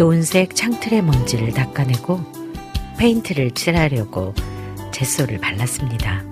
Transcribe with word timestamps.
어두운 0.00 0.22
색 0.22 0.56
창틀의 0.56 1.02
먼지를 1.02 1.52
닦아내고 1.52 2.22
페인트를 2.96 3.50
칠하려고 3.50 4.32
gesso를 4.92 5.36
발랐습니다. 5.36 6.24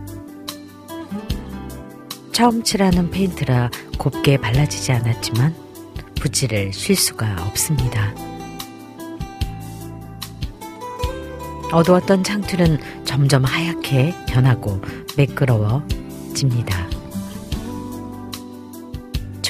처음 2.33 2.63
칠하는 2.63 3.11
페인트라 3.11 3.69
곱게 3.99 4.39
발라지지 4.39 4.93
않았지만 4.93 5.55
붓질을 6.19 6.73
쉴 6.73 6.97
수가 6.97 7.37
없습니다. 7.47 8.15
어두웠던 11.71 12.25
창틀은 12.25 13.05
점점 13.05 13.45
하얗게 13.45 14.15
변하고 14.31 14.81
매끄러워집니다. 15.19 16.88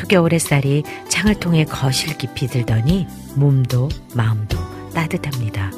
초겨울 0.09 0.33
햇살이 0.33 0.85
창을 1.11 1.35
통해 1.35 1.67
거실 1.67 2.17
깊이 2.17 2.47
들더니 2.47 3.07
몸도 3.35 3.91
마음도 4.15 4.57
따뜻합니다. 4.95 5.71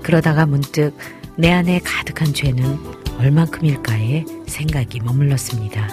그러다가 0.00 0.46
문득 0.46 0.96
내 1.36 1.50
안에 1.50 1.80
가득한 1.80 2.32
죄는 2.32 2.78
얼만큼일까에 3.18 4.26
생각이 4.46 5.00
머물렀습니다. 5.00 5.88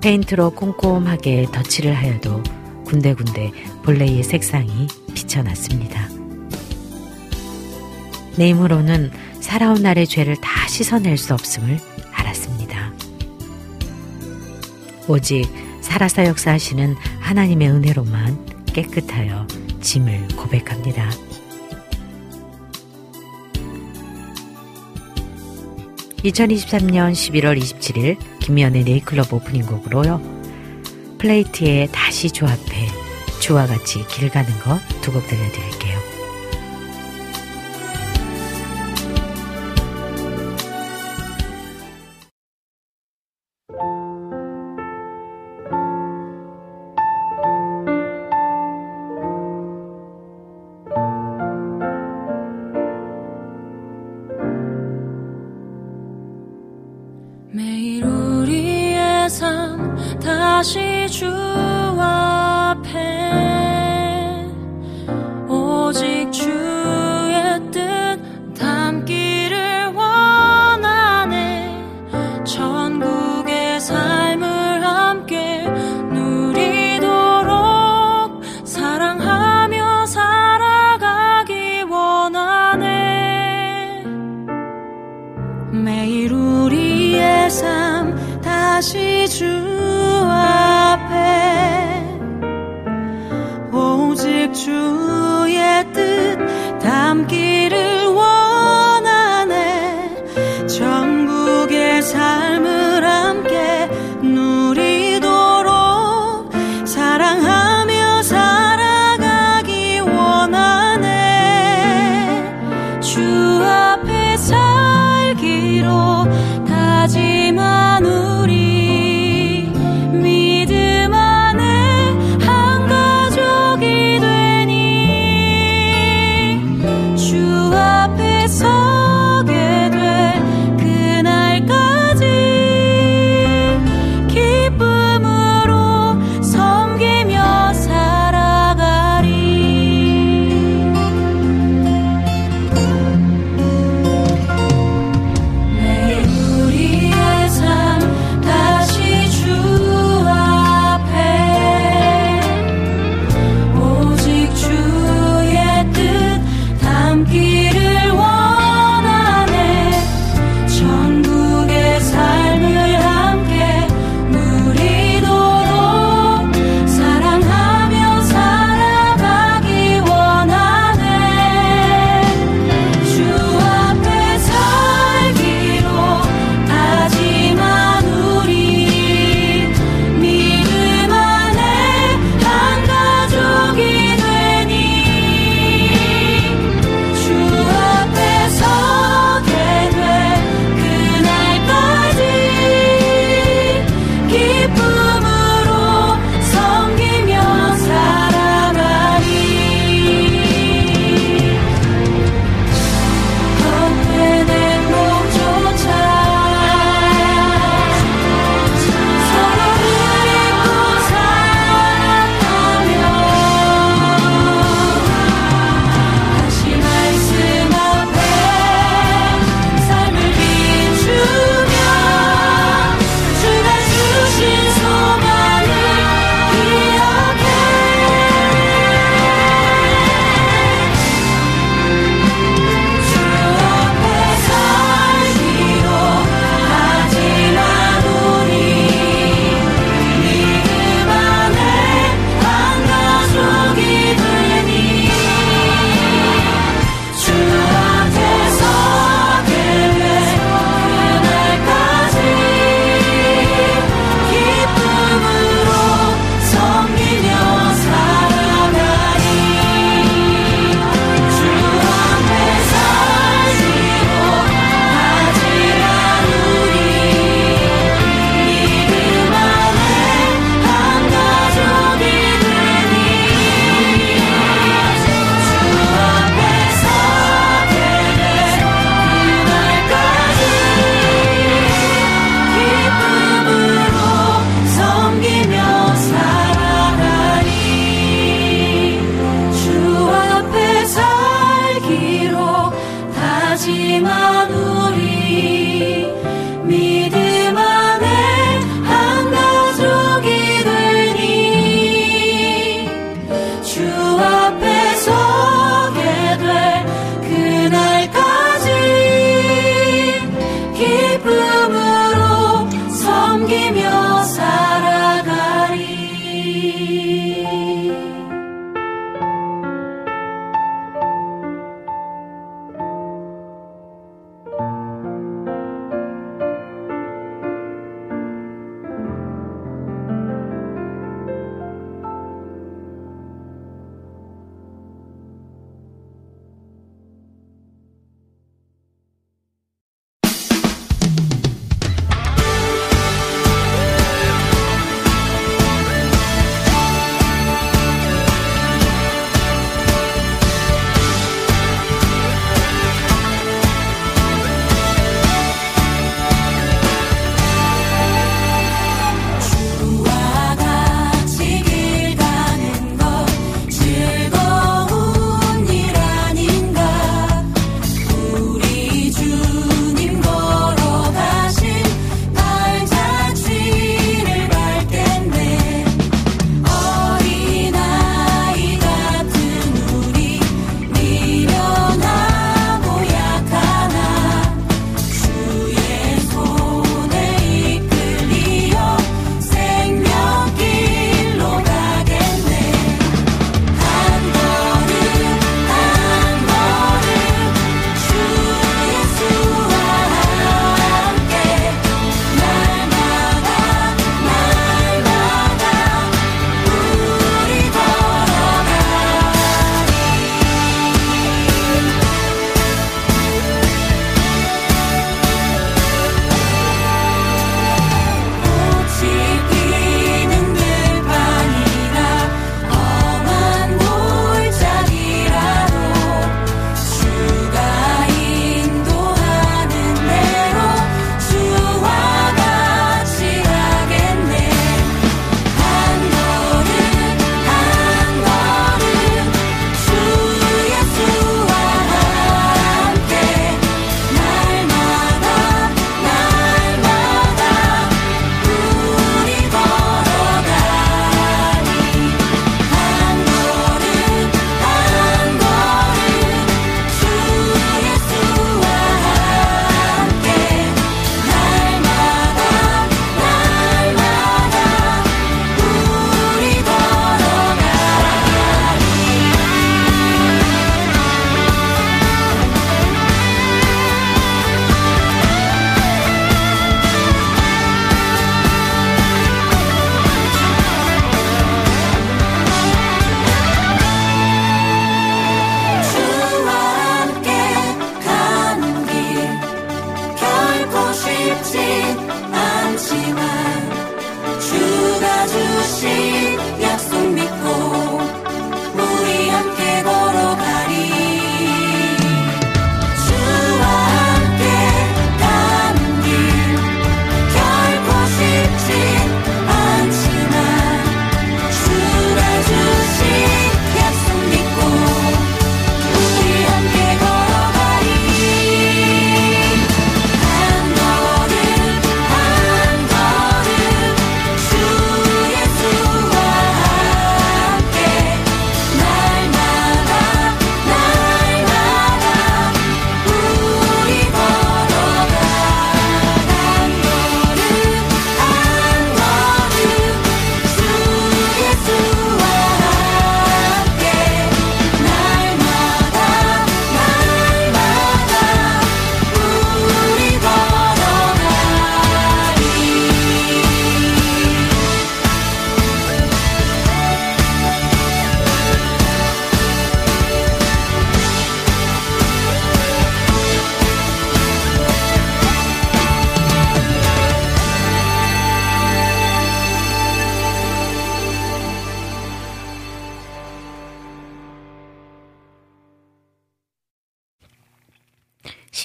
페인트로 0.00 0.50
꼼꼼하게 0.50 1.46
덧칠을 1.52 1.94
하여도 1.94 2.44
군데군데 2.84 3.50
본래의 3.82 4.22
색상이 4.22 4.86
비쳐났습니다. 5.14 6.08
내 8.36 8.50
힘으로는 8.50 9.10
살아온 9.40 9.82
날의 9.82 10.06
죄를 10.06 10.36
다 10.36 10.68
씻어낼 10.68 11.18
수 11.18 11.34
없음을 11.34 11.80
오직 15.12 15.44
살아서 15.82 16.24
역사하시는 16.24 16.94
하나님의 17.20 17.68
은혜로만 17.68 18.64
깨끗하여 18.72 19.46
짐을 19.82 20.28
고백합니다. 20.36 21.10
(2023년 26.24 27.12
11월 27.12 27.60
27일) 27.60 28.16
김미연의 28.40 28.84
네이클럽 28.84 29.32
오프닝 29.34 29.66
곡으로요 29.66 30.22
플레이트에 31.18 31.88
다시 31.92 32.30
조합해 32.30 32.88
주와 33.40 33.66
같이 33.66 34.06
길 34.08 34.30
가는 34.30 34.50
것 34.60 34.80
두 35.02 35.12
곡 35.12 35.26
들려드릴게요. 35.26 35.81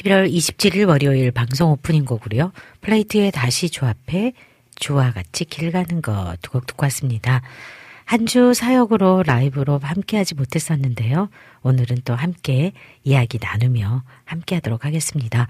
11월 0.08 0.32
27일 0.32 0.88
월요일 0.88 1.32
방송 1.32 1.72
오프닝 1.72 2.06
곡으로요. 2.06 2.52
플레이트에 2.82 3.30
다시 3.32 3.70
조합해 3.70 4.34
주와 4.76 5.12
같이 5.12 5.44
길 5.46 5.72
가는 5.72 6.02
것두곡 6.02 6.66
듣고 6.66 6.86
왔습니다. 6.86 7.42
한 8.06 8.26
주 8.26 8.54
사역으로 8.54 9.24
라이브로 9.24 9.80
함께하지 9.84 10.36
못했었는데요. 10.36 11.30
오늘은 11.64 11.98
또 12.06 12.16
함께 12.16 12.72
이야기 13.04 13.38
나누며 13.42 14.04
함께 14.24 14.56
하도록 14.56 14.86
하겠습니다. 14.86 15.48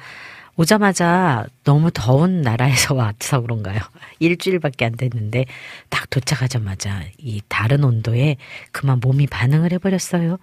오자마자 0.55 1.45
너무 1.63 1.91
더운 1.93 2.41
나라에서 2.41 2.95
와서 2.95 3.41
그런가요? 3.41 3.79
일주일밖에 4.17 4.85
안 4.85 4.93
됐는데 4.93 5.45
딱 5.89 6.09
도착하자마자 6.09 7.03
이 7.19 7.41
다른 7.47 7.83
온도에 7.83 8.37
그만 8.71 8.99
몸이 9.01 9.27
반응을 9.27 9.71
해버렸어요. 9.73 10.39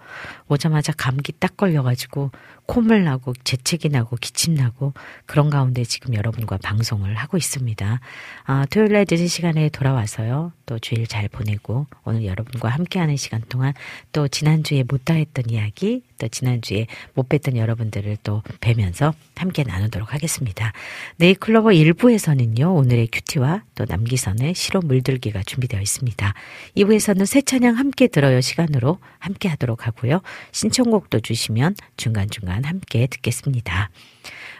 오자마자 0.47 0.93
감기 0.93 1.33
딱 1.33 1.57
걸려가지고 1.57 2.31
콧물 2.67 3.03
나고 3.03 3.33
재채기 3.43 3.89
나고 3.89 4.17
기침 4.19 4.55
나고 4.55 4.93
그런 5.25 5.49
가운데 5.49 5.83
지금 5.83 6.13
여러분과 6.13 6.57
방송을 6.57 7.15
하고 7.15 7.37
있습니다. 7.37 7.99
아, 8.45 8.65
토요일 8.69 8.93
날 8.93 9.05
늦은 9.09 9.27
시간에 9.27 9.69
돌아와서요. 9.69 10.51
또 10.65 10.79
주일 10.79 11.05
잘 11.07 11.27
보내고 11.29 11.85
오늘 12.03 12.25
여러분과 12.25 12.69
함께하는 12.69 13.17
시간 13.17 13.41
동안 13.49 13.73
또 14.11 14.27
지난주에 14.27 14.83
못다 14.87 15.13
했던 15.13 15.45
이야기 15.49 16.01
또 16.17 16.27
지난주에 16.27 16.87
못 17.13 17.29
뵀던 17.29 17.55
여러분들을 17.57 18.17
또 18.23 18.41
뵈면서 18.61 19.13
함께 19.35 19.63
나누도록 19.63 20.13
하겠습니다. 20.13 20.71
네이클로버 21.17 21.69
1부에서는요. 21.69 22.75
오늘의 22.75 23.09
큐티와 23.11 23.63
또 23.75 23.85
남기선의 23.87 24.55
시로 24.55 24.79
물들기가 24.81 25.43
준비되어 25.43 25.81
있습니다. 25.81 26.33
2부에서는 26.77 27.25
새 27.25 27.41
찬양 27.41 27.75
함께 27.75 28.07
들어요 28.07 28.41
시간으로 28.41 28.99
함께 29.19 29.49
하도록 29.49 29.85
하고요. 29.85 30.21
신청곡도 30.51 31.19
주시면 31.19 31.75
중간중간 31.97 32.54
함께 32.63 33.07
듣겠습니다. 33.07 33.89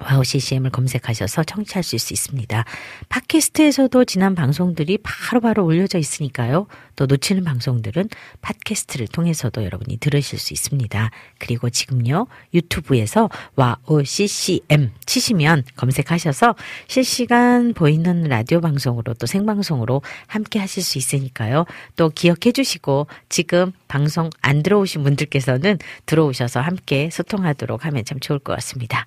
와우 0.00 0.24
CCM을 0.24 0.70
검색하셔서 0.70 1.44
청취할 1.44 1.82
수 1.82 1.96
있습니다. 1.96 2.64
팟캐스트에서도 3.08 4.04
지난 4.04 4.34
방송들이 4.34 4.98
바로바로 4.98 5.40
바로 5.40 5.64
올려져 5.64 5.98
있으니까요. 5.98 6.66
또 6.96 7.06
놓치는 7.06 7.44
방송들은 7.44 8.08
팟캐스트를 8.40 9.06
통해서도 9.08 9.64
여러분이 9.64 9.98
들으실 9.98 10.38
수 10.38 10.52
있습니다. 10.52 11.10
그리고 11.38 11.70
지금요, 11.70 12.26
유튜브에서 12.54 13.30
와우 13.54 14.04
CCM 14.04 14.90
치시면 15.04 15.64
검색하셔서 15.76 16.56
실시간 16.88 17.74
보이는 17.74 18.24
라디오 18.24 18.60
방송으로 18.60 19.14
또 19.14 19.26
생방송으로 19.26 20.02
함께 20.26 20.58
하실 20.58 20.82
수 20.82 20.98
있으니까요. 20.98 21.66
또 21.96 22.08
기억해 22.08 22.52
주시고 22.52 23.06
지금 23.28 23.72
방송 23.88 24.30
안 24.40 24.62
들어오신 24.62 25.02
분들께서는 25.04 25.78
들어오셔서 26.06 26.60
함께 26.60 27.10
소통하도록 27.10 27.84
하면 27.84 28.04
참 28.04 28.18
좋을 28.20 28.38
것 28.38 28.54
같습니다. 28.54 29.06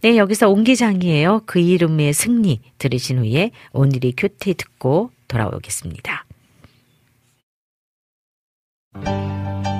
네, 0.00 0.16
여기서 0.16 0.48
옹기장이에요. 0.48 1.42
그 1.46 1.58
이름의 1.58 2.12
승리 2.12 2.60
들으신 2.78 3.18
후에 3.18 3.50
오늘이 3.72 4.14
큐티 4.16 4.54
듣고 4.54 5.10
돌아오겠습니다. 5.28 6.25
Música 9.04 9.75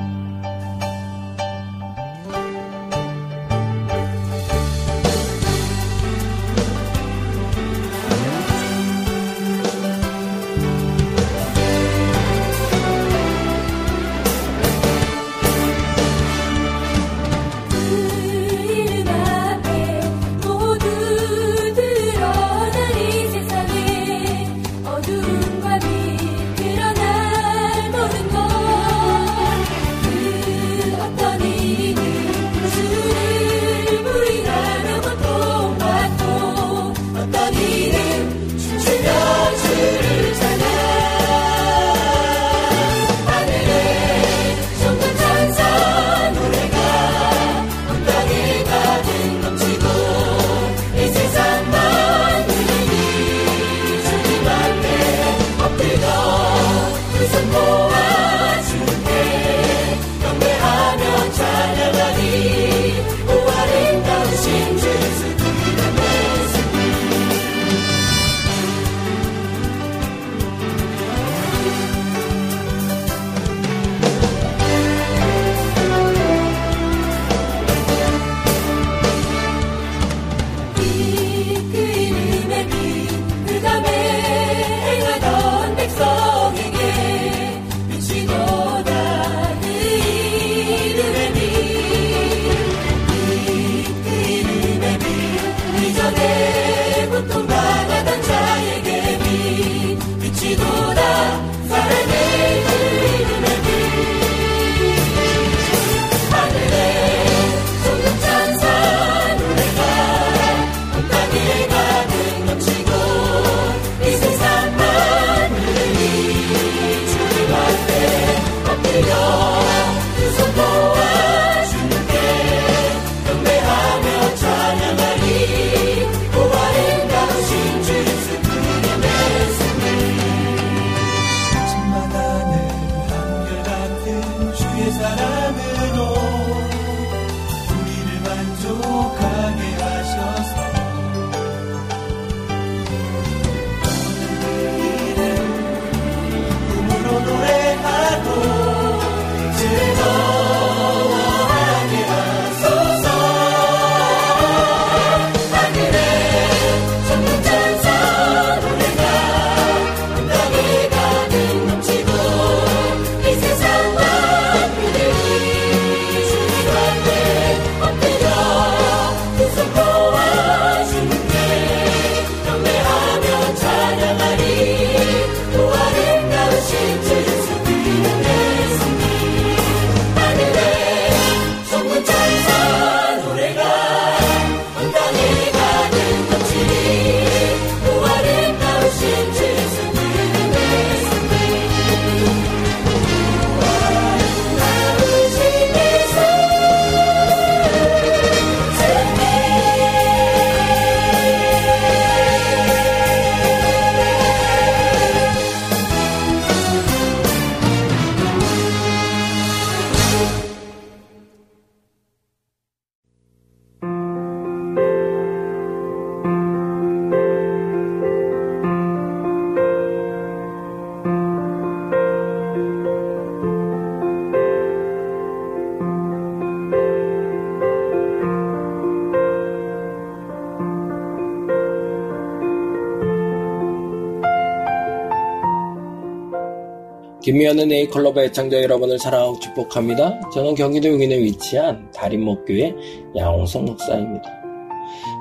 김미연의 237.37 237.67
네이클럽의 237.67 238.27
애청자 238.27 238.63
여러분을 238.63 238.99
사랑하고 238.99 239.39
축복합니다. 239.41 240.31
저는 240.31 240.55
경기도 240.55 240.89
용인에 240.89 241.19
위치한 241.19 241.91
다림목교회 241.93 242.75
양홍성 243.15 243.67
목사입니다. 243.67 244.25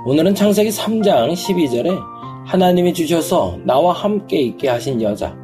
오늘은 0.06 0.34
창세기 0.34 0.69
3장 0.69 1.34
12절에 1.34 1.99
하나님이 2.45 2.93
주셔서 2.93 3.58
나와 3.65 3.91
함께 3.91 4.39
있게 4.43 4.69
하신 4.69 5.01
여자 5.01 5.36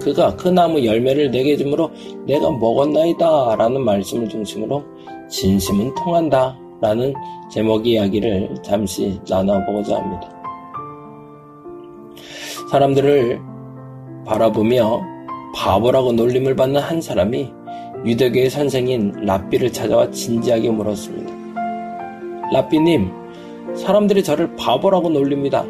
그가 0.00 0.36
그 0.36 0.46
나무 0.46 0.84
열매를 0.84 1.32
내게 1.32 1.56
주므로 1.56 1.90
내가 2.28 2.48
먹었나이다 2.48 3.56
라는 3.56 3.80
말씀을 3.80 4.28
중심으로 4.28 4.84
진심은 5.28 5.96
통한다 5.96 6.56
라는 6.80 7.12
제목의 7.50 7.94
이야기를 7.94 8.54
잠시 8.62 9.18
나눠보고자 9.28 9.96
합니다. 9.96 10.32
사람들을 12.70 13.40
바라보며 14.24 15.09
바보라고 15.60 16.12
놀림을 16.12 16.56
받는 16.56 16.80
한 16.80 17.02
사람이 17.02 17.52
유대교의 18.06 18.48
선생인 18.48 19.12
라삐를 19.26 19.70
찾아와 19.70 20.10
진지하게 20.10 20.70
물었습니다. 20.70 21.30
라삐님, 22.50 23.10
사람들이 23.76 24.24
저를 24.24 24.56
바보라고 24.56 25.10
놀립니다. 25.10 25.62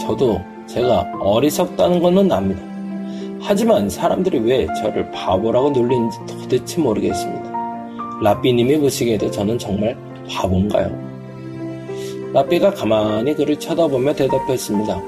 저도 0.00 0.40
제가 0.66 1.12
어리석다는 1.20 2.02
것은 2.02 2.32
압니다. 2.32 2.60
하지만 3.40 3.88
사람들이 3.88 4.40
왜 4.40 4.66
저를 4.82 5.08
바보라고 5.12 5.70
놀리는지 5.70 6.18
도대체 6.26 6.80
모르겠습니다. 6.80 7.52
라삐님이 8.20 8.78
보시기에도 8.78 9.30
저는 9.30 9.60
정말 9.60 9.96
바본가요? 10.28 10.90
라삐가 12.32 12.74
가만히 12.74 13.32
그를 13.34 13.56
쳐다보며 13.60 14.12
대답했습니다. 14.12 15.00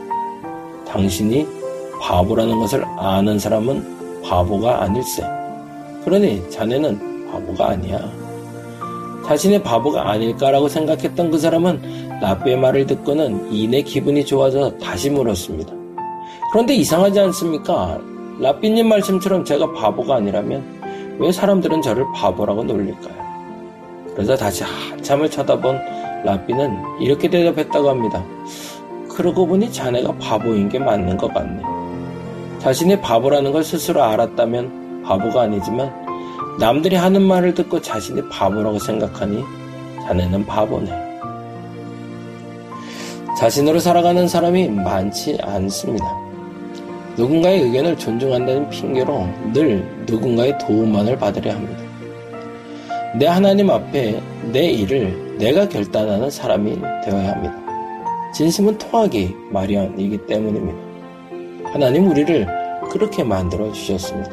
당신이 0.87 1.45
바보라는 2.01 2.57
것을 2.61 2.85
아는 2.99 3.41
사람은 3.41 3.96
바보가 4.29 4.83
아닐세. 4.83 5.23
그러니 6.05 6.51
자네는 6.51 7.31
바보가 7.31 7.71
아니야. 7.71 8.01
자신의 9.25 9.63
바보가 9.63 10.11
아닐까라고 10.11 10.69
생각했던 10.69 11.31
그 11.31 11.39
사람은 11.39 12.19
라삐의 12.21 12.57
말을 12.59 12.87
듣고는 12.87 13.53
이내 13.53 13.83
기분이 13.83 14.25
좋아져 14.25 14.71
다시 14.79 15.11
물었습니다. 15.11 15.73
그런데 16.53 16.75
이상하지 16.75 17.21
않습니까? 17.21 18.01
라삐님 18.41 18.89
말씀처럼 18.89 19.45
제가 19.45 19.73
바보가 19.73 20.17
아니라면 20.17 21.17
왜 21.19 21.33
사람들은 21.33 21.83
저를 21.83 22.05
바보라고 22.15 22.65
놀릴까요? 22.65 23.15
그러자 24.15 24.37
다시 24.37 24.63
한참을 24.63 25.31
쳐다본 25.31 25.79
라삐는 26.25 27.01
이렇게 27.01 27.29
대답했다고 27.29 27.91
합니다. 27.91 28.25
그러고 29.09 29.47
보니 29.47 29.73
자네가 29.73 30.17
바보인 30.19 30.69
게 30.69 30.79
맞는 30.79 31.17
것 31.17 31.33
같네. 31.33 31.76
자신이 32.67 33.01
바보라는 33.01 33.53
걸 33.53 33.63
스스로 33.63 34.03
알았다면 34.03 35.05
바보가 35.05 35.43
아니지만 35.43 35.89
남들이 36.59 36.97
하는 36.97 37.23
말을 37.23 37.55
듣고 37.55 37.81
자신이 37.81 38.29
바보라고 38.29 38.81
생각하니 38.81 39.45
자네는 40.03 40.45
바보네. 40.47 40.91
자신으로 43.39 43.79
살아가는 43.79 44.27
사람이 44.27 44.71
많지 44.71 45.39
않습니다. 45.43 46.07
누군가의 47.17 47.63
의견을 47.63 47.97
존중한다는 47.99 48.69
핑계로 48.69 49.29
늘 49.53 49.89
누군가의 50.05 50.59
도움만을 50.59 51.17
받으려 51.19 51.53
합니다. 51.53 51.81
내 53.17 53.27
하나님 53.27 53.71
앞에 53.71 54.21
내 54.51 54.71
일을 54.73 55.37
내가 55.39 55.69
결단하는 55.69 56.29
사람이 56.29 56.81
되어야 57.05 57.31
합니다. 57.31 57.55
진심은 58.35 58.77
통하기 58.79 59.37
마련이기 59.53 60.27
때문입니다. 60.27 60.87
하나님 61.73 62.11
우리를 62.11 62.56
그렇게 62.89 63.23
만들어 63.25 63.71
주셨습니다. 63.73 64.31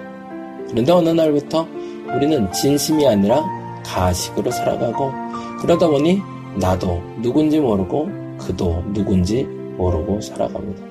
그런데 0.69 0.91
어느 0.91 1.09
날부터 1.09 1.67
우리는 2.15 2.51
진심이 2.51 3.07
아니라 3.07 3.43
가식으로 3.85 4.51
살아가고 4.51 5.11
그러다 5.59 5.87
보니 5.87 6.21
나도 6.55 7.01
누군지 7.21 7.59
모르고 7.59 8.09
그도 8.37 8.83
누군지 8.93 9.43
모르고 9.77 10.21
살아갑니다. 10.21 10.83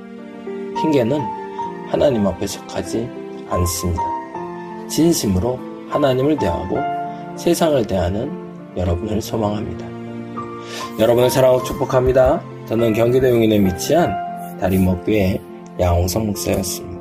핑계는 0.81 1.21
하나님 1.89 2.27
앞에 2.27 2.47
속하지 2.47 3.09
않습니다. 3.51 4.03
진심으로 4.89 5.59
하나님을 5.89 6.39
대하고 6.39 6.79
세상을 7.37 7.87
대하는 7.87 8.31
여러분을 8.77 9.21
소망합니다. 9.21 9.87
여러분을 10.99 11.31
사랑하고 11.31 11.63
축복합니다. 11.65 12.43
저는 12.67 12.95
경기도 12.95 13.29
용인에 13.29 13.59
위치한 13.59 14.15
다림목교회 14.59 15.41
양홍성 15.81 16.27
목사였습니다. 16.27 16.92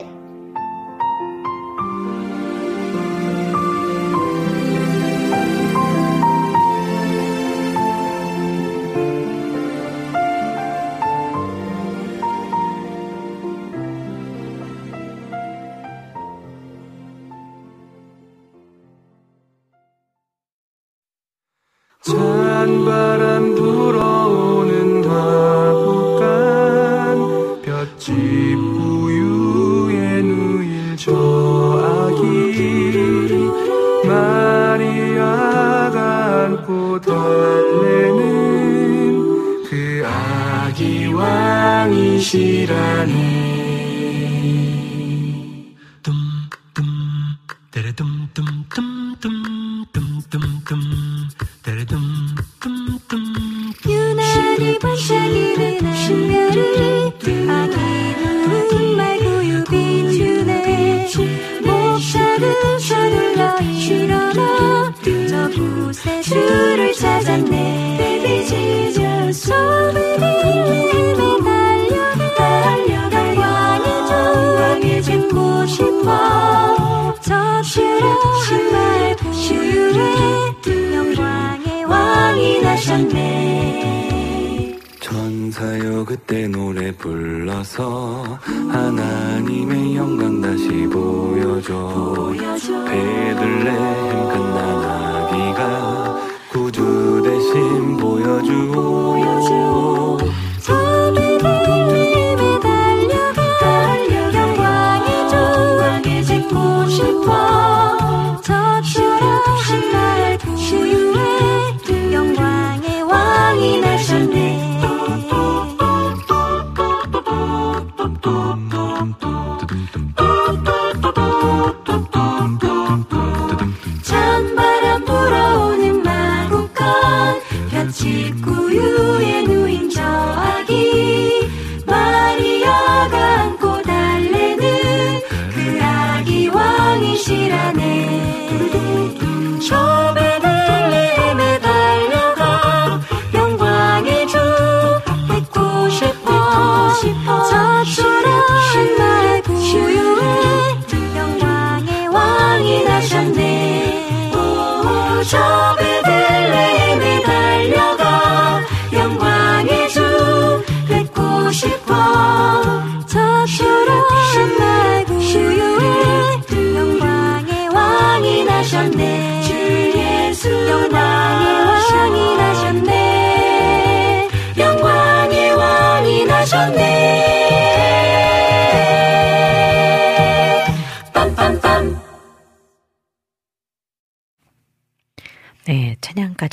to 155.23 155.75
be 155.77 155.90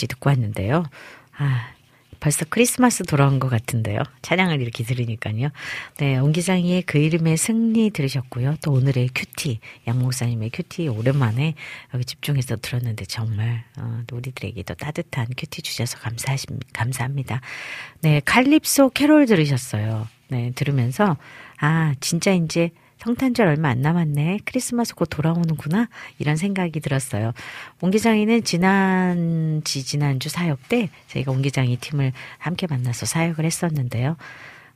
듣고 0.09 0.31
왔는데요. 0.31 0.85
아, 1.37 1.69
벌써 2.21 2.45
크리스마스 2.49 3.05
돌아온 3.05 3.39
것 3.39 3.49
같은데요. 3.49 4.03
찬양을 4.23 4.61
이렇게 4.61 4.83
들으니까요. 4.83 5.51
네, 5.99 6.19
옹기장이의 6.19 6.83
그 6.83 6.99
이름의 6.99 7.37
승리 7.37 7.91
들으셨고요. 7.91 8.57
또 8.65 8.73
오늘의 8.73 9.11
QT, 9.15 9.61
양 9.87 10.01
목사님의 10.01 10.51
QT 10.53 10.89
오랜만에 10.89 11.55
여기 11.95 12.05
집중해서 12.05 12.57
들었는데 12.57 13.05
정말 13.05 13.65
어, 13.79 14.03
우리들에게 14.11 14.63
또 14.65 14.75
따뜻한 14.75 15.27
QT 15.37 15.63
주셔서 15.63 15.99
감사하십니다. 15.99 16.67
감사합니다. 16.73 17.41
네, 18.01 18.21
Calypso 18.25 18.91
Carol 18.91 19.27
들으셨어요. 19.27 20.09
네, 20.29 20.53
들으면서 20.55 21.17
아 21.61 21.95
진짜 22.01 22.33
이제 22.33 22.71
성탄절 22.99 23.47
얼마 23.47 23.69
안 23.69 23.81
남았네. 23.81 24.41
크리스마스 24.45 24.95
곧 24.95 25.07
돌아오는구나. 25.07 25.89
이런 26.19 26.37
생각이 26.37 26.81
들었어요. 26.81 27.33
옹기장이는 27.81 28.45
지난, 28.45 29.63
지, 29.65 29.85
지난주 29.85 30.29
사역 30.29 30.69
때 30.69 30.91
저희가 31.09 31.31
옹기장이 31.33 31.77
팀을 31.77 32.13
함께 32.39 32.67
만나서 32.67 33.07
사역을 33.07 33.45
했었는데요. 33.45 34.17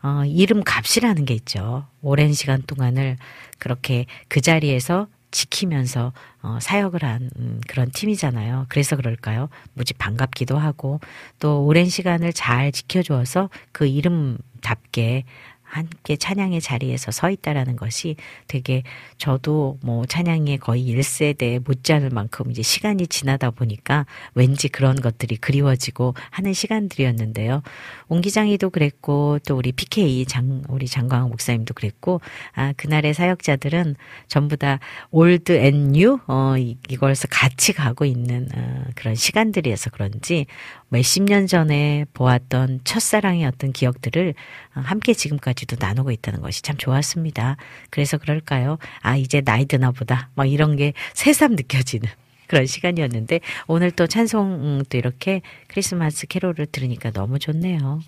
어, 0.03 0.23
이름 0.25 0.63
값이라는 0.65 1.25
게 1.25 1.35
있죠. 1.35 1.87
오랜 2.01 2.33
시간 2.33 2.63
동안을 2.63 3.17
그렇게 3.59 4.07
그 4.29 4.41
자리에서 4.41 5.09
지키면서 5.33 6.13
어, 6.43 6.59
사역을 6.61 7.03
한 7.05 7.31
음, 7.39 7.61
그런 7.67 7.91
팀이잖아요. 7.91 8.67
그래서 8.69 8.97
그럴까요? 8.97 9.49
무지 9.75 9.95
반갑기도 9.95 10.59
하고 10.59 11.01
또 11.39 11.65
오랜 11.65 11.89
시간을 11.89 12.33
잘 12.33 12.71
지켜주어서 12.71 13.49
그 13.73 13.87
이름답게 13.87 15.25
함께 15.73 16.17
찬양의 16.17 16.61
자리에서 16.61 17.11
서 17.11 17.31
있다라는 17.31 17.77
것이 17.77 18.17
되게 18.47 18.83
저도 19.17 19.79
뭐 19.83 20.05
찬양의 20.05 20.59
거의 20.59 20.85
1세대 20.87 21.63
못지않을 21.67 22.11
만큼 22.11 22.51
이제 22.51 22.63
시간이 22.63 23.07
지나다 23.07 23.51
보니까 23.51 24.05
왠지 24.35 24.69
그런 24.69 24.97
것들이 24.97 25.37
그리워지고 25.37 26.15
하는 26.31 26.53
시간들이었는데요. 26.53 27.63
옹기장이도 28.09 28.71
그랬고 28.71 29.39
또 29.47 29.57
우리 29.57 29.73
PK 29.73 30.27
장 30.27 30.63
우리 30.69 30.87
장광 30.87 31.31
목사님도 31.31 31.73
그랬고 31.75 32.21
아 32.55 32.75
그날의 32.77 33.15
사역자들은 33.15 33.97
전부 34.29 34.57
다 34.57 34.79
old 35.11 35.53
and 35.53 35.92
new 35.92 36.18
어 36.27 36.55
이걸서 36.89 37.29
같이 37.31 37.73
가고 37.73 38.05
있는 38.05 38.49
어, 38.55 38.85
그런 38.95 39.15
시간들이어서 39.15 39.91
그런지 39.91 40.47
몇십 40.92 41.22
년 41.22 41.46
전에 41.46 42.05
보았던 42.12 42.81
첫사랑의 42.85 43.46
어떤 43.46 43.72
기억들을 43.72 44.35
어, 44.76 44.81
함께 44.81 45.14
지금까지도 45.14 45.76
나누고 45.81 46.11
있다는 46.11 46.42
것이 46.42 46.61
참 46.61 46.76
좋았습니다. 46.76 47.57
그래서 47.88 48.18
그럴까요? 48.18 48.76
아, 49.00 49.16
이제 49.16 49.40
나이 49.40 49.64
드나 49.64 49.90
보다. 49.90 50.28
막 50.35 50.44
이런 50.44 50.76
게 50.76 50.92
새삼 51.14 51.52
느껴지는 51.52 52.11
그런 52.46 52.66
시간이었는데 52.66 53.40
오늘 53.68 53.90
또 53.90 54.07
찬송 54.07 54.83
또 54.90 54.98
이렇게 54.98 55.40
크리스마스 55.66 56.26
캐롤을 56.26 56.66
들으니까 56.70 57.11
너무 57.11 57.38
좋네요. 57.38 58.00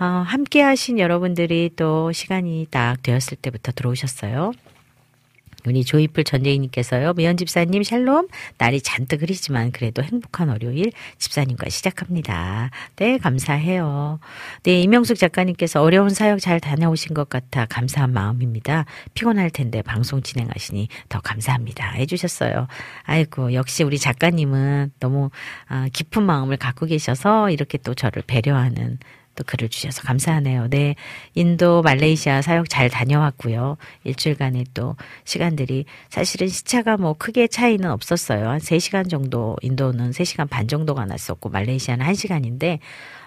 어, 0.00 0.04
함께 0.04 0.60
하신 0.60 0.98
여러분들이 0.98 1.70
또 1.76 2.10
시간이 2.10 2.66
딱 2.68 3.00
되었을 3.04 3.36
때부터 3.36 3.70
들어오셨어요. 3.70 4.50
우리 5.66 5.84
조이풀 5.84 6.24
전재희님께서요. 6.24 7.14
미연 7.14 7.36
집사님 7.36 7.82
샬롬. 7.82 8.28
날이 8.58 8.80
잔뜩 8.80 9.22
흐리지만 9.22 9.72
그래도 9.72 10.02
행복한 10.02 10.48
월요일 10.48 10.92
집사님과 11.18 11.68
시작합니다. 11.70 12.70
네, 12.96 13.18
감사해요. 13.18 14.20
네, 14.62 14.80
이명숙 14.80 15.18
작가님께서 15.18 15.82
어려운 15.82 16.10
사역 16.10 16.40
잘 16.40 16.60
다녀오신 16.60 17.14
것 17.14 17.28
같아 17.28 17.66
감사한 17.66 18.12
마음입니다. 18.12 18.84
피곤할 19.14 19.50
텐데 19.50 19.82
방송 19.82 20.22
진행하시니 20.22 20.88
더 21.08 21.20
감사합니다. 21.20 21.92
해주셨어요. 21.92 22.66
아이고, 23.04 23.54
역시 23.54 23.82
우리 23.84 23.98
작가님은 23.98 24.92
너무 25.00 25.30
아, 25.68 25.88
깊은 25.92 26.22
마음을 26.22 26.56
갖고 26.56 26.86
계셔서 26.86 27.50
이렇게 27.50 27.78
또 27.78 27.94
저를 27.94 28.22
배려하는 28.26 28.98
또 29.34 29.44
글을 29.44 29.68
주셔서 29.68 30.02
감사하네요. 30.02 30.68
네. 30.70 30.94
인도, 31.34 31.82
말레이시아 31.82 32.42
사역 32.42 32.68
잘 32.68 32.88
다녀왔고요. 32.88 33.76
일주일간의 34.04 34.66
또 34.74 34.96
시간들이 35.24 35.84
사실은 36.08 36.48
시차가 36.48 36.96
뭐 36.96 37.14
크게 37.14 37.48
차이는 37.48 37.90
없었어요. 37.90 38.48
한 38.48 38.58
3시간 38.58 39.08
정도, 39.08 39.56
인도는 39.62 40.10
3시간 40.10 40.48
반 40.48 40.68
정도가 40.68 41.04
났었고, 41.04 41.48
말레이시아는 41.48 42.06
1시간인데, 42.06 42.78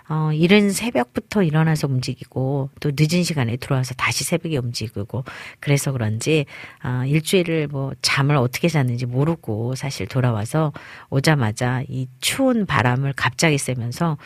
어, 0.09 0.31
이른 0.31 0.69
새벽부터 0.69 1.43
일어나서 1.43 1.87
움직이고 1.87 2.69
또 2.79 2.91
늦은 2.95 3.23
시간에 3.23 3.57
들어와서 3.57 3.93
다시 3.95 4.23
새벽에 4.23 4.57
움직이고 4.57 5.25
그래서 5.59 5.91
그런지 5.91 6.45
어, 6.83 7.03
일주일을 7.05 7.67
뭐 7.67 7.91
잠을 8.01 8.37
어떻게 8.37 8.69
잤는지 8.69 9.05
모르고 9.05 9.75
사실 9.75 10.07
돌아와서 10.07 10.71
오자마자 11.09 11.83
이 11.89 12.07
추운 12.21 12.65
바람을 12.65 13.13
갑자기 13.17 13.57
쐬면서 13.57 14.17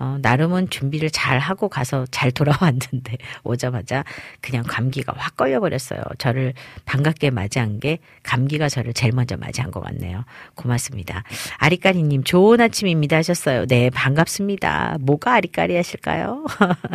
어, 0.00 0.16
나름은 0.22 0.70
준비를 0.70 1.10
잘 1.10 1.38
하고 1.38 1.68
가서 1.68 2.06
잘 2.10 2.32
돌아왔는데 2.32 3.18
오자마자 3.44 4.02
그냥 4.40 4.64
감기가 4.66 5.12
확 5.14 5.36
걸려버렸어요. 5.36 6.00
저를 6.16 6.54
반갑게 6.86 7.30
맞이한 7.30 7.80
게 7.80 7.98
감기가 8.22 8.70
저를 8.70 8.94
제일 8.94 9.12
먼저 9.12 9.36
맞이한 9.36 9.70
것 9.70 9.80
같네요. 9.80 10.24
고맙습니다. 10.54 11.22
아리까리님 11.58 12.24
좋은 12.24 12.62
아침입니다 12.62 13.18
하셨어요. 13.18 13.66
네 13.66 13.90
반갑습니다. 13.90 14.96
뭐가 15.00 15.34
아리까리 15.34 15.76
하실까요? 15.76 16.46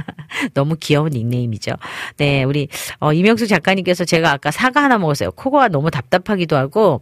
너무 0.55 0.75
귀여운 0.79 1.11
닉네임이죠. 1.11 1.73
네 2.17 2.43
우리 2.43 2.69
어, 2.99 3.13
이명수 3.13 3.45
작가님께서 3.45 4.03
제가 4.03 4.31
아까 4.31 4.49
사과 4.49 4.81
하나 4.81 4.97
먹었어요. 4.97 5.31
코가 5.33 5.67
너무 5.67 5.91
답답하기도 5.91 6.57
하고 6.57 7.01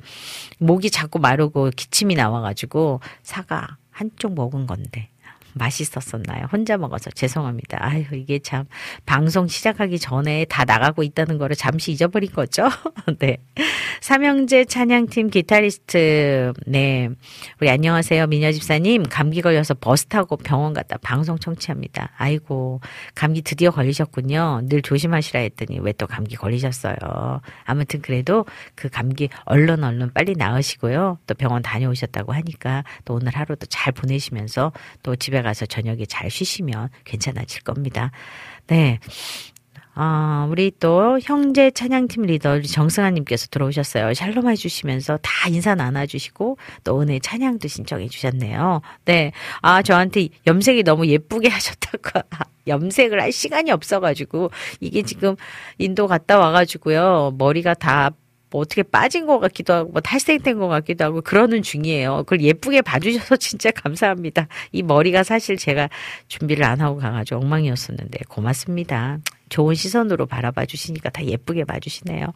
목이 0.60 0.92
자꾸 0.92 1.20
마르고 1.20 1.72
기침이 1.74 2.16
나와가지고 2.16 3.00
사과 3.22 3.78
한쪽 3.90 4.34
먹은 4.34 4.68
건데 4.68 5.13
맛있었었나요? 5.54 6.48
혼자 6.52 6.78
먹어서 6.78 7.10
죄송합니다. 7.12 7.78
아유, 7.82 8.04
이게 8.14 8.40
참 8.40 8.66
방송 9.06 9.48
시작하기 9.48 10.00
전에 10.00 10.46
다 10.46 10.66
나가고 10.66 11.04
있다는 11.04 11.38
거를 11.38 11.56
잠시 11.56 11.92
잊어버린 11.92 12.32
거죠? 12.32 12.68
네. 13.20 13.38
삼형제 14.02 14.66
찬양팀 14.66 15.30
기타리스트, 15.30 16.52
네. 16.68 17.10
우리 17.62 17.70
안녕하세요. 17.70 18.28
미녀 18.28 18.52
집사님. 18.52 19.04
감기 19.04 19.42
걸려서 19.42 19.74
버스 19.74 20.06
타고 20.08 20.36
병원 20.36 20.74
갔다 20.74 20.98
방송 20.98 21.38
청취합니다. 21.40 22.12
아이고, 22.18 22.82
감기 23.16 23.42
드디어 23.42 23.72
걸리셨군요. 23.72 24.64
늘 24.66 24.82
조심하시라 24.82 25.40
했더니 25.40 25.80
왜 25.80 25.94
또 25.94 26.08
감기 26.08 26.36
걸리셨어요. 26.36 26.96
아무튼 27.66 28.02
그래도 28.02 28.46
그 28.76 28.90
감기 28.90 29.30
얼른 29.46 29.84
얼른 29.84 30.12
빨리 30.14 30.34
나으시고요. 30.36 31.20
또 31.28 31.34
병원 31.36 31.62
다녀오셨다고 31.62 32.34
하니까 32.34 32.84
또 33.06 33.14
오늘 33.16 33.36
하루도 33.36 33.68
잘 33.68 33.94
보내시면서 33.94 34.72
또 35.04 35.16
집에 35.16 35.42
가서 35.44 35.66
저녁에 35.66 36.06
잘 36.06 36.30
쉬시면 36.30 36.90
괜찮아질 37.06 37.64
겁니다. 37.64 38.12
네. 38.68 39.00
아, 39.96 40.48
우리 40.50 40.72
또 40.80 41.20
형제 41.22 41.70
찬양팀 41.70 42.24
리더 42.24 42.60
정승아님께서 42.62 43.48
들어오셨어요. 43.52 44.14
샬롬 44.16 44.50
해주시면서 44.50 45.20
다 45.22 45.50
인사 45.50 45.76
나눠주시고 45.76 46.58
또 46.84 46.96
오늘 46.96 47.20
찬양도 47.20 47.68
신청해 47.68 48.08
주셨네요. 48.08 48.82
네. 49.06 49.32
아, 49.62 49.84
저한테 49.84 50.30
염색이 50.48 50.84
너무 50.84 51.06
예쁘게 51.08 51.48
하셨다고. 51.50 52.22
염색을 52.66 53.22
할 53.22 53.32
시간이 53.32 53.72
없어가지고 53.72 54.50
이게 54.80 55.04
지금 55.04 55.36
인도 55.78 56.08
갔다 56.08 56.40
와가지고요. 56.40 57.36
머리가 57.38 57.74
다 57.76 58.12
뭐 58.54 58.62
어떻게 58.62 58.84
빠진 58.84 59.26
것 59.26 59.40
같기도 59.40 59.74
하고 59.74 59.92
뭐 59.92 60.00
탈색된 60.00 60.60
것 60.60 60.68
같기도 60.68 61.04
하고 61.06 61.22
그러는 61.22 61.64
중이에요. 61.64 62.18
그걸 62.20 62.42
예쁘게 62.42 62.84
봐주셔서 62.84 63.38
진짜 63.42 63.72
감사합니다. 63.72 64.48
이 64.72 64.84
머리가 64.84 65.24
사실 65.24 65.58
제가 65.58 65.90
준비를 66.28 66.64
안 66.64 66.80
하고 66.80 66.98
가가지고 67.00 67.42
엉망이었었는데 67.42 68.20
고맙습니다. 68.30 69.18
좋은 69.50 69.74
시선으로 69.74 70.28
바라봐 70.28 70.66
주시니까 70.66 71.10
다 71.10 71.26
예쁘게 71.26 71.64
봐주시네요. 71.66 72.28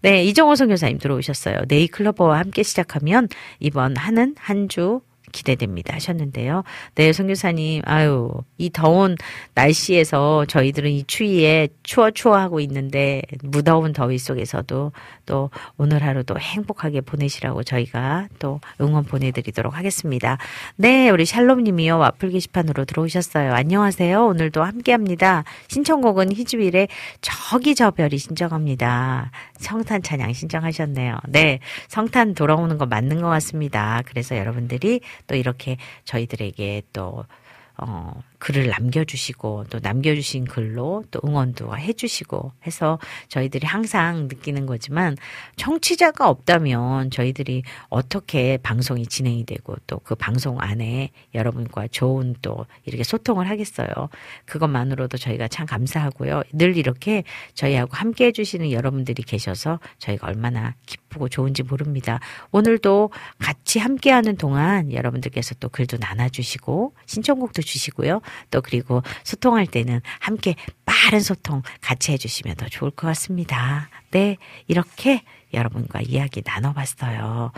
네, 0.00 0.24
이정호 0.24 0.54
선교사님 0.56 0.98
들어오셨어요. 0.98 1.60
네이클로버와 1.68 2.38
함께 2.38 2.62
시작하면 2.62 3.28
이번 3.60 3.96
하는 3.96 4.34
한 4.38 4.68
주 4.68 5.00
기대됩니다 5.32 5.94
하셨는데요. 5.94 6.62
네, 6.94 7.12
성교사님, 7.12 7.82
아유, 7.84 8.30
이 8.58 8.70
더운 8.70 9.16
날씨에서 9.54 10.44
저희들은 10.46 10.90
이 10.90 11.04
추위에 11.04 11.68
추워 11.82 12.10
추워 12.10 12.36
하고 12.36 12.60
있는데 12.60 13.22
무더운 13.42 13.92
더위 13.92 14.18
속에서도 14.18 14.92
또 15.26 15.50
오늘 15.76 16.02
하루도 16.02 16.38
행복하게 16.38 17.00
보내시라고 17.00 17.62
저희가 17.62 18.28
또 18.38 18.60
응원 18.80 19.04
보내드리도록 19.04 19.76
하겠습니다. 19.76 20.38
네, 20.76 21.10
우리 21.10 21.24
샬롬님이요 21.24 21.98
와플 21.98 22.30
게시판으로 22.30 22.84
들어오셨어요. 22.84 23.52
안녕하세요. 23.52 24.24
오늘도 24.24 24.62
함께합니다. 24.62 25.44
신청곡은 25.68 26.32
희주일의 26.32 26.88
저기 27.20 27.74
저 27.74 27.90
별이 27.90 28.18
신청합니다. 28.18 29.30
성탄 29.58 30.02
찬양 30.02 30.32
신청하셨네요. 30.32 31.16
네, 31.28 31.60
성탄 31.88 32.34
돌아오는 32.34 32.78
거 32.78 32.86
맞는 32.86 33.20
것 33.20 33.28
같습니다. 33.28 34.02
그래서 34.06 34.36
여러분들이 34.36 35.00
또 35.26 35.34
이렇게 35.34 35.76
저희들에게 36.04 36.82
또 36.92 37.24
어, 37.78 38.22
글을 38.38 38.68
남겨주시고 38.68 39.64
또 39.70 39.80
남겨주신 39.82 40.44
글로 40.46 41.04
또 41.10 41.20
응원도 41.24 41.76
해주시고 41.76 42.52
해서 42.66 42.98
저희들이 43.28 43.66
항상 43.66 44.28
느끼는 44.28 44.66
거지만 44.66 45.16
청취자가 45.56 46.28
없다면 46.28 47.10
저희들이 47.10 47.62
어떻게 47.88 48.56
방송이 48.58 49.06
진행이 49.06 49.44
되고 49.44 49.76
또 49.86 50.00
그 50.06 50.14
방송 50.14 50.60
안에 50.60 51.10
여러분과 51.34 51.88
좋은 51.88 52.36
또 52.40 52.64
이렇게 52.84 53.02
소통을 53.02 53.48
하겠어요. 53.50 53.88
그것만으로도 54.44 55.18
저희가 55.18 55.48
참 55.48 55.66
감사하고요. 55.66 56.42
늘 56.52 56.76
이렇게 56.76 57.24
저희하고 57.54 57.90
함께 57.96 58.26
해주시는 58.26 58.70
여러분들이 58.70 59.24
계셔서 59.24 59.80
저희가 59.98 60.28
얼마나 60.28 60.74
기쁘고 60.86 61.28
좋은지 61.28 61.64
모릅니다. 61.64 62.20
오늘도 62.52 63.10
같이 63.38 63.80
함께하는 63.80 64.36
동안 64.36 64.92
여러분들께서 64.92 65.56
또 65.56 65.68
글도 65.68 65.96
나눠주시고 65.98 66.94
신청곡도 67.06 67.62
주시고요. 67.62 68.20
또 68.50 68.60
그리고 68.62 69.02
소통할 69.24 69.66
때는 69.66 70.00
함께 70.20 70.54
빠른 70.84 71.20
소통 71.20 71.62
같이 71.80 72.12
해주시면 72.12 72.56
더 72.56 72.66
좋을 72.68 72.90
것 72.90 73.06
같습니다. 73.08 73.88
네, 74.10 74.36
이렇게 74.66 75.22
여러분과 75.54 76.00
이야기 76.02 76.42
나눠봤어요. 76.44 77.52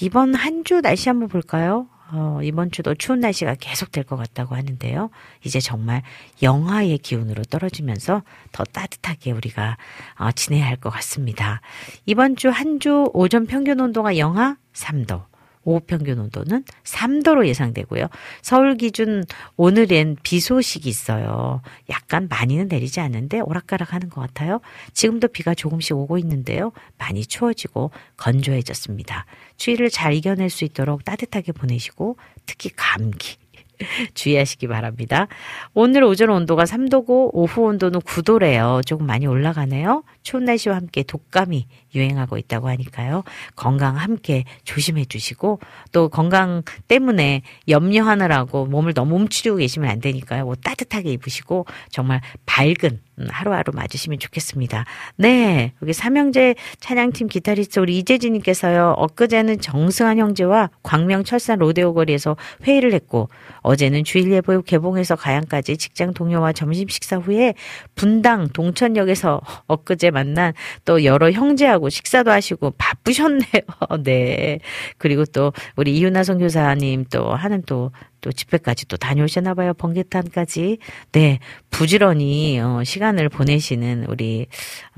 이번 0.00 0.34
한 0.34 0.64
주 0.64 0.80
날씨 0.80 1.08
한번 1.08 1.28
볼까요? 1.28 1.86
어, 2.12 2.38
이번 2.42 2.70
주도 2.70 2.94
추운 2.94 3.18
날씨가 3.20 3.56
계속 3.58 3.90
될 3.90 4.04
것 4.04 4.16
같다고 4.16 4.54
하는데요. 4.54 5.10
이제 5.44 5.58
정말 5.60 6.02
영하의 6.42 6.98
기운으로 6.98 7.42
떨어지면서 7.44 8.22
더 8.52 8.64
따뜻하게 8.64 9.32
우리가 9.32 9.76
어, 10.18 10.30
지내야 10.32 10.64
할 10.66 10.76
것 10.76 10.90
같습니다. 10.90 11.60
이번 12.04 12.36
주 12.36 12.48
한주 12.48 13.10
오전 13.12 13.46
평균 13.46 13.80
온도가 13.80 14.18
영하 14.18 14.56
3도, 14.72 15.24
오후 15.66 15.80
평균 15.80 16.18
온도는 16.18 16.64
3도로 16.84 17.46
예상되고요. 17.46 18.06
서울 18.40 18.76
기준 18.76 19.24
오늘엔 19.56 20.16
비 20.22 20.40
소식이 20.40 20.88
있어요. 20.88 21.60
약간 21.90 22.28
많이는 22.30 22.68
내리지 22.68 23.00
않는데 23.00 23.40
오락가락 23.40 23.92
하는 23.92 24.08
것 24.08 24.20
같아요. 24.20 24.60
지금도 24.94 25.28
비가 25.28 25.54
조금씩 25.54 25.96
오고 25.96 26.18
있는데요. 26.18 26.72
많이 26.96 27.26
추워지고 27.26 27.90
건조해졌습니다. 28.16 29.26
추위를 29.56 29.90
잘 29.90 30.14
이겨낼 30.14 30.48
수 30.50 30.64
있도록 30.64 31.04
따뜻하게 31.04 31.52
보내시고 31.52 32.16
특히 32.46 32.70
감기 32.74 33.36
주의하시기 34.14 34.68
바랍니다. 34.68 35.26
오늘 35.74 36.04
오전 36.04 36.30
온도가 36.30 36.64
3도고 36.64 37.30
오후 37.32 37.62
온도는 37.62 38.00
9도래요. 38.00 38.86
조금 38.86 39.06
많이 39.06 39.26
올라가네요. 39.26 40.04
추운 40.22 40.44
날씨와 40.44 40.76
함께 40.76 41.02
독감이 41.02 41.66
유행하고 41.96 42.36
있다고 42.36 42.68
하니까요. 42.68 43.24
건강 43.56 43.96
함께 43.96 44.44
조심해 44.64 45.04
주시고 45.04 45.60
또 45.92 46.08
건강 46.08 46.62
때문에 46.88 47.42
염려하느라고 47.68 48.66
몸을 48.66 48.94
너무 48.94 49.16
움츠리고 49.16 49.56
계시면 49.56 49.90
안 49.90 50.00
되니까요. 50.00 50.44
뭐 50.44 50.54
따뜻하게 50.54 51.12
입으시고 51.12 51.66
정말 51.90 52.20
밝은 52.44 53.00
음, 53.18 53.26
하루하루 53.30 53.72
맞으시면 53.72 54.18
좋겠습니다. 54.18 54.84
네. 55.16 55.72
여기 55.82 55.92
삼형제 55.92 56.54
찬양팀 56.80 57.28
기타리스트 57.28 57.80
우리 57.80 57.96
이재진님께서요. 57.98 58.94
엊그제는 58.98 59.60
정승환 59.60 60.18
형제와 60.18 60.70
광명 60.82 61.24
철산 61.24 61.58
로데오 61.58 61.94
거리에서 61.94 62.36
회의를 62.64 62.92
했고 62.92 63.30
어제는 63.62 64.04
주일예보 64.04 64.62
개봉해서 64.62 65.16
가양까지 65.16 65.78
직장 65.78 66.12
동료와 66.12 66.52
점심 66.52 66.88
식사 66.88 67.16
후에 67.16 67.54
분당 67.94 68.48
동천역에서 68.48 69.40
엊그제 69.66 70.10
만난 70.10 70.52
또 70.84 71.04
여러 71.04 71.30
형제하고 71.30 71.85
식사도 71.90 72.30
하시고 72.30 72.72
바쁘셨네요. 72.78 73.62
네. 74.04 74.60
그리고 74.98 75.24
또 75.24 75.52
우리 75.76 75.96
이윤아 75.96 76.24
선교사님 76.24 77.06
또 77.10 77.34
하는 77.34 77.62
또 77.66 77.90
또 78.26 78.32
집회까지 78.32 78.88
또 78.88 78.96
다녀오셨나 78.96 79.54
봐요. 79.54 79.72
번개탄까지. 79.74 80.78
네. 81.12 81.38
부지런히 81.70 82.58
어, 82.58 82.82
시간을 82.82 83.28
보내시는 83.28 84.06
우리 84.08 84.48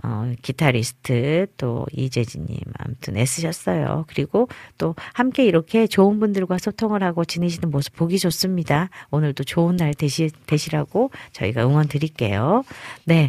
어, 0.03 0.33
기타리스트 0.41 1.47
또 1.59 1.85
이재진 1.93 2.47
님 2.47 2.57
아무튼 2.79 3.19
애쓰셨어요. 3.19 4.07
그리고 4.09 4.49
또 4.79 4.95
함께 5.13 5.45
이렇게 5.45 5.87
좋은 5.87 6.19
분들과 6.21 6.57
소통을 6.57 7.03
하고 7.03 7.27
지내시는 7.27 7.71
모습 7.71 7.97
보기 7.97 8.19
좋습니다. 8.19 8.89
오늘도 9.11 9.45
좋은 9.45 9.77
날 9.77 9.93
되시, 9.93 10.31
되시라고 10.47 11.11
저희가 11.33 11.67
응원 11.67 11.87
드릴게요. 11.87 12.65
네. 13.05 13.29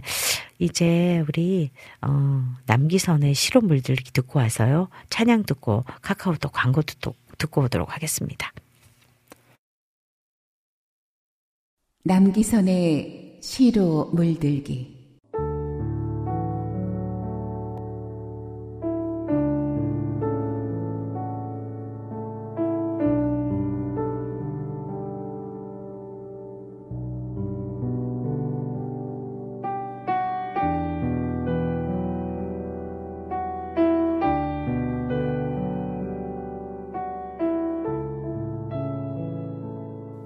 이제 0.60 1.26
우리 1.28 1.72
어, 2.02 2.46
남기선의 2.68 3.34
시로 3.34 3.60
물들기 3.60 4.12
듣고 4.14 4.40
와서요. 4.40 4.88
찬양 5.10 5.44
듣고 5.44 5.84
카카오톡 6.02 6.54
광고도 6.54 6.94
또 7.02 7.16
듣고 7.38 7.64
오도록 7.64 7.94
하겠습니다. 7.94 8.54
남기선의 12.10 13.38
시로 13.40 14.10
물들기. 14.12 14.98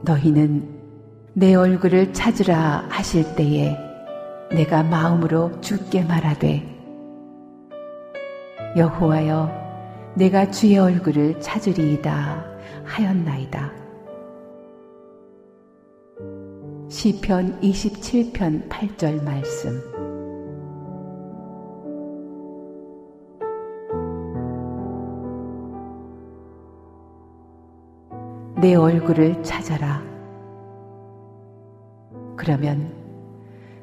너희는 0.06 0.73
내 1.36 1.56
얼굴을 1.56 2.14
찾으라 2.14 2.86
하실 2.90 3.36
때에 3.36 3.76
내가 4.52 4.84
마음으로 4.84 5.60
죽게 5.62 6.04
말하되 6.04 6.62
여호와여 8.78 10.14
내가 10.16 10.52
주의 10.52 10.78
얼굴을 10.78 11.42
찾으리이다 11.42 12.46
하였나이다. 12.86 13.72
시편 16.88 17.62
27편 17.62 18.70
8절 18.70 19.24
말씀 19.24 19.82
내 28.62 28.76
얼굴을 28.76 29.42
찾아라. 29.42 30.13
그러면 32.36 32.92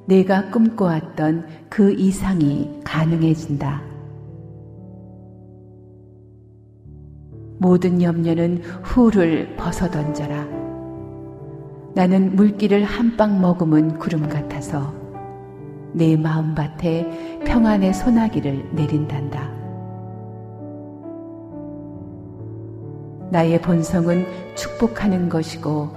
내가 0.06 0.50
꿈꿔왔던 0.50 1.46
그 1.68 1.92
이상이 1.92 2.80
가능해진다. 2.84 3.82
모든 7.58 8.00
염려는 8.02 8.62
후를 8.82 9.54
벗어던져라. 9.56 10.46
나는 11.94 12.34
물기를 12.34 12.84
한 12.84 13.16
빵 13.16 13.40
머금은 13.40 13.98
구름 13.98 14.28
같아서 14.28 14.94
내 15.92 16.16
마음밭에 16.16 17.40
평안의 17.44 17.92
소나기를 17.92 18.70
내린단다. 18.74 19.50
나의 23.30 23.60
본성은 23.60 24.26
축복하는 24.54 25.28
것이고 25.28 25.90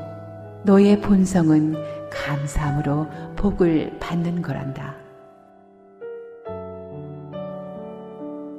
너의 0.65 0.99
본성은 1.01 1.75
감사함으로 2.13 3.07
복을 3.35 3.97
받는 3.99 4.41
거란다. 4.41 4.95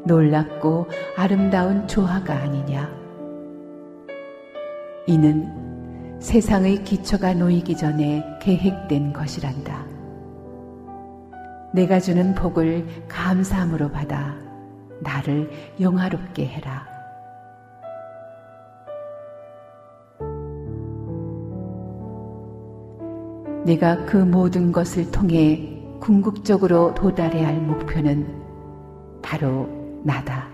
놀랍고 0.07 0.89
아름다운 1.17 1.87
조화가 1.89 2.35
아니냐. 2.35 2.91
이는 5.07 6.21
세상의 6.21 6.85
기초가 6.85 7.35
놓이기 7.35 7.77
전에 7.77 8.23
계획된 8.41 9.13
것이란다. 9.13 9.87
내가 11.73 12.01
주는 12.01 12.35
복을 12.35 12.87
감사함으로 13.09 13.91
받아 13.91 14.37
나를 15.01 15.51
영화롭게 15.81 16.47
해라. 16.47 16.94
내가 23.65 24.05
그 24.05 24.17
모든 24.17 24.73
것을 24.73 25.11
통해 25.11 25.75
궁극적으로 25.99 26.95
도달해야 26.95 27.49
할 27.49 27.61
목표는 27.61 28.27
바로 29.23 29.67
나다. 30.03 30.49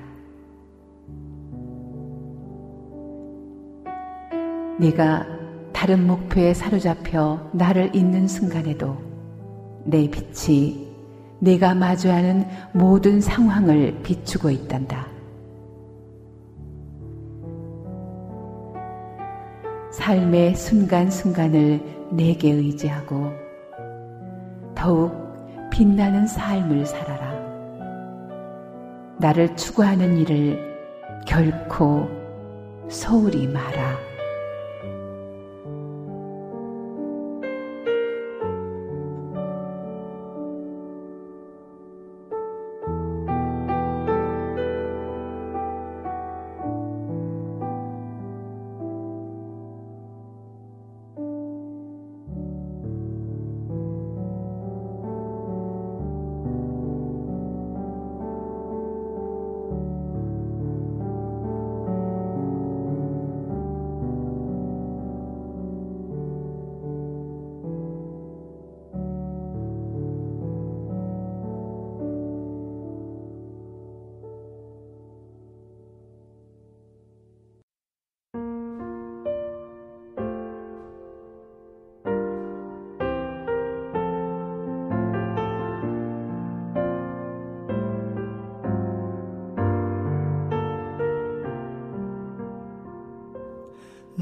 내가 4.79 5.27
다른 5.73 6.07
목표에 6.07 6.55
사로잡혀 6.55 7.51
나를 7.53 7.95
잇는 7.95 8.29
순간에도 8.29 8.97
내 9.85 10.09
빛이 10.09 10.89
내가 11.41 11.75
마주하는 11.75 12.47
모든 12.73 13.21
상황을 13.21 14.01
비추고 14.03 14.51
있단다. 14.51 15.07
삶의 19.91 20.55
순간순간을 20.55 22.00
내게 22.11 22.51
의지하고 22.51 23.33
더욱 24.75 25.31
빛나는 25.71 26.27
삶을 26.27 26.87
살아라. 26.87 27.31
나를 29.19 29.55
추구하는 29.57 30.17
일을 30.19 30.59
결코 31.27 32.09
소홀히 32.89 33.47
마라. 33.47 34.10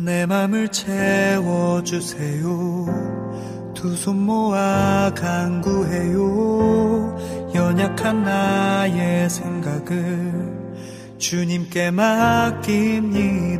내 0.08 0.24
맘을 0.24 0.68
채워주세요. 0.68 2.46
두 3.74 3.94
손 3.94 4.16
모아 4.24 5.12
간구해요. 5.14 6.24
연약한 7.54 8.24
나의 8.24 9.28
생각을 9.28 10.32
주님께 11.18 11.90
맡깁니다. 11.90 13.58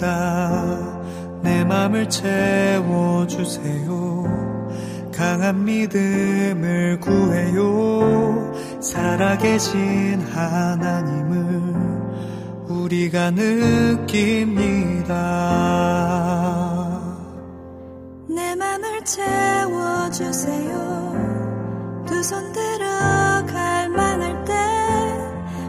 내 1.43 1.65
맘을 1.65 2.09
채워주세요. 2.09 2.79
강한 5.15 5.67
믿음을 5.67 6.99
구해요. 7.01 8.55
살아계신 8.81 10.23
하나님을 10.33 11.68
우리가 12.93 13.31
느낍니다. 13.33 15.15
내 18.29 18.55
맘을 18.55 19.05
채워주세요. 19.05 20.73
두 22.07 22.23
손 22.25 22.51
들어갈 22.53 23.91
만할 23.91 24.43
때 24.47 24.55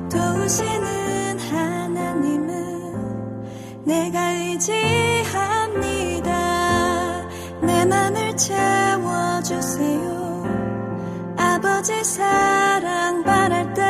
도우시는 0.09 1.39
하나님은 1.39 2.53
내가 3.83 4.31
의지합니다. 4.31 6.29
내 7.61 7.83
맘을 7.83 8.37
채워주세요. 8.37 9.99
아버지 11.37 12.01
사랑 12.05 13.23
바랄 13.25 13.73
때 13.73 13.88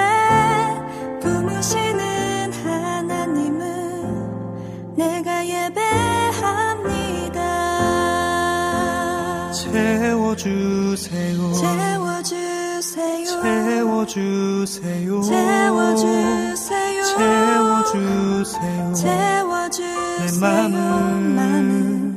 채워주세요. 10.35 11.53
채워주세요. 11.53 13.25
채워주세요. 13.25 15.21
채워주세요. 15.21 17.03
채워주세요. 17.03 18.93
채워주세요. 18.93 20.19
내 20.19 20.39
맘을 20.39 22.13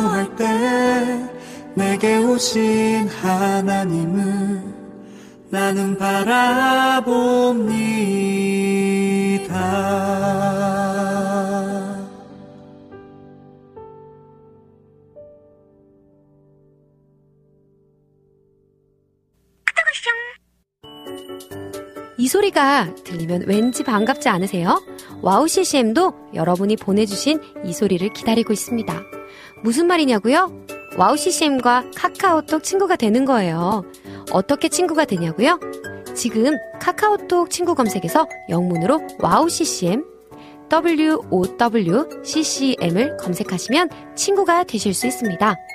기도할 0.00 0.34
때 0.36 1.30
내게 1.74 2.16
오신 2.16 3.08
하나님을 3.08 4.62
나는 5.50 5.98
바라봅니다. 5.98 7.10
이 22.16 22.28
소리가 22.28 22.94
들리면 23.04 23.44
왠지 23.46 23.82
반갑지 23.82 24.28
않으세요? 24.28 24.82
와우 25.22 25.48
CCM도 25.48 26.30
여러분이 26.34 26.76
보내주신 26.76 27.40
이 27.64 27.72
소리를 27.72 28.08
기다리고 28.12 28.52
있습니다. 28.52 29.19
무슨 29.62 29.86
말이냐고요? 29.86 30.66
와우 30.96 31.16
CCM과 31.16 31.90
카카오톡 31.94 32.62
친구가 32.62 32.96
되는 32.96 33.24
거예요. 33.24 33.84
어떻게 34.32 34.68
친구가 34.68 35.04
되냐고요? 35.04 35.60
지금 36.14 36.56
카카오톡 36.80 37.50
친구 37.50 37.74
검색에서 37.74 38.26
영문으로 38.48 39.00
와우 39.20 39.48
CCM 39.48 40.04
WOWCCM을 41.32 42.36
검색하시면 43.16 43.88
친구가 44.14 44.64
되실 44.64 44.94
수 44.94 45.06
있습니다. 45.06 45.56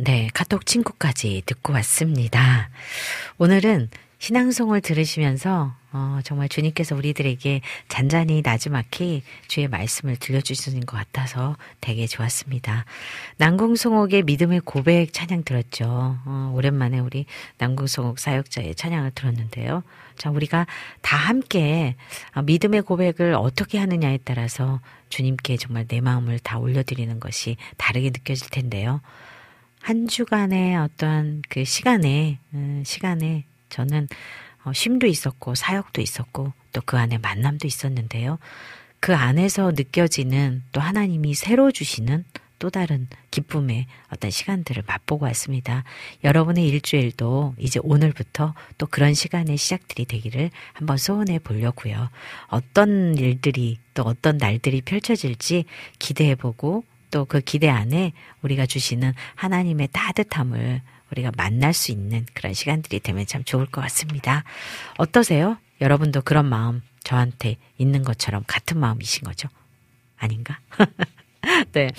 네, 0.00 0.28
카톡 0.32 0.64
친구까지 0.64 1.42
듣고 1.44 1.72
왔습니다. 1.72 2.70
오늘은 3.38 3.88
신앙송을 4.20 4.80
들으시면서 4.80 5.74
어, 5.90 6.20
정말 6.22 6.48
주님께서 6.48 6.94
우리들에게 6.94 7.62
잔잔히 7.88 8.42
나지막히 8.44 9.22
주의 9.48 9.66
말씀을 9.66 10.16
들려주시는 10.16 10.86
것 10.86 10.96
같아서 10.96 11.56
되게 11.80 12.06
좋았습니다. 12.06 12.84
남궁송옥의 13.38 14.22
믿음의 14.22 14.60
고백 14.64 15.12
찬양 15.12 15.42
들었죠. 15.42 15.86
어, 16.24 16.52
오랜만에 16.54 17.00
우리 17.00 17.26
남궁송옥 17.58 18.20
사역자의 18.20 18.76
찬양을 18.76 19.12
들었는데요. 19.12 19.82
자, 20.16 20.30
우리가 20.30 20.66
다 21.00 21.16
함께 21.16 21.96
어, 22.34 22.42
믿음의 22.42 22.82
고백을 22.82 23.34
어떻게 23.34 23.78
하느냐에 23.78 24.18
따라서 24.24 24.80
주님께 25.08 25.56
정말 25.56 25.86
내 25.88 26.00
마음을 26.00 26.38
다 26.38 26.58
올려드리는 26.58 27.18
것이 27.18 27.56
다르게 27.78 28.10
느껴질 28.10 28.50
텐데요. 28.50 29.00
한 29.80 30.06
주간의 30.08 30.76
어떤 30.76 31.42
그 31.48 31.64
시간에, 31.64 32.38
음, 32.54 32.82
시간에 32.84 33.44
저는 33.68 34.08
어, 34.64 34.72
쉼도 34.72 35.06
있었고 35.06 35.54
사역도 35.54 36.00
있었고 36.00 36.52
또 36.72 36.80
그 36.84 36.96
안에 36.96 37.18
만남도 37.18 37.66
있었는데요. 37.66 38.38
그 39.00 39.14
안에서 39.14 39.72
느껴지는 39.74 40.62
또 40.72 40.80
하나님이 40.80 41.34
새로 41.34 41.70
주시는 41.70 42.24
또 42.58 42.70
다른 42.70 43.06
기쁨의 43.30 43.86
어떤 44.12 44.30
시간들을 44.30 44.82
맛보고 44.86 45.24
왔습니다. 45.26 45.84
여러분의 46.24 46.66
일주일도 46.66 47.54
이제 47.58 47.78
오늘부터 47.82 48.54
또 48.78 48.86
그런 48.86 49.14
시간의 49.14 49.56
시작들이 49.56 50.06
되기를 50.06 50.50
한번 50.72 50.96
소원해 50.96 51.38
보려고요. 51.38 52.08
어떤 52.48 53.16
일들이 53.16 53.78
또 53.94 54.02
어떤 54.02 54.38
날들이 54.38 54.80
펼쳐질지 54.82 55.66
기대해 56.00 56.34
보고 56.34 56.84
또 57.10 57.24
그 57.24 57.40
기대 57.40 57.68
안에 57.68 58.12
우리가 58.42 58.66
주시는 58.66 59.12
하나님의 59.34 59.88
따뜻함을 59.92 60.82
우리가 61.12 61.30
만날 61.36 61.72
수 61.72 61.90
있는 61.92 62.26
그런 62.34 62.54
시간들이 62.54 63.00
되면 63.00 63.26
참 63.26 63.44
좋을 63.44 63.66
것 63.66 63.80
같습니다. 63.82 64.44
어떠세요? 64.98 65.58
여러분도 65.80 66.22
그런 66.22 66.46
마음 66.46 66.82
저한테 67.04 67.56
있는 67.78 68.02
것처럼 68.02 68.44
같은 68.46 68.78
마음이신 68.78 69.24
거죠? 69.24 69.48
아닌가? 70.18 70.58
네. 71.72 71.90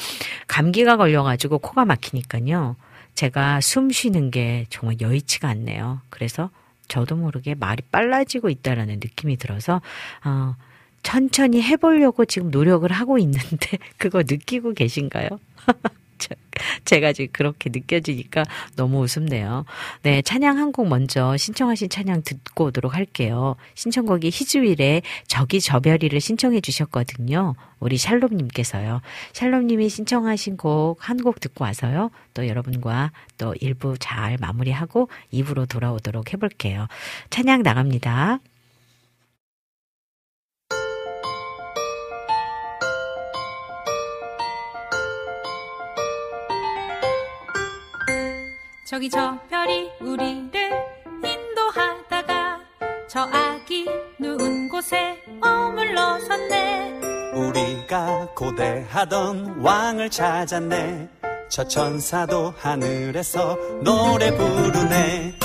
감기가 0.48 0.98
걸려가지고 0.98 1.60
코가 1.60 1.86
막히니까요. 1.86 2.76
제가 3.16 3.62
숨 3.62 3.90
쉬는 3.90 4.32
게 4.32 4.66
정말 4.70 4.98
여의치가 5.02 5.48
않네요. 5.50 6.02
그래서 6.10 6.52
저도 6.88 7.16
모르게 7.16 7.56
말이 7.56 7.82
빨라지고 7.92 8.50
있다라는 8.50 8.96
느낌이 8.96 9.38
들어서, 9.38 9.82
어, 10.24 10.56
천천히 11.04 11.62
해보려고 11.62 12.26
지금 12.26 12.52
노력을 12.52 12.90
하고 12.92 13.18
있는데, 13.20 13.78
그거 13.98 14.20
느끼고 14.28 14.74
계신가요? 14.74 15.30
제가 16.84 17.14
지금 17.14 17.30
그렇게 17.32 17.70
느껴지니까 17.70 18.44
너무 18.76 19.00
웃음네요. 19.02 19.64
네, 20.04 20.22
찬양 20.22 20.58
한 20.58 20.72
곡 20.74 20.88
먼저 20.90 21.38
신청하신 21.38 21.90
찬양 21.90 22.24
듣고 22.24 22.66
오도록 22.66 22.94
할게요. 22.96 23.56
신청곡이 23.76 24.28
희주일의 24.28 25.02
저기 25.28 25.62
저별이를 25.62 26.20
신청해 26.20 26.60
주셨거든요. 26.62 27.56
우리 27.80 27.98
샬롬님께서요. 27.98 29.02
샬롬님이 29.34 29.88
신청하신 29.90 30.58
곡 30.58 30.98
한 31.02 31.18
곡 31.24 31.40
듣고 31.40 31.64
와서요. 31.64 32.12
또 32.34 32.48
여러분과 32.48 33.12
또 33.38 33.56
일부 33.62 33.96
잘 33.98 34.38
마무리하고 34.40 35.10
2부로 35.34 35.68
돌아오도록 35.70 36.34
해볼게요. 36.34 36.88
찬양 37.30 37.64
나갑니다. 37.64 38.40
저기 48.90 49.08
저 49.08 49.38
별이 49.52 49.88
우리를 50.02 50.52
인도하다가 51.24 52.60
저 53.08 53.20
아기 53.20 53.86
누운 54.20 54.68
곳에 54.68 55.24
머물러 55.40 56.18
섰네. 56.22 57.00
우리가 57.36 58.30
고대하던 58.34 59.60
왕을 59.62 60.10
찾았네. 60.10 61.08
저 61.50 61.68
천사도 61.68 62.56
하늘에서 62.58 63.56
노래 63.84 64.36
부르네 64.36 65.38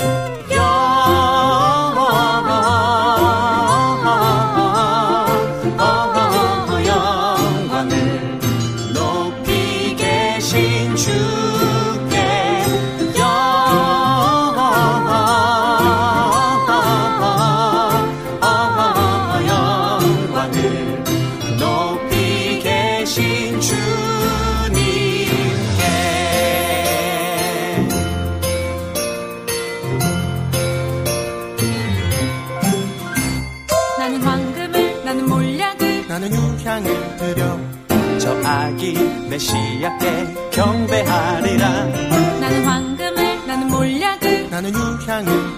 메시아께 39.35 40.49
경배하리라. 40.51 41.69
나는 42.39 42.65
황금을 42.65 43.45
나는 43.45 43.67
몰약을 43.67 44.49
나는 44.49 44.71
유향을 44.73 45.54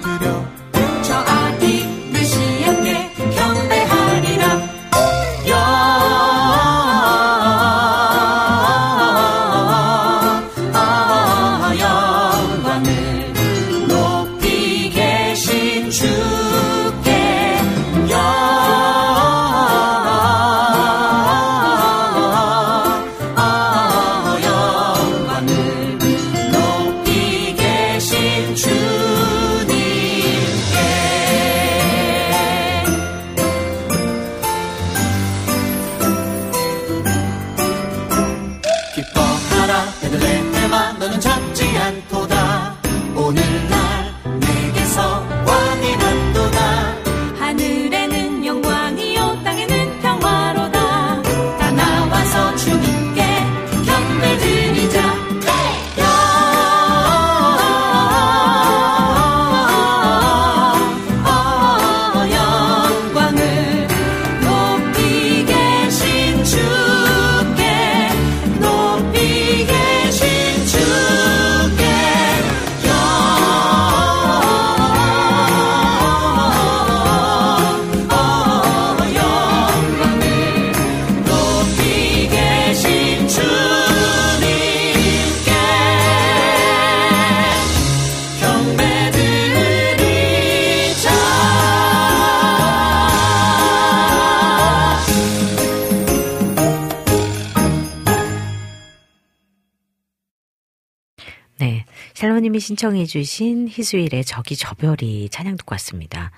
신청해 102.67 103.05
주신 103.05 103.69
희수일의 103.69 104.25
저기 104.25 104.57
저별이 104.57 105.29
찬양 105.29 105.55
듣고 105.55 105.71
왔습니다. 105.75 106.31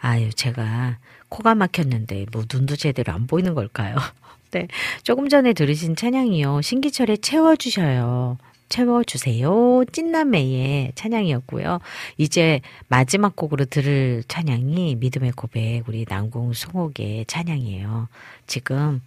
아유, 0.00 0.28
제가 0.32 0.98
코가 1.28 1.54
막혔는데 1.54 2.26
뭐 2.32 2.42
눈도 2.52 2.74
제대로 2.74 3.12
안 3.12 3.28
보이는 3.28 3.54
걸까요? 3.54 3.94
네. 4.50 4.66
조금 5.04 5.28
전에 5.28 5.52
들으신 5.52 5.94
찬양이요. 5.94 6.60
신기철에 6.62 7.18
채워주셔요. 7.18 8.38
채워주세요. 8.68 9.84
찐남매의 9.92 10.90
찬양이었고요. 10.96 11.78
이제 12.18 12.62
마지막 12.88 13.36
곡으로 13.36 13.64
들을 13.64 14.24
찬양이 14.26 14.96
믿음의 14.96 15.32
고백, 15.36 15.84
우리 15.86 16.04
남궁 16.08 16.52
송옥의 16.52 17.26
찬양이에요. 17.28 18.08
지금 18.48 19.00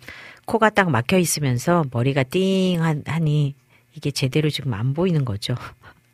코가 0.46 0.70
딱 0.70 0.90
막혀 0.90 1.18
있으면서 1.18 1.84
머리가 1.92 2.24
띵 2.24 2.82
하니 3.06 3.54
이게 3.96 4.12
제대로 4.12 4.50
지금 4.50 4.74
안 4.74 4.94
보이는 4.94 5.26
거죠. 5.26 5.56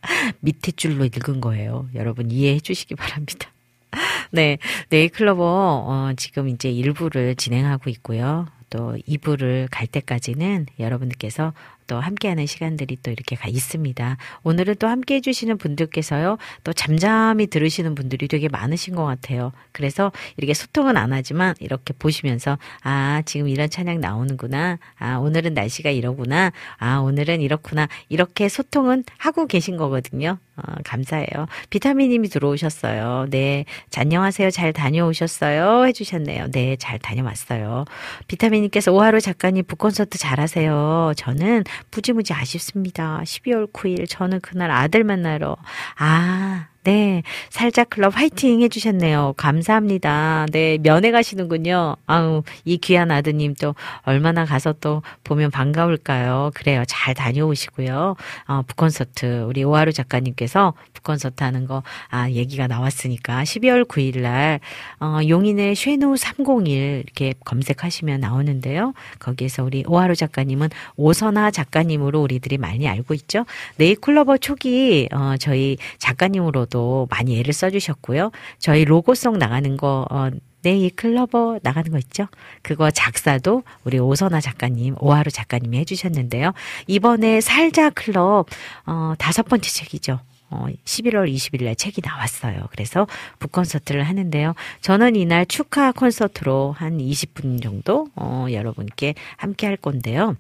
밑에 0.42 0.72
줄로 0.72 1.06
읽은 1.06 1.42
거예요. 1.42 1.90
여러분 1.96 2.32
이해해 2.32 2.60
주시기 2.60 2.96
바랍니다. 2.96 3.52
네, 4.32 4.58
네이클로버 4.90 5.44
어, 5.44 6.14
지금 6.18 6.50
이제 6.50 6.70
일부를 6.70 7.36
진행하고 7.36 7.90
있고요. 7.90 8.48
또 8.70 8.96
2부를 9.08 9.68
갈 9.72 9.88
때까지는 9.88 10.68
여러분들께서 10.80 11.54
또 11.90 12.00
함께하는 12.00 12.46
시간들이 12.46 12.98
또 13.04 13.12
이렇게 13.12 13.36
가 13.36 13.50
있습니다. 13.50 14.18
오늘은 14.44 14.76
또 14.80 14.88
함께 14.88 15.16
해주시는 15.16 15.58
분들께서요, 15.58 16.38
또 16.64 16.72
잠잠히 16.72 17.48
들으시는 17.48 17.96
분들이 17.96 18.28
되게 18.28 18.48
많으신 18.48 18.96
것 18.96 19.04
같아요. 19.04 19.52
그래서 19.74 20.12
이렇게 20.38 20.54
소통은 20.54 20.96
안 20.96 21.12
하지만 21.12 21.56
이렇게 21.60 21.94
보시면서, 21.98 22.58
아, 22.84 23.24
지금 23.26 23.50
이런 23.50 23.70
찬양 23.70 24.00
나오는구나. 24.00 24.78
아, 25.00 25.18
오늘은 25.18 25.56
날씨가 25.56 25.90
이러구나. 25.90 26.52
아, 26.78 26.98
오늘은 27.00 27.42
이렇구나. 27.42 27.88
이렇게 28.08 28.48
소통은 28.48 29.04
하고 29.18 29.48
계신 29.48 29.76
거거든요. 29.76 30.38
어, 30.68 30.76
감사해요. 30.84 31.48
비타민님이 31.70 32.30
들어오셨어요. 32.30 33.28
네. 33.30 33.66
안녕하세요. 33.96 34.52
잘 34.52 34.74
다녀오셨어요. 34.74 35.86
해주셨네요. 35.86 36.52
네. 36.52 36.76
잘 36.78 37.00
다녀왔어요. 37.00 37.86
비타민님께서 38.28 38.92
오하루 38.92 39.20
작가님 39.20 39.66
북콘서트 39.66 40.18
잘하세요. 40.18 41.14
저는 41.16 41.64
무지무지 41.92 42.34
아쉽습니다. 42.34 43.22
12월 43.24 43.72
9일 43.72 44.08
저는 44.10 44.42
그날 44.42 44.72
아들 44.72 45.04
만나러 45.04 45.56
아 45.98 46.68
네. 46.90 47.22
살짝 47.52 47.92
클럽 47.92 48.18
화이팅 48.18 48.62
해주셨네요. 48.62 49.36
감사합니다. 49.38 50.48
네. 50.52 50.80
면회 50.82 51.12
가시는군요. 51.12 51.98
아우, 52.08 52.42
이 52.66 52.78
귀한 52.78 53.12
아드님 53.12 53.54
또 53.62 53.76
얼마나 54.02 54.44
가서 54.44 54.74
또 54.82 55.04
보면 55.24 55.52
반가울까요? 55.52 56.50
그래요. 56.56 56.84
잘 56.88 57.14
다녀오시고요. 57.14 58.16
어, 58.48 58.62
북콘서트, 58.66 59.44
우리 59.44 59.64
오하루 59.64 59.94
작가님께서 59.94 60.74
북콘서트 60.94 61.44
하는 61.44 61.68
거, 61.68 61.84
아, 62.10 62.28
얘기가 62.32 62.66
나왔으니까 62.66 63.44
12월 63.44 63.88
9일 63.88 64.22
날, 64.22 64.60
어, 65.00 65.20
용인의 65.28 65.76
쉐노 65.76 66.16
301 66.16 67.04
이렇게 67.06 67.36
검색하시면 67.46 68.20
나오는데요. 68.20 68.94
거기에서 69.20 69.64
우리 69.64 69.84
오하루 69.86 70.16
작가님은 70.16 70.70
오선아 70.96 71.52
작가님으로 71.52 72.20
우리들이 72.20 72.58
많이 72.58 72.88
알고 72.88 73.14
있죠. 73.14 73.46
네이클러버 73.76 74.38
초기, 74.38 75.08
어, 75.12 75.36
저희 75.40 75.78
작가님으로 76.00 76.66
쪽도 76.80 77.08
많이 77.12 77.38
애를 77.40 77.54
써주셨고요. 77.54 78.32
저희 78.58 78.86
로고송 78.86 79.38
나가는 79.38 79.76
거, 79.76 80.08
어, 80.10 80.30
네이 80.62 80.90
클러버 80.92 81.60
나가는 81.62 81.92
거 81.92 81.98
있죠? 82.00 82.28
그거 82.62 82.90
작사도 82.90 83.64
우리 83.84 84.00
오선아 84.00 84.40
작가님, 84.42 84.96
오하루 85.00 85.30
작가님이 85.30 85.78
해주셨는데요. 85.80 86.54
이번에 86.88 87.42
살자 87.42 87.90
클럽, 87.90 88.48
어, 88.86 89.14
다섯 89.18 89.44
번째 89.44 89.70
책이죠. 89.70 90.20
어, 90.52 90.66
11월 90.86 91.32
20일 91.32 91.66
날 91.66 91.76
책이 91.76 92.02
나왔어요. 92.04 92.68
그래서 92.72 93.08
북콘서트를 93.40 94.04
하는데요. 94.04 94.56
저는 94.82 95.16
이날 95.16 95.46
축하 95.46 95.92
콘서트로 95.92 96.74
한 96.78 96.98
20분 96.98 97.62
정도, 97.62 98.08
어, 98.16 98.48
여러분께 98.52 99.16
함께 99.38 99.68
할 99.68 99.78
건데요. 99.78 100.36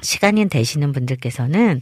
시간이 0.00 0.48
되시는 0.48 0.92
분들께서는 0.92 1.80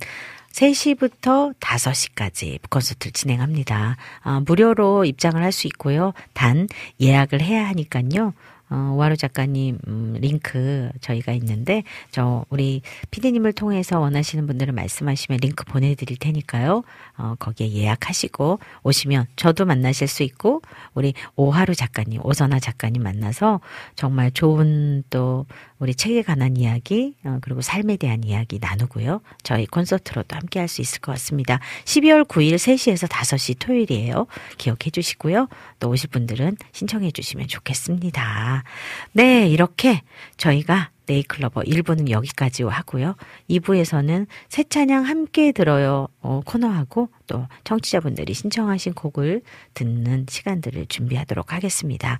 3시부터 0.57 1.55
5시까지 1.61 2.59
콘서트를 2.71 3.13
진행합니다. 3.13 3.97
아, 4.23 4.41
무료로 4.41 5.05
입장을 5.05 5.41
할 5.43 5.53
수 5.53 5.67
있고요. 5.69 6.13
단 6.35 6.67
예약을 7.01 7.41
해야 7.41 7.67
하니까요. 7.69 8.33
어, 8.69 8.95
오하루 8.97 9.17
작가님 9.17 9.79
음, 9.87 10.17
링크 10.21 10.91
저희가 11.01 11.33
있는데 11.33 11.85
저 12.11 12.45
우리 12.51 12.83
피디님을 13.13 13.53
통해서 13.53 14.01
원하시는 14.01 14.45
분들은 14.47 14.75
말씀하시면 14.75 15.39
링크 15.41 15.65
보내드릴 15.65 16.19
테니까요. 16.19 16.83
어, 17.17 17.35
거기에 17.39 17.71
예약하시고 17.73 18.59
오시면 18.83 19.27
저도 19.37 19.67
만나실 19.67 20.09
수 20.09 20.25
있고 20.25 20.63
우리 20.95 21.15
오하루 21.37 21.75
작가님 21.77 22.21
오선아 22.25 22.59
작가님 22.59 23.03
만나서 23.05 23.61
정말 23.95 24.33
좋은 24.33 25.05
또 25.11 25.47
우리 25.79 25.95
책에 25.95 26.23
관한 26.23 26.57
이야기 26.57 27.15
어, 27.25 27.39
그리고 27.43 27.61
삶에 27.61 27.97
대한 27.97 28.25
이야기 28.25 28.59
나누고요. 28.61 29.21
저희 29.43 29.67
콘서트로도 29.67 30.37
함께 30.37 30.59
할 30.61 30.67
수 30.69 30.81
있을 30.83 31.01
것 31.01 31.13
같습니다. 31.13 31.61
12월 31.85 32.27
9일 32.27 32.57
3시에서 32.57 33.09
5시 33.09 33.57
토요일이에요. 33.61 34.27
기억해 34.59 34.91
주시고요. 34.93 35.49
또 35.79 35.89
오실 35.91 36.11
분들은 36.11 36.57
신청해 36.73 37.13
주시면 37.13 37.47
좋겠습니다. 37.47 38.65
네, 39.13 39.49
이렇게 39.49 40.03
저희가 40.37 40.91
네이클러버 41.07 41.63
1부는 41.63 42.11
여기까지 42.11 42.63
하고요. 42.65 43.17
2부에서는 43.51 44.27
새 44.49 44.65
찬양 44.65 45.05
함께 45.05 45.53
들어요 45.53 46.09
어, 46.21 46.43
코너하고 46.45 47.09
또 47.27 47.47
청취자분들이 47.65 48.35
신청하신 48.35 48.95
곡을 48.95 49.43
듣는 49.75 50.27
시간들을 50.29 50.87
준비하도록 50.87 51.53
하겠습니다. 51.53 52.19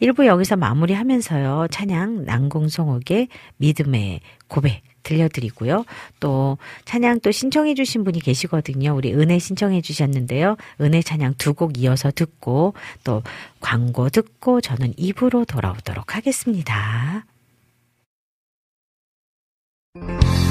1부 0.00 0.26
여기서 0.26 0.56
마무리하면서요. 0.56 1.68
찬양 1.70 2.24
난공송옥의 2.24 3.28
믿음의 3.56 4.20
고백 4.48 4.82
들려드리고요. 5.04 5.84
또 6.20 6.58
찬양 6.84 7.20
또 7.20 7.30
신청해 7.30 7.74
주신 7.74 8.04
분이 8.04 8.20
계시거든요. 8.20 8.94
우리 8.94 9.14
은혜 9.14 9.38
신청해 9.38 9.80
주셨는데요. 9.80 10.56
은혜 10.80 11.00
찬양 11.02 11.34
두 11.38 11.54
곡 11.54 11.78
이어서 11.78 12.10
듣고 12.12 12.74
또 13.02 13.22
광고 13.60 14.10
듣고 14.10 14.60
저는 14.60 14.92
입으로 14.96 15.44
돌아오도록 15.44 16.14
하겠습니다. 16.14 17.24
내가 20.06 20.47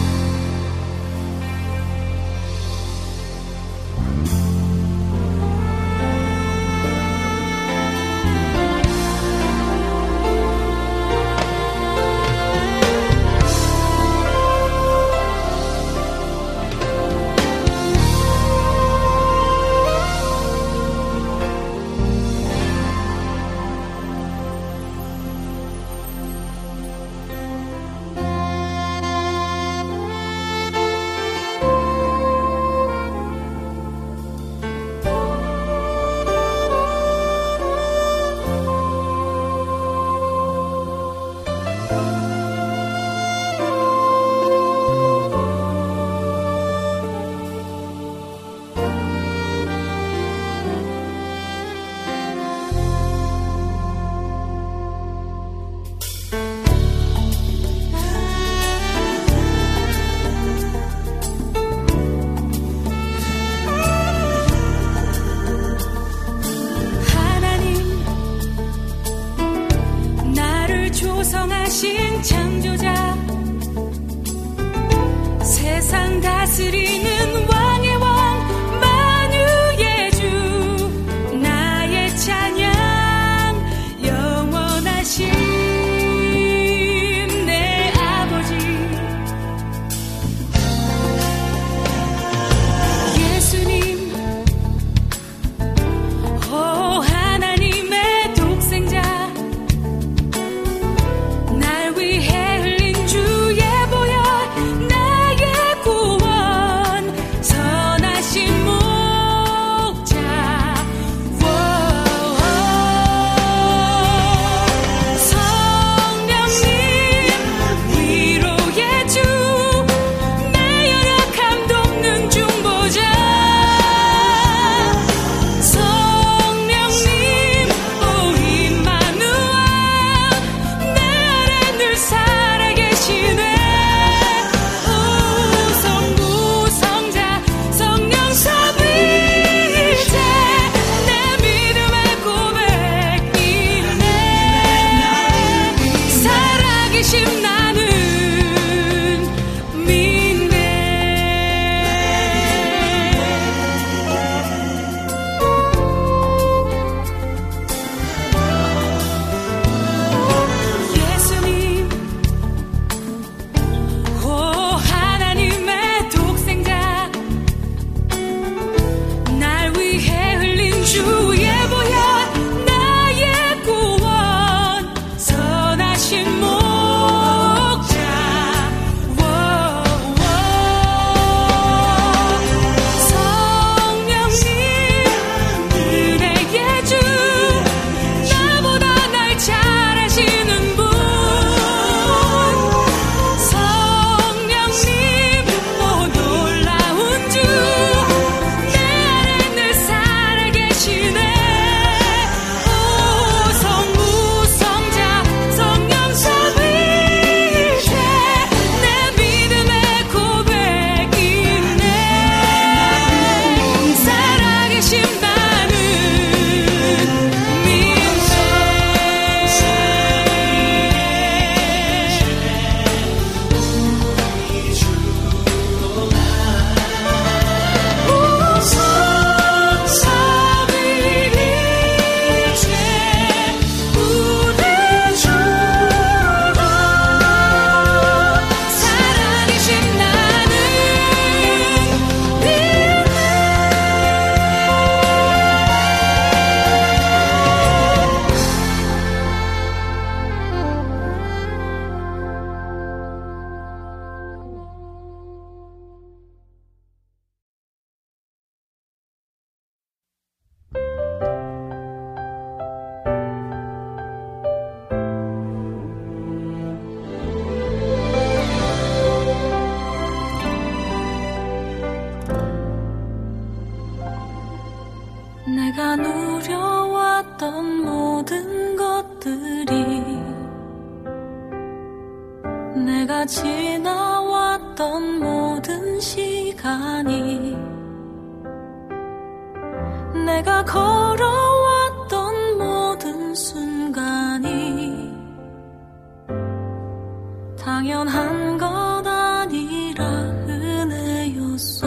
당연한 297.67 298.57
것 298.57 298.65
아니라 299.05 300.05
은혜였어. 300.47 301.85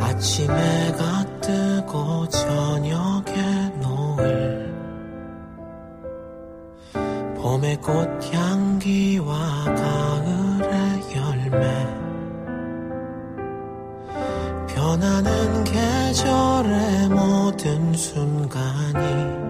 아침에 0.00 0.92
가 0.92 1.26
뜨고 1.42 2.26
저녁에 2.30 3.68
노을. 3.82 4.74
봄의 7.36 7.76
꽃향기와 7.82 9.64
가을의 9.64 11.02
열매. 11.16 11.86
변하는 14.74 15.64
계절의 15.64 17.08
모든 17.10 17.92
순간이 17.92 19.43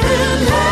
모든 0.00 0.71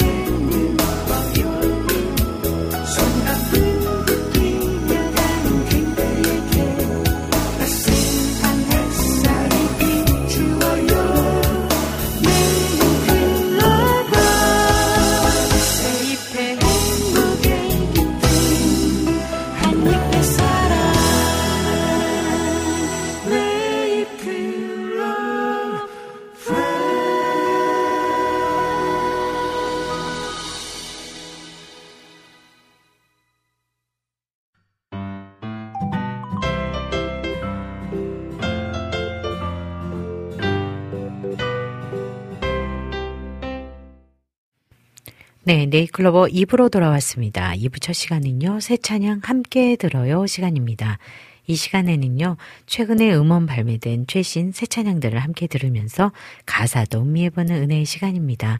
네, 45.53 45.65
네잎클로버 45.65 46.27
2부로 46.27 46.71
돌아왔습니다. 46.71 47.51
2부 47.55 47.81
첫 47.81 47.91
시간은요, 47.91 48.61
새 48.61 48.77
찬양 48.77 49.19
함께 49.21 49.75
들어요 49.75 50.25
시간입니다. 50.25 50.97
이 51.45 51.55
시간에는요, 51.55 52.37
최근에 52.67 53.13
음원 53.13 53.47
발매된 53.47 54.05
최신 54.07 54.53
새 54.53 54.65
찬양들을 54.65 55.19
함께 55.19 55.47
들으면서 55.47 56.13
가사도 56.45 57.01
음미해보는 57.01 57.63
은혜의 57.63 57.83
시간입니다. 57.83 58.59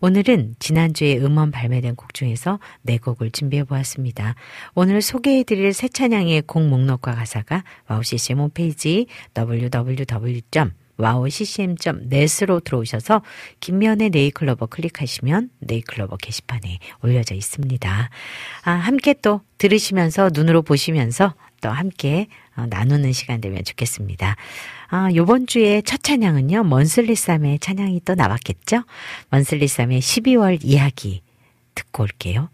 오늘은 0.00 0.54
지난주에 0.60 1.18
음원 1.18 1.50
발매된 1.50 1.94
곡 1.94 2.14
중에서 2.14 2.58
네 2.80 2.96
곡을 2.96 3.32
준비해 3.32 3.62
보았습니다. 3.62 4.34
오늘 4.74 5.02
소개해드릴 5.02 5.74
새 5.74 5.88
찬양의 5.88 6.44
곡 6.46 6.66
목록과 6.66 7.16
가사가 7.16 7.64
와우 7.86 8.02
CCM 8.02 8.38
홈페이지 8.38 9.04
www. 9.36 10.79
wowccm.net으로 11.00 12.60
들어오셔서 12.60 13.22
김면의 13.60 14.10
네이클로버 14.10 14.66
클릭하시면 14.66 15.50
네이클로버 15.60 16.16
게시판에 16.16 16.78
올려져 17.02 17.34
있습니다. 17.34 18.10
아, 18.64 18.70
함께 18.70 19.14
또 19.20 19.40
들으시면서 19.58 20.30
눈으로 20.32 20.62
보시면서 20.62 21.34
또 21.60 21.68
함께 21.68 22.28
어, 22.56 22.66
나누는 22.68 23.12
시간 23.12 23.40
되면 23.40 23.64
좋겠습니다. 23.64 24.36
아, 24.88 25.08
요번 25.14 25.46
주에 25.46 25.82
첫 25.82 26.02
찬양은요, 26.02 26.64
먼슬리쌈의 26.64 27.58
찬양이 27.60 28.00
또 28.04 28.14
나왔겠죠? 28.14 28.82
먼슬리쌈의 29.30 30.00
12월 30.00 30.58
이야기 30.62 31.22
듣고 31.74 32.02
올게요. 32.04 32.48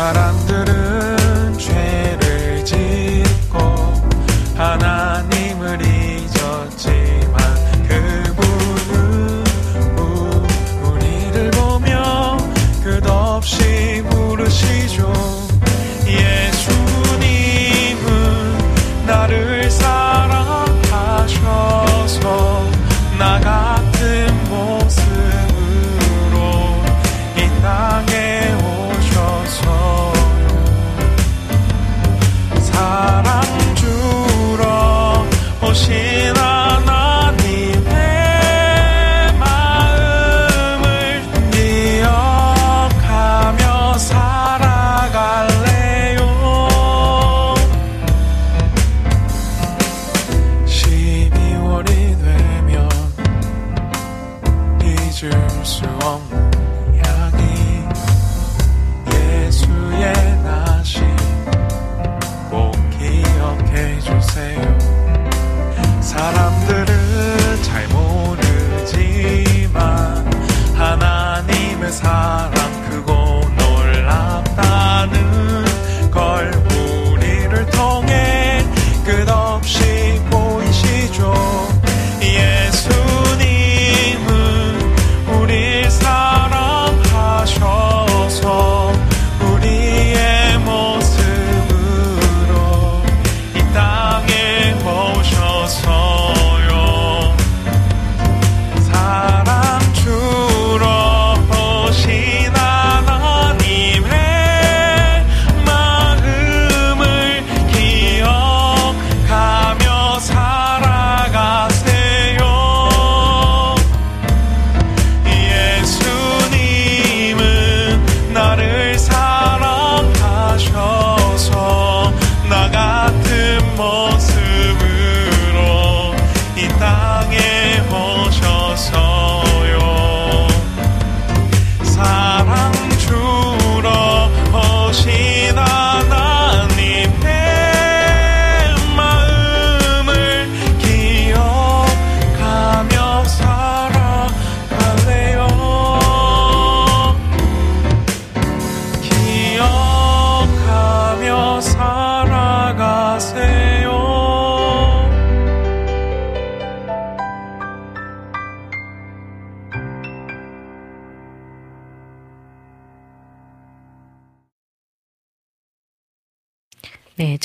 haram 0.00 0.39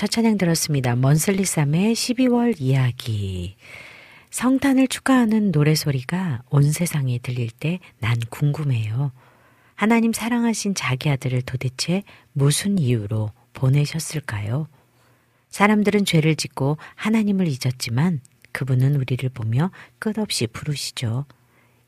첫 0.06 0.12
찬양 0.12 0.38
들었습니다. 0.38 0.96
먼슬리쌈의 0.96 1.96
12월 1.96 2.54
이야기. 2.60 3.56
성탄을 4.30 4.88
축하하는 4.88 5.50
노래소리가 5.50 6.44
온 6.52 6.72
세상에 6.72 7.18
들릴 7.18 7.50
때 7.50 7.80
난 7.98 8.16
궁금해요. 8.30 9.12
하나님 9.74 10.14
사랑하신 10.14 10.76
자기 10.76 11.10
아들을 11.10 11.42
도대체 11.42 12.04
무슨 12.34 12.78
이유로 12.78 13.32
보내셨을까요? 13.54 14.68
사람들은 15.50 16.06
죄를 16.06 16.36
짓고 16.36 16.78
하나님을 16.94 17.48
잊었지만 17.48 18.20
그분은 18.52 18.98
우리를 18.98 19.28
보며 19.30 19.72
끝없이 19.98 20.46
부르시죠. 20.46 21.26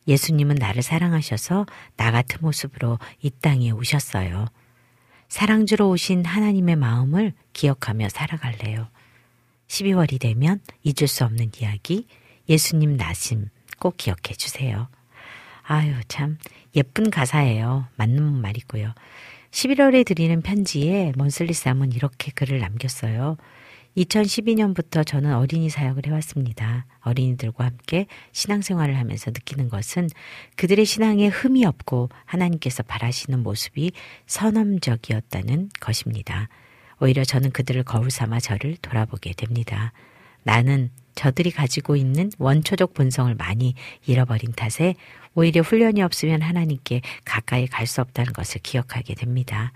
예수님은 0.08 0.56
나를 0.56 0.82
사랑하셔서 0.82 1.68
나 1.98 2.12
같은 2.12 2.40
모습으로 2.42 2.98
이 3.22 3.30
땅에 3.30 3.70
오셨어요. 3.70 4.48
사랑주로 5.30 5.90
오신 5.90 6.26
하나님의 6.26 6.76
마음을 6.76 7.34
기억하며 7.54 8.10
살아갈래요. 8.10 8.88
12월이 9.68 10.20
되면 10.20 10.62
잊을 10.84 11.08
수 11.08 11.26
없는 11.26 11.52
이야기, 11.60 12.08
예수님 12.48 12.96
나심 12.96 13.50
꼭 13.80 13.98
기억해 13.98 14.34
주세요. 14.38 14.88
아유, 15.64 15.94
참, 16.08 16.38
예쁜 16.76 17.10
가사예요. 17.10 17.88
맞는 17.98 18.24
말이고요. 18.24 18.94
11월에 19.52 20.06
드리는 20.06 20.42
편지에 20.42 21.14
먼슬리 21.16 21.54
쌈은 21.54 21.92
이렇게 21.92 22.32
글을 22.32 22.60
남겼어요. 22.60 23.38
2012년부터 23.98 25.06
저는 25.06 25.34
어린이 25.36 25.70
사역을 25.70 26.06
해왔습니다. 26.06 26.86
어린이들과 27.02 27.66
함께 27.66 28.06
신앙생활을 28.32 28.98
하면서 28.98 29.32
느끼는 29.32 29.70
것은 29.70 30.10
그들의 30.56 30.86
신앙에 30.86 31.28
흠이 31.28 31.66
없고 31.66 32.10
하나님께서 32.26 32.84
바라시는 32.84 33.42
모습이 33.42 33.92
선험적이었다는 34.28 35.70
것입니다. 35.80 36.48
오히려 37.00 37.24
저는 37.24 37.52
그들을 37.52 37.84
거울 37.84 38.12
삼아 38.12 38.40
저를 38.40 38.78
돌아보게 38.82 39.34
됩니다. 39.34 39.94
나는 40.44 40.92
저들이 41.16 41.50
가지고 41.52 41.96
있는 41.96 42.30
원초적 42.38 42.94
본성을 42.94 43.34
많이 43.36 43.74
잃어버린 44.06 44.52
탓에 44.54 44.94
오히려 45.34 45.62
훈련이 45.62 46.02
없으면 46.04 46.42
하나님께 46.42 47.02
가까이 47.26 47.66
갈 47.68 47.88
수 47.88 48.02
없다는 48.02 48.34
것을 48.34 48.62
기억하게 48.62 49.16
됩니다. 49.16 49.74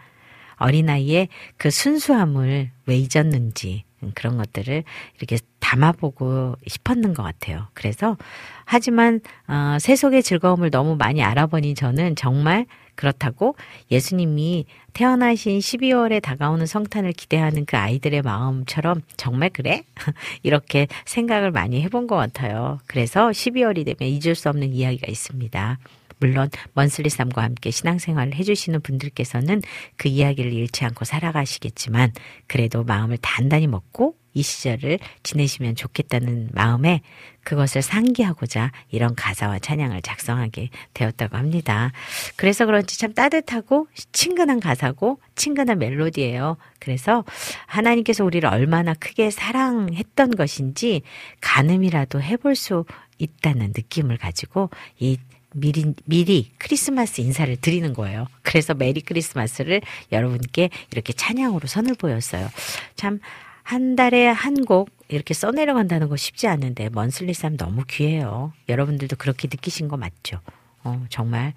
어린아이의 0.58 1.30
그 1.58 1.72
순수함을 1.72 2.72
왜 2.86 2.96
잊었는지 2.98 3.84
음, 3.86 3.91
그런 4.16 4.38
것들을 4.38 4.84
이렇게 5.18 5.38
담아보고 5.60 6.56
싶었는 6.68 7.14
것 7.14 7.24
같아요. 7.24 7.68
그래서 7.74 8.18
하지만 8.66 9.22
어, 9.48 9.78
세속의 9.80 10.24
즐거움을 10.24 10.72
너무 10.72 10.96
많이 10.96 11.24
알아보니 11.24 11.76
저는 11.76 12.16
정말 12.16 12.66
그렇다고 12.96 13.56
예수님이 13.90 14.66
태어나신 14.94 15.60
12월에 15.60 16.22
다가오는 16.22 16.66
성탄을 16.66 17.14
기대하는 17.14 17.66
그 17.66 17.78
아이들의 17.78 18.22
마음처럼 18.22 19.02
정말 19.18 19.50
그래? 19.50 19.84
이렇게 20.44 20.88
생각을 21.06 21.52
많이 21.52 21.82
해본 21.82 22.08
것 22.08 22.16
같아요. 22.16 22.80
그래서 22.88 23.30
12월이 23.30 23.86
되면 23.86 24.12
잊을 24.14 24.36
수 24.36 24.50
없는 24.50 24.74
이야기가 24.74 25.08
있습니다. 25.10 25.80
물론 26.22 26.50
먼슬리쌈과 26.74 27.42
함께 27.42 27.72
신앙생활을 27.72 28.36
해주시는 28.36 28.82
분들께서는 28.82 29.62
그 29.98 30.08
이야기를 30.08 30.54
잃지 30.54 30.86
않고 30.86 31.04
살아가시겠지만 31.04 32.14
그래도 32.48 32.84
마음을 32.84 33.18
단단히 33.18 33.68
먹고 33.68 34.16
이 34.34 34.44
시절을 34.44 35.00
지내시면 35.24 35.76
좋겠다는 35.76 36.52
마음에 36.54 37.02
그것을 37.44 37.82
상기하고자 37.82 38.72
이런 38.90 39.16
가사와 39.16 39.60
찬양을 39.60 40.02
작성하게 40.04 40.70
되었다고 40.94 41.36
합니다. 41.36 41.92
그래서 42.38 42.66
그런지 42.66 42.98
참 42.98 43.14
따뜻하고 43.14 43.88
친근한 44.14 44.60
가사고 44.60 45.20
친근한 45.36 45.80
멜로디예요. 45.80 46.56
그래서 46.80 47.26
하나님께서 47.66 48.24
우리를 48.24 48.48
얼마나 48.48 48.94
크게 48.94 49.32
사랑했던 49.32 50.36
것인지 50.36 51.02
가늠이라도 51.42 52.22
해볼 52.22 52.56
수 52.56 52.86
있다는 53.18 53.74
느낌을 53.76 54.18
가지고 54.18 54.70
이 55.00 55.18
미리, 55.54 55.94
미리 56.06 56.52
크리스마스 56.58 57.22
인사를 57.22 57.56
드리는 57.58 57.94
거예요. 57.94 58.28
그래서 58.42 58.74
메리 58.74 59.02
크리스마스를 59.02 59.82
여러분께 60.12 60.70
이렇게 60.92 61.14
찬양으로 61.14 61.68
선을 61.68 61.96
보였어요. 61.96 62.50
참, 62.96 63.20
한 63.64 63.96
달에 63.96 64.28
한 64.28 64.66
곡 64.66 64.90
이렇게 65.08 65.34
써내려간다는 65.34 66.08
거 66.10 66.16
쉽지 66.16 66.48
않은데, 66.48 66.90
먼슬리쌈 66.90 67.58
너무 67.58 67.84
귀해요. 67.88 68.54
여러분들도 68.70 69.18
그렇게 69.18 69.48
느끼신 69.52 69.88
거 69.88 69.98
맞죠? 69.98 70.40
어, 70.84 71.06
정말 71.10 71.54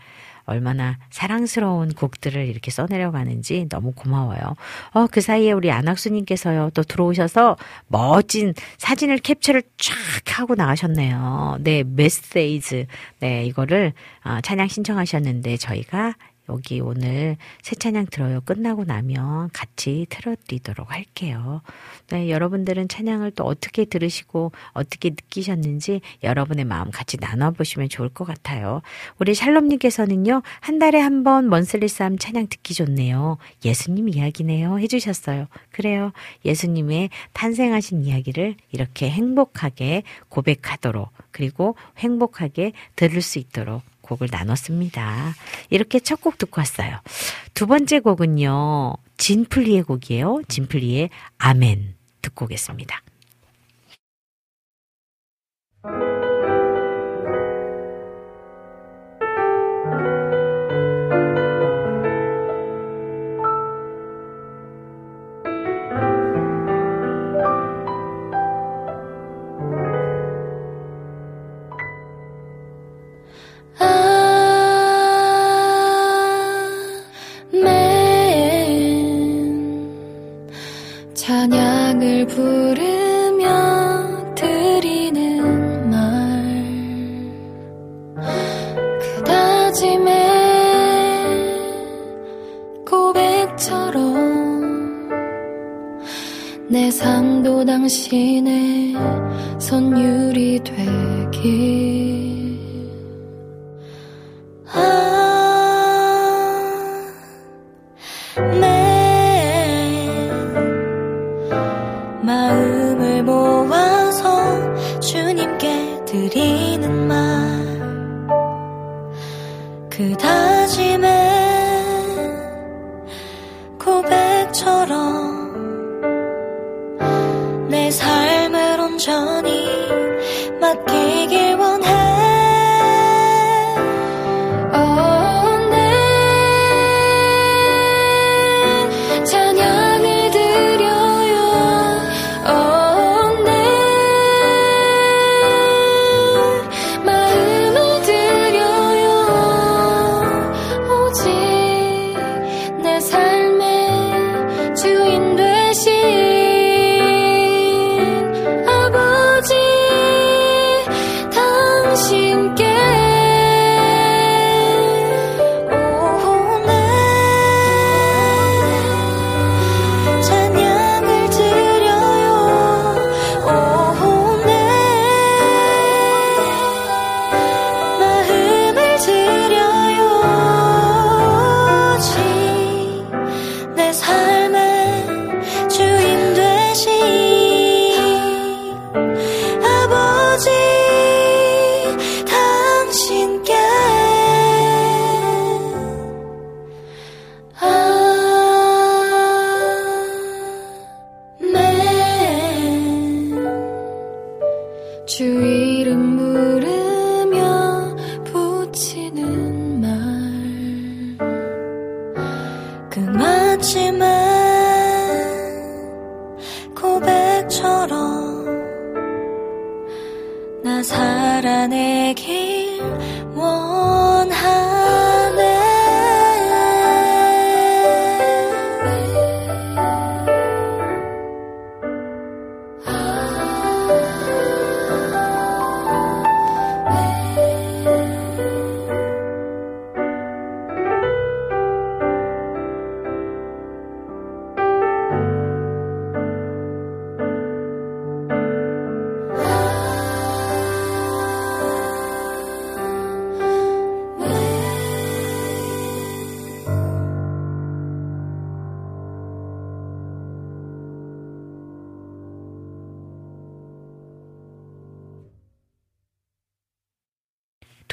얼마나 0.47 0.99
사랑스러운 1.11 1.93
곡들을 1.93 2.47
이렇게 2.47 2.71
써내려가는지 2.71 3.67
너무 3.69 3.93
고마워요. 3.93 4.57
어, 4.93 5.07
그 5.11 5.21
사이에 5.21 5.53
우리 5.53 5.71
안학수님께서요, 5.71 6.71
또 6.75 6.83
들어오셔서 6.83 7.57
멋진 7.89 8.55
사진을 8.79 9.19
캡처를 9.19 9.63
쫙 9.79 9.95
하고 10.39 10.55
나가셨네요. 10.55 11.59
네, 11.61 11.85
메시즈. 11.85 12.87
네, 13.21 13.45
이거를 13.47 13.93
어, 14.25 14.39
찬양 14.43 14.69
신청하셨는데 14.69 15.57
저희가 15.57 16.15
여기 16.49 16.81
오늘 16.81 17.37
새 17.63 17.75
찬양 17.75 18.07
들어요. 18.07 18.41
끝나고 18.43 18.85
나면 18.85 19.51
같이 19.53 20.07
틀어드리도록 20.11 20.93
할게요. 20.93 21.63
네, 22.11 22.31
여러분들은 22.31 22.89
찬양을 22.89 23.33
또 23.33 23.45
어떻게 23.45 23.85
들으시고 23.87 24.53
어떻게 24.73 25.11
느끼셨는지 25.11 26.01
여러분의 26.23 26.65
마음 26.65 26.91
같이 26.91 27.17
나눠보시면 27.19 27.89
좋을 27.89 28.09
것 28.11 28.25
같아요. 28.25 28.83
우리 29.19 29.35
샬롬님께서는요, 29.35 30.43
한 30.61 30.79
달에 30.79 31.01
한 31.01 31.25
번 31.25 31.49
먼슬리 31.49 31.89
쌈 31.89 32.19
찬양 32.19 32.49
듣기 32.49 32.75
좋네요. 32.75 33.39
예수님 33.65 34.11
이야기네요. 34.11 34.79
해주셨어요. 34.79 35.47
그래요. 35.71 36.13
예수님의 36.45 37.09
탄생하신 37.33 38.05
이야기를 38.05 38.57
이렇게 38.73 39.09
행복하게 39.09 40.03
고백하도록 40.29 41.09
그리고 41.31 41.77
행복하게 41.97 42.73
들을 42.97 43.23
수 43.23 43.39
있도록 43.39 43.83
곡을 44.05 44.29
나눴습니다. 44.31 45.35
이렇게 45.71 46.01
첫 46.01 46.21
곡 46.21 46.39
듣고 46.39 46.61
왔어요. 46.61 47.01
두 47.53 47.67
번째 47.67 48.01
곡은요, 48.01 48.95
진플리의 49.19 49.83
곡이에요. 49.83 50.43
진플리의 50.49 51.11
아멘 51.39 51.95
듣고 52.23 52.47
오겠습니다. 52.47 53.04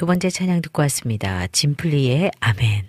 두 0.02 0.06
번째 0.06 0.30
찬양 0.30 0.62
듣고 0.62 0.82
왔습니다. 0.82 1.46
짐플리의 1.46 2.32
아멘. 2.40 2.88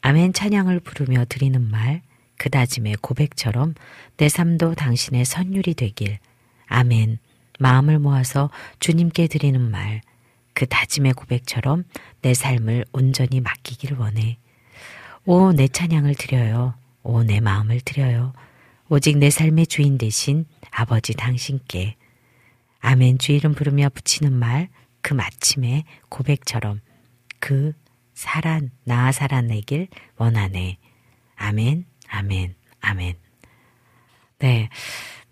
아멘 0.00 0.32
찬양을 0.32 0.80
부르며 0.80 1.24
드리는 1.28 1.70
말, 1.70 2.02
그 2.36 2.50
다짐의 2.50 2.96
고백처럼 3.00 3.74
내 4.16 4.28
삶도 4.28 4.74
당신의 4.74 5.24
선율이 5.24 5.74
되길. 5.74 6.18
아멘. 6.66 7.18
마음을 7.60 8.00
모아서 8.00 8.50
주님께 8.80 9.28
드리는 9.28 9.60
말, 9.70 10.00
그 10.52 10.66
다짐의 10.66 11.12
고백처럼 11.12 11.84
내 12.22 12.34
삶을 12.34 12.86
온전히 12.90 13.40
맡기길 13.40 13.94
원해. 13.94 14.36
오, 15.24 15.52
내 15.52 15.68
찬양을 15.68 16.16
드려요. 16.16 16.74
오, 17.04 17.22
내 17.22 17.38
마음을 17.38 17.80
드려요. 17.82 18.32
오직 18.88 19.16
내 19.18 19.30
삶의 19.30 19.68
주인 19.68 19.96
대신 19.96 20.46
아버지 20.72 21.12
당신께. 21.14 21.94
아멘 22.80 23.18
주 23.18 23.30
이름 23.30 23.54
부르며 23.54 23.90
붙이는 23.90 24.32
말, 24.32 24.70
그 25.02 25.14
마침에 25.14 25.84
고백처럼 26.08 26.80
그 27.40 27.72
살아, 28.14 28.60
나 28.84 29.12
살아내길 29.12 29.88
원하네. 30.16 30.78
아멘, 31.36 31.86
아멘, 32.08 32.54
아멘. 32.80 33.14
네. 34.38 34.68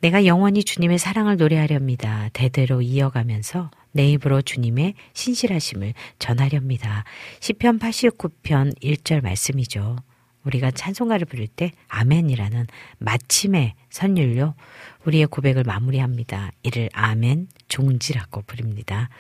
내가 0.01 0.25
영원히 0.25 0.65
주님의 0.65 0.99
사랑을 0.99 1.37
노래하렵니다. 1.37 2.31
대대로 2.33 2.81
이어가면서 2.81 3.71
내 3.93 4.11
입으로 4.13 4.41
주님의 4.41 4.95
신실하심을 5.13 5.95
전하렵니다. 6.19 7.05
시편 7.41 7.79
89편 7.79 8.81
1절 8.81 9.23
말씀이죠. 9.23 9.97
우리가 10.45 10.71
찬송가를 10.71 11.27
부를 11.27 11.47
때 11.47 11.73
아멘이라는 11.89 12.67
마침의 12.99 13.75
선율로 13.91 14.55
우리의 15.05 15.27
고백을 15.27 15.65
마무리합니다. 15.65 16.51
이를 16.63 16.89
아멘 16.95 17.49
종지라고 17.69 18.43
부릅니다. 18.43 19.11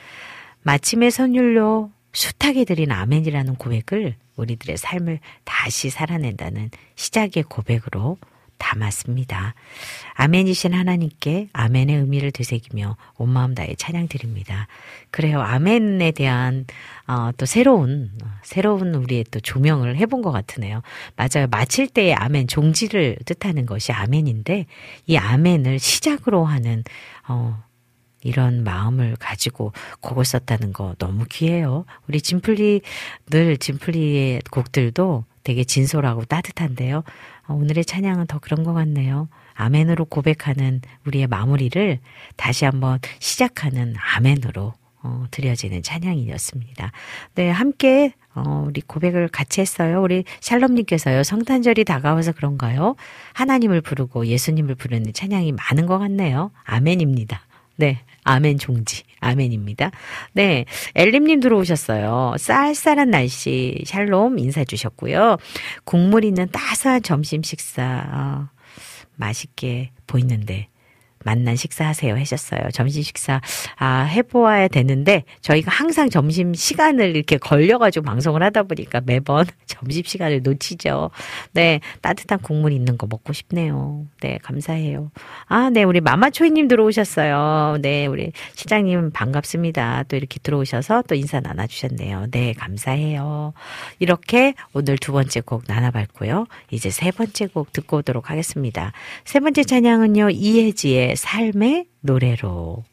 마침의 0.62 1.10
선율로 1.10 1.90
숱하게 2.12 2.64
드린 2.64 2.92
아멘이라는 2.92 3.54
고백을 3.56 4.14
우리들의 4.36 4.76
삶을 4.76 5.20
다시 5.44 5.90
살아낸다는 5.90 6.70
시작의 6.96 7.44
고백으로 7.44 8.18
담았습니다. 8.60 9.54
아멘이신 10.14 10.74
하나님께 10.74 11.48
아멘의 11.52 11.96
의미를 11.96 12.30
되새기며 12.30 12.96
온 13.16 13.28
마음 13.30 13.54
다해 13.54 13.74
찬양 13.76 14.08
드립니다. 14.08 14.68
그래요. 15.10 15.40
아멘에 15.40 16.10
대한 16.12 16.66
어, 17.08 17.30
또 17.38 17.46
새로운 17.46 18.10
새로운 18.42 18.94
우리의 18.94 19.24
또 19.30 19.40
조명을 19.40 19.96
해본 19.96 20.20
것 20.20 20.30
같으네요. 20.30 20.82
맞아요. 21.16 21.46
마칠 21.50 21.88
때의 21.88 22.14
아멘 22.14 22.48
종지를 22.48 23.16
뜻하는 23.24 23.64
것이 23.64 23.92
아멘인데 23.92 24.66
이 25.06 25.16
아멘을 25.16 25.78
시작으로 25.78 26.44
하는 26.44 26.84
어, 27.28 27.62
이런 28.22 28.64
마음을 28.64 29.16
가지고 29.18 29.72
곡을 30.00 30.24
썼다는 30.24 30.72
거 30.72 30.94
너무 30.98 31.24
귀해요. 31.30 31.84
우리 32.08 32.20
진플리 32.20 32.82
늘 33.30 33.56
진플리의 33.56 34.42
곡들도 34.50 35.24
되게 35.42 35.64
진솔하고 35.64 36.24
따뜻한데요. 36.26 37.02
어, 37.48 37.54
오늘의 37.54 37.84
찬양은 37.84 38.26
더 38.26 38.38
그런 38.38 38.62
것 38.62 38.72
같네요. 38.74 39.28
아멘으로 39.54 40.04
고백하는 40.06 40.80
우리의 41.06 41.26
마무리를 41.26 41.98
다시 42.36 42.64
한번 42.64 42.98
시작하는 43.18 43.94
아멘으로 44.16 44.74
어, 45.02 45.24
드려지는 45.30 45.82
찬양이었습니다. 45.82 46.92
네, 47.34 47.50
함께 47.50 48.12
어, 48.34 48.64
우리 48.66 48.80
고백을 48.80 49.28
같이 49.28 49.60
했어요. 49.60 50.02
우리 50.02 50.24
샬롬님께서요. 50.40 51.22
성탄절이 51.22 51.84
다가와서 51.84 52.32
그런가요? 52.32 52.96
하나님을 53.32 53.80
부르고 53.80 54.26
예수님을 54.26 54.74
부르는 54.74 55.12
찬양이 55.12 55.52
많은 55.52 55.86
것 55.86 55.98
같네요. 55.98 56.50
아멘입니다. 56.64 57.40
네. 57.76 58.02
아멘 58.24 58.58
종지. 58.58 59.02
아멘입니다. 59.20 59.90
네. 60.32 60.64
엘림님 60.94 61.40
들어오셨어요. 61.40 62.36
쌀쌀한 62.38 63.10
날씨, 63.10 63.82
샬롬 63.84 64.38
인사 64.38 64.64
주셨고요. 64.64 65.36
국물 65.84 66.24
있는 66.24 66.48
따스한 66.50 67.02
점심 67.02 67.42
식사, 67.42 68.06
어, 68.10 68.48
맛있게 69.16 69.90
보이는데, 70.06 70.69
만난 71.24 71.56
식사하세요 71.56 72.14
하셨어요. 72.16 72.70
점심 72.72 73.02
식사 73.02 73.40
아 73.76 74.02
해보아야 74.02 74.68
되는데 74.68 75.24
저희가 75.40 75.70
항상 75.70 76.10
점심 76.10 76.54
시간을 76.54 77.14
이렇게 77.16 77.36
걸려가지고 77.38 78.04
방송을 78.04 78.42
하다 78.42 78.64
보니까 78.64 79.00
매번 79.04 79.46
점심 79.66 80.02
시간을 80.04 80.42
놓치죠. 80.42 81.10
네 81.52 81.80
따뜻한 82.02 82.40
국물 82.40 82.72
있는 82.72 82.98
거 82.98 83.06
먹고 83.06 83.32
싶네요. 83.32 84.04
네 84.20 84.38
감사해요. 84.42 85.10
아 85.46 85.70
네 85.70 85.84
우리 85.84 86.00
마마초이님 86.00 86.68
들어오셨어요. 86.68 87.78
네 87.82 88.06
우리 88.06 88.32
시장님 88.54 89.10
반갑습니다. 89.12 90.04
또 90.08 90.16
이렇게 90.16 90.38
들어오셔서 90.42 91.02
또 91.08 91.14
인사 91.14 91.40
나눠주셨네요. 91.40 92.26
네 92.32 92.52
감사해요. 92.54 93.52
이렇게 94.00 94.54
오늘 94.72 94.98
두 94.98 95.12
번째 95.12 95.40
곡 95.42 95.64
나눠봤고요. 95.68 96.46
이제 96.70 96.90
세 96.90 97.10
번째 97.12 97.46
곡 97.48 97.72
듣고 97.72 97.98
오도록 97.98 98.30
하겠습니다. 98.30 98.92
세 99.24 99.38
번째 99.40 99.62
찬양은요 99.62 100.30
이혜지의 100.30 101.09
삶의 101.16 101.86
노래로. 102.00 102.84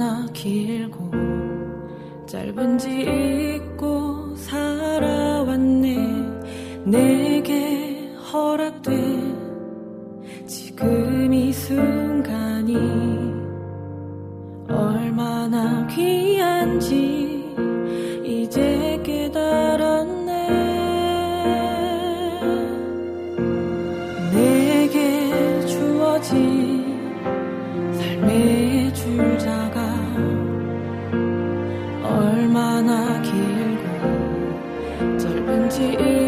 얼마나 0.00 0.24
길고 0.32 1.10
짧은지 2.26 2.88
잊고 3.02 4.34
살아왔네. 4.34 5.94
내게 6.86 8.10
허락된 8.32 9.36
지금 10.46 11.34
이 11.34 11.52
순간이 11.52 12.74
얼마나 14.70 15.86
귀한지 15.88 17.29
짧은 35.80 36.19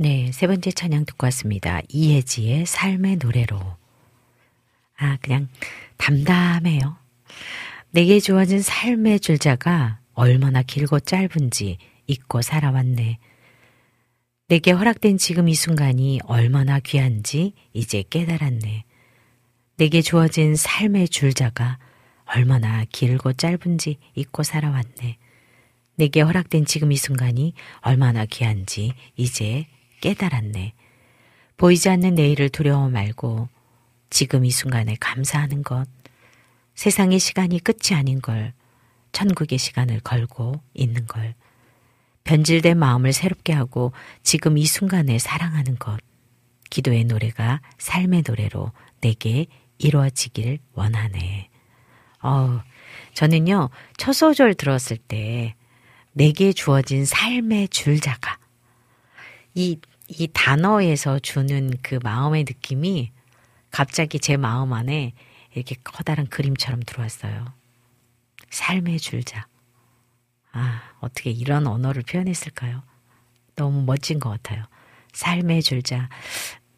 네, 0.00 0.30
세 0.30 0.46
번째 0.46 0.70
찬양 0.70 1.06
듣고 1.06 1.24
왔습니다. 1.26 1.80
이혜지의 1.88 2.66
삶의 2.66 3.16
노래로. 3.16 3.58
아, 4.96 5.18
그냥 5.20 5.48
담담해요. 5.96 6.96
내게 7.90 8.20
주어진 8.20 8.62
삶의 8.62 9.18
줄자가 9.18 9.98
얼마나 10.14 10.62
길고 10.62 11.00
짧은지 11.00 11.78
잊고 12.06 12.42
살아왔네. 12.42 13.18
내게 14.46 14.70
허락된 14.70 15.18
지금 15.18 15.48
이 15.48 15.54
순간이 15.56 16.20
얼마나 16.26 16.78
귀한지 16.78 17.54
이제 17.72 18.04
깨달았네. 18.08 18.84
내게 19.78 20.00
주어진 20.00 20.54
삶의 20.54 21.08
줄자가 21.08 21.76
얼마나 22.24 22.84
길고 22.92 23.32
짧은지 23.32 23.96
잊고 24.14 24.44
살아왔네. 24.44 25.18
내게 25.96 26.20
허락된 26.20 26.66
지금 26.66 26.92
이 26.92 26.96
순간이 26.96 27.52
얼마나 27.80 28.26
귀한지 28.26 28.92
이제 29.16 29.66
깨달았네. 30.00 30.74
보이지 31.56 31.88
않는 31.88 32.14
내일을 32.14 32.48
두려워 32.48 32.88
말고 32.88 33.48
지금 34.10 34.44
이 34.44 34.50
순간에 34.50 34.96
감사하는 35.00 35.62
것. 35.62 35.86
세상의 36.74 37.18
시간이 37.18 37.58
끝이 37.58 37.98
아닌 37.98 38.20
걸, 38.20 38.52
천국의 39.12 39.58
시간을 39.58 40.00
걸고 40.00 40.62
있는 40.74 41.06
걸. 41.06 41.34
변질된 42.24 42.78
마음을 42.78 43.12
새롭게 43.12 43.52
하고 43.52 43.92
지금 44.22 44.58
이 44.58 44.66
순간에 44.66 45.18
사랑하는 45.18 45.78
것. 45.78 45.98
기도의 46.70 47.04
노래가 47.04 47.60
삶의 47.78 48.24
노래로 48.26 48.72
내게 49.00 49.46
이루어지길 49.78 50.58
원하네. 50.74 51.48
어, 52.22 52.60
저는요, 53.14 53.70
첫 53.96 54.12
소절 54.12 54.54
들었을 54.54 54.96
때 54.96 55.54
내게 56.12 56.52
주어진 56.52 57.04
삶의 57.04 57.68
줄자가 57.68 58.38
이, 59.54 59.78
이 60.08 60.28
단어에서 60.32 61.18
주는 61.18 61.72
그 61.82 61.98
마음의 62.02 62.44
느낌이 62.44 63.12
갑자기 63.70 64.18
제 64.18 64.36
마음 64.36 64.72
안에 64.72 65.12
이렇게 65.54 65.76
커다란 65.82 66.26
그림처럼 66.26 66.82
들어왔어요. 66.86 67.52
삶의 68.50 68.98
줄자. 68.98 69.46
아, 70.52 70.82
어떻게 71.00 71.30
이런 71.30 71.66
언어를 71.66 72.02
표현했을까요? 72.02 72.82
너무 73.54 73.82
멋진 73.82 74.18
것 74.18 74.30
같아요. 74.30 74.64
삶의 75.12 75.62
줄자. 75.62 76.08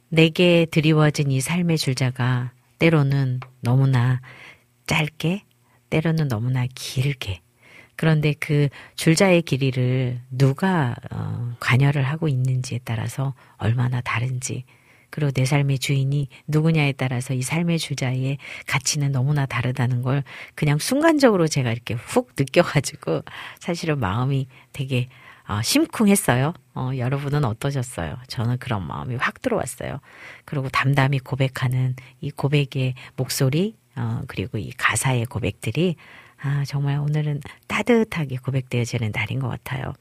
내게 0.09 0.67
드리워진 0.71 1.31
이 1.31 1.41
삶의 1.41 1.79
줄자가 1.79 2.53
때로는 2.79 3.41
너무나 3.61 4.21
짧게, 4.87 5.45
때로는 5.91 6.29
너무나 6.29 6.67
길게. 6.75 7.43
그런데 8.01 8.33
그 8.41 8.71
줄자의 8.97 9.43
길이를 9.43 10.23
누가 10.31 10.97
어, 11.11 11.55
관여를 11.61 12.03
하고 12.03 12.29
있는지에 12.29 12.81
따라서 12.83 13.35
얼마나 13.59 14.01
다른지 14.01 14.65
그리고 15.11 15.31
내 15.33 15.45
삶의 15.45 15.81
주인이 15.81 16.29
누구냐에 16.47 16.93
따라서 16.93 17.35
이 17.35 17.43
삶의 17.43 17.79
주자의 17.79 18.39
가치는 18.67 19.13
너무나 19.13 19.45
다르다는 19.45 20.01
걸 20.01 20.25
그냥 20.55 20.79
순간적으로 20.79 21.47
제가 21.47 21.73
이렇게 21.73 21.93
훅 21.93 22.31
느껴가지고 22.39 23.21
사실은 23.59 24.01
마음이 24.01 24.47
되게 24.73 25.09
어, 25.47 25.61
심쿵했어요. 25.61 26.55
어, 26.77 26.91
여러분은 26.97 27.45
어떠셨어요? 27.45 28.17
저는 28.29 28.57
그런 28.57 28.87
마음이 28.87 29.17
확 29.17 29.43
들어왔어요. 29.43 30.01
그리고 30.47 30.71
담담히 30.71 31.19
고백하는 31.19 31.97
이 32.23 32.31
고백의 32.31 32.95
목소리, 33.17 33.77
어, 33.95 34.23
그리고 34.27 34.57
이 34.57 34.71
가사의 34.71 35.27
고백들이 35.27 35.97
아, 36.43 36.65
정말 36.67 36.99
오늘은 36.99 37.41
따뜻하게 37.67 38.37
고백되어지는 38.37 39.13
날인 39.15 39.41
것 39.41 39.49
같아요. 39.49 39.93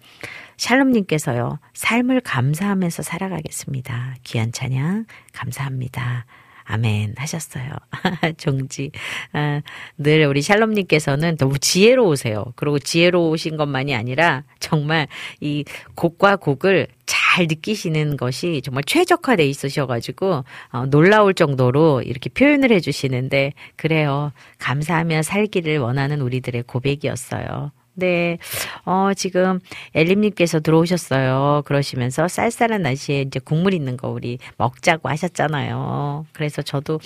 샬롬님께서요, 0.58 1.60
삶을 1.74 2.22
감사하면서 2.22 3.04
살아가겠습니다. 3.04 4.16
귀한 4.24 4.52
찬양, 4.52 5.06
감사합니다. 5.34 6.26
아멘 6.72 7.16
하셨어요. 7.18 7.72
종지. 8.38 8.92
아, 9.34 9.62
늘 9.98 10.26
우리 10.28 10.44
샬롬님께서는 10.44 11.38
너무 11.38 11.58
지혜로우세요. 11.58 12.46
그리고 12.56 12.78
지혜로우신 12.78 13.58
것만이 13.58 13.96
아니라 13.96 14.44
정말 14.60 15.08
이 15.42 15.66
곡과 15.96 16.36
곡을 16.36 16.88
잘 17.08 17.19
느끼시는 17.48 18.18
것이 18.18 18.62
정말 18.64 18.84
최적화돼 18.86 19.46
있으셔가지고 19.48 20.44
어, 20.72 20.86
놀라울 20.88 21.34
정도로 21.34 22.02
이렇게 22.02 22.30
표현을 22.30 22.72
해주시는데 22.72 23.54
그래요. 23.76 24.32
감사하며 24.60 25.22
살기를 25.24 25.78
원하는 25.80 26.22
우리들의 26.22 26.64
고백이었어요. 26.64 27.72
네. 27.96 28.38
어, 28.86 29.12
지금 29.16 29.60
엘림님께서 29.94 30.62
들어오셨어요. 30.62 31.64
그러시면서 31.66 32.28
쌀쌀한 32.30 32.82
날씨에 32.82 33.22
이제 33.24 33.40
국물 33.40 33.74
있는 33.74 33.98
거 33.98 34.10
우리 34.10 34.38
먹자고 34.58 35.10
하셨잖아요. 35.10 36.26
그래서 36.32 36.62
저도 36.62 37.00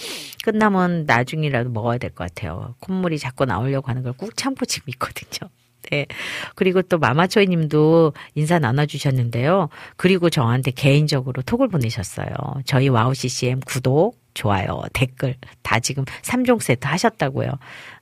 끝나면 0.44 1.06
나중이라도 1.08 1.72
먹어야 1.72 1.98
될 1.98 2.12
것 2.12 2.26
같아요. 2.34 2.76
콧물이 2.80 3.18
자꾸 3.20 3.46
나오려고 3.46 3.90
하는 3.90 4.04
걸 4.04 4.14
꾹 4.14 4.38
참고 4.38 4.66
지금 4.66 4.90
있거든요. 4.92 5.50
네. 5.92 6.06
그리고 6.56 6.82
또 6.82 6.98
마마초이 6.98 7.48
님도 7.48 8.14
인사 8.36 8.60
나눠주셨는데요. 8.60 9.70
그리고 9.96 10.30
저한테 10.30 10.72
개인적으로 10.72 11.42
톡을 11.42 11.68
보내셨어요. 11.68 12.28
저희 12.66 12.88
와우 12.90 13.14
CCM 13.14 13.60
구독, 13.62 14.18
좋아요, 14.34 14.82
댓글 14.94 15.36
다 15.62 15.80
지금 15.80 16.06
3종 16.24 16.60
세트 16.60 16.88
하셨다고요. 16.88 17.50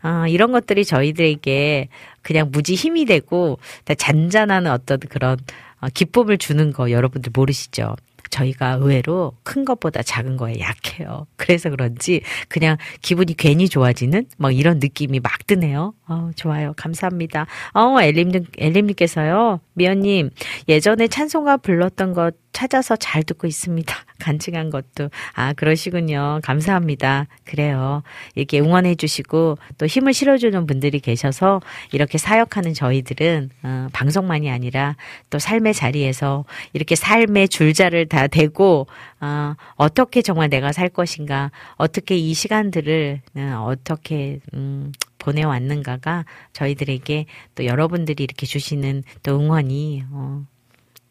아, 0.01 0.27
이런 0.27 0.51
것들이 0.51 0.85
저희들에게 0.85 1.89
그냥 2.21 2.49
무지 2.51 2.75
힘이 2.75 3.05
되고 3.05 3.59
잔잔한 3.97 4.67
어떤 4.67 4.99
그런 4.99 5.37
어, 5.81 5.87
기쁨을 5.93 6.37
주는 6.37 6.71
거 6.71 6.91
여러분들 6.91 7.31
모르시죠? 7.35 7.95
저희가 8.31 8.79
의외로 8.81 9.33
큰 9.43 9.63
것보다 9.65 10.01
작은 10.01 10.37
거에 10.37 10.59
약해요. 10.59 11.27
그래서 11.35 11.69
그런지 11.69 12.21
그냥 12.47 12.77
기분이 13.01 13.35
괜히 13.35 13.69
좋아지는 13.69 14.25
뭐 14.37 14.49
이런 14.49 14.79
느낌이 14.79 15.19
막 15.19 15.45
드네요. 15.45 15.93
어, 16.07 16.31
좋아요. 16.35 16.73
감사합니다. 16.75 17.45
어, 17.73 18.01
엘림님, 18.01 18.45
엘림님께서요. 18.57 19.59
미연님, 19.73 20.31
예전에 20.67 21.07
찬송가 21.07 21.57
불렀던 21.57 22.13
것 22.13 22.35
찾아서 22.51 22.95
잘 22.95 23.23
듣고 23.23 23.47
있습니다. 23.47 23.95
간증한 24.19 24.69
것도. 24.69 25.09
아, 25.33 25.53
그러시군요. 25.53 26.39
감사합니다. 26.43 27.27
그래요. 27.43 28.03
이렇게 28.35 28.59
응원해 28.59 28.95
주시고 28.95 29.57
또 29.77 29.85
힘을 29.85 30.13
실어주는 30.13 30.65
분들이 30.67 30.99
계셔서 30.99 31.61
이렇게 31.91 32.17
사역하는 32.17 32.73
저희들은 32.73 33.49
어, 33.63 33.87
방송만이 33.93 34.49
아니라 34.49 34.95
또 35.29 35.39
삶의 35.39 35.73
자리에서 35.73 36.45
이렇게 36.73 36.95
삶의 36.95 37.49
줄자를 37.49 38.07
다 38.07 38.27
대고 38.27 38.87
어, 39.21 39.55
어떻게 39.75 40.21
정말 40.21 40.49
내가 40.49 40.71
살 40.71 40.89
것인가 40.89 41.51
어떻게 41.75 42.17
이 42.17 42.33
시간들을 42.33 43.21
어, 43.35 43.65
어떻게 43.67 44.39
음, 44.53 44.91
보내왔는가가 45.17 46.25
저희들에게 46.53 47.25
또 47.55 47.65
여러분들이 47.65 48.23
이렇게 48.23 48.45
주시는 48.45 49.03
또 49.23 49.39
응원이 49.39 50.03
어, 50.11 50.45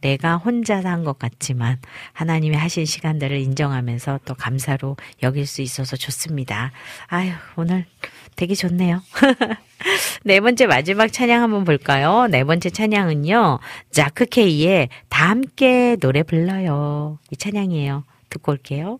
내가 0.00 0.36
혼자 0.36 0.82
산것 0.82 1.18
같지만 1.18 1.78
하나님이 2.12 2.56
하신 2.56 2.84
시간들을 2.84 3.36
인정하면서 3.38 4.20
또 4.24 4.34
감사로 4.34 4.96
여길 5.22 5.46
수 5.46 5.62
있어서 5.62 5.96
좋습니다. 5.96 6.72
아유, 7.06 7.32
오늘 7.56 7.86
되게 8.36 8.54
좋네요. 8.54 9.02
네 10.24 10.40
번째 10.40 10.66
마지막 10.66 11.12
찬양 11.12 11.42
한번 11.42 11.64
볼까요? 11.64 12.26
네 12.30 12.44
번째 12.44 12.70
찬양은요. 12.70 13.58
자크 13.90 14.26
케이의 14.26 14.88
다 15.08 15.30
함께 15.30 15.96
노래 15.96 16.22
불러요. 16.22 17.18
이 17.30 17.36
찬양이에요. 17.36 18.04
듣고 18.28 18.52
올게요. 18.52 18.98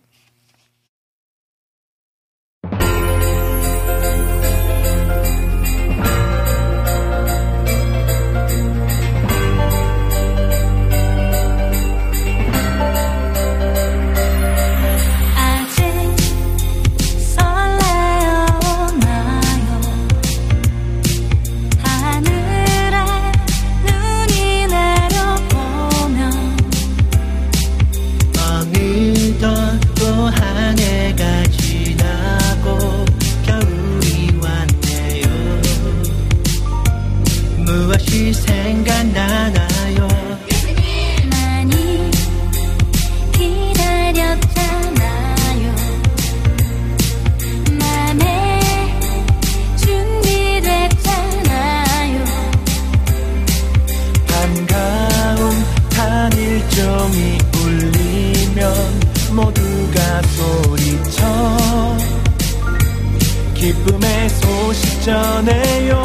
기쁨의 63.71 64.29
소식 64.29 65.01
전해요. 65.01 66.03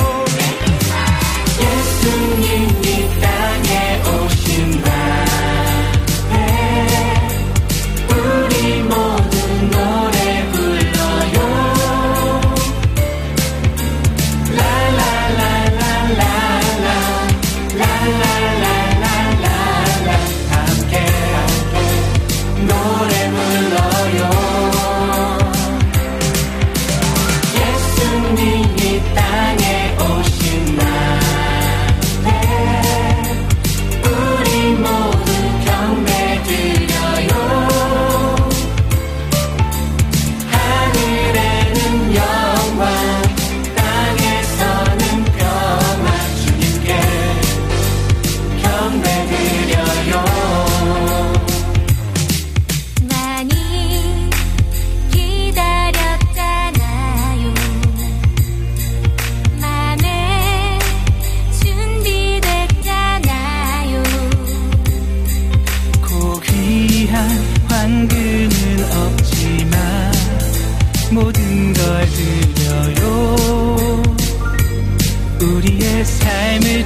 예수님 1.60 2.55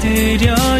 삶을 0.01 0.80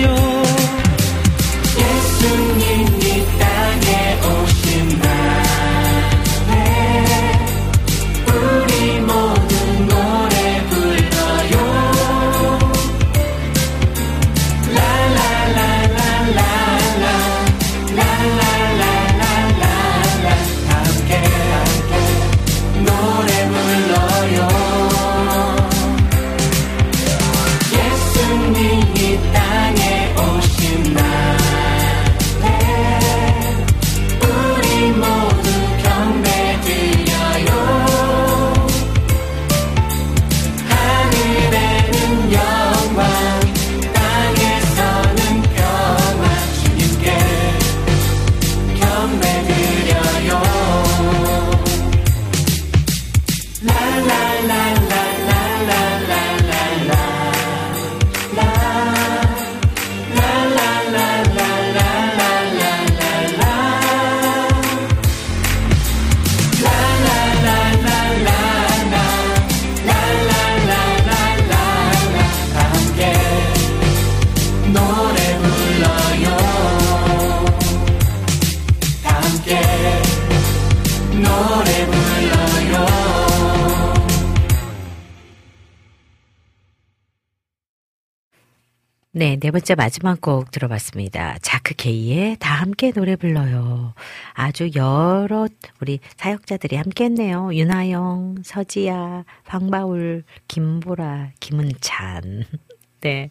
네, 89.51 89.53
네 89.53 89.59
번째 89.59 89.75
마지막 89.75 90.21
곡 90.21 90.53
들어봤습니다. 90.53 91.39
자크 91.43 91.75
케이의 91.75 92.37
다 92.39 92.55
함께 92.55 92.93
노래 92.93 93.17
불러요. 93.17 93.95
아주 94.33 94.71
여러 94.77 95.49
우리 95.81 95.99
사역자들이 96.19 96.77
함께 96.77 97.07
했네요. 97.07 97.53
윤하영, 97.53 98.37
서지야, 98.45 99.25
황바울, 99.43 100.23
김보라, 100.47 101.33
김은찬. 101.41 102.45
네. 103.03 103.31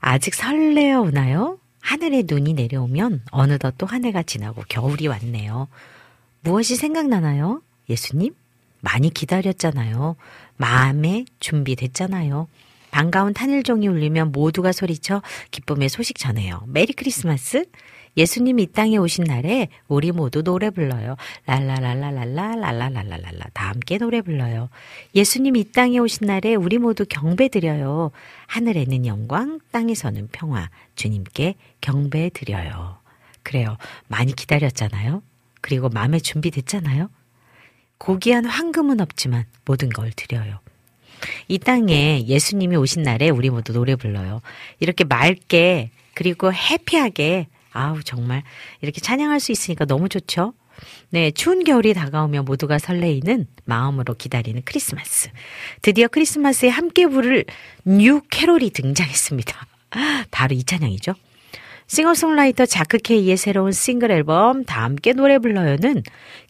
아직 0.00 0.34
설레어 0.34 1.02
오나요? 1.02 1.58
하늘에 1.82 2.22
눈이 2.26 2.54
내려오면 2.54 3.20
어느덧 3.30 3.74
또 3.76 3.84
한 3.84 4.06
해가 4.06 4.22
지나고 4.22 4.62
겨울이 4.70 5.08
왔네요. 5.08 5.68
무엇이 6.40 6.74
생각나나요? 6.74 7.60
예수님? 7.90 8.34
많이 8.80 9.12
기다렸잖아요. 9.12 10.16
마음에 10.56 11.26
준비됐잖아요. 11.40 12.48
반가운 12.94 13.34
탄일종이 13.34 13.88
울리면 13.88 14.30
모두가 14.30 14.70
소리쳐 14.70 15.20
기쁨의 15.50 15.88
소식 15.88 16.16
전해요. 16.16 16.62
메리 16.68 16.92
크리스마스? 16.92 17.64
예수님 18.16 18.60
이 18.60 18.68
땅에 18.68 18.98
오신 18.98 19.24
날에 19.24 19.66
우리 19.88 20.12
모두 20.12 20.44
노래 20.44 20.70
불러요. 20.70 21.16
랄라랄라랄라 21.46 22.54
랄라랄라랄라 22.54 23.46
다 23.52 23.70
함께 23.70 23.98
노래 23.98 24.22
불러요. 24.22 24.68
예수님 25.16 25.56
이 25.56 25.72
땅에 25.72 25.98
오신 25.98 26.28
날에 26.28 26.54
우리 26.54 26.78
모두 26.78 27.04
경배 27.04 27.48
드려요. 27.48 28.12
하늘에는 28.46 29.06
영광, 29.06 29.58
땅에서는 29.72 30.28
평화. 30.30 30.70
주님께 30.94 31.56
경배 31.80 32.30
드려요. 32.32 32.98
그래요. 33.42 33.76
많이 34.06 34.32
기다렸잖아요. 34.36 35.20
그리고 35.62 35.88
마음에 35.88 36.20
준비됐잖아요. 36.20 37.10
고귀한 37.98 38.44
황금은 38.44 39.00
없지만 39.00 39.46
모든 39.64 39.88
걸 39.88 40.12
드려요. 40.12 40.60
이 41.48 41.58
땅에 41.58 42.24
예수님이 42.26 42.76
오신 42.76 43.02
날에 43.02 43.30
우리 43.30 43.50
모두 43.50 43.72
노래 43.72 43.96
불러요. 43.96 44.40
이렇게 44.80 45.04
맑게 45.04 45.90
그리고 46.14 46.52
happy하게 46.52 47.48
아우 47.72 48.02
정말 48.02 48.42
이렇게 48.80 49.00
찬양할 49.00 49.40
수 49.40 49.52
있으니까 49.52 49.84
너무 49.84 50.08
좋죠. 50.08 50.54
네, 51.10 51.30
추운 51.30 51.64
겨울이 51.64 51.94
다가오며 51.94 52.42
모두가 52.42 52.78
설레이는 52.78 53.46
마음으로 53.64 54.14
기다리는 54.14 54.62
크리스마스. 54.64 55.30
드디어 55.82 56.08
크리스마스에 56.08 56.68
함께 56.68 57.06
부를 57.06 57.44
new 57.84 58.20
캐롤이 58.30 58.70
등장했습니다. 58.70 59.66
바로 60.30 60.54
이 60.54 60.64
찬양이죠. 60.64 61.14
싱어송라이터 61.86 62.66
자크 62.66 62.98
케이의 62.98 63.36
새로운 63.36 63.72
싱글 63.72 64.10
앨범 64.10 64.64
다 64.64 64.82
함께 64.84 65.12
노래 65.12 65.38
불러요는 65.38 66.02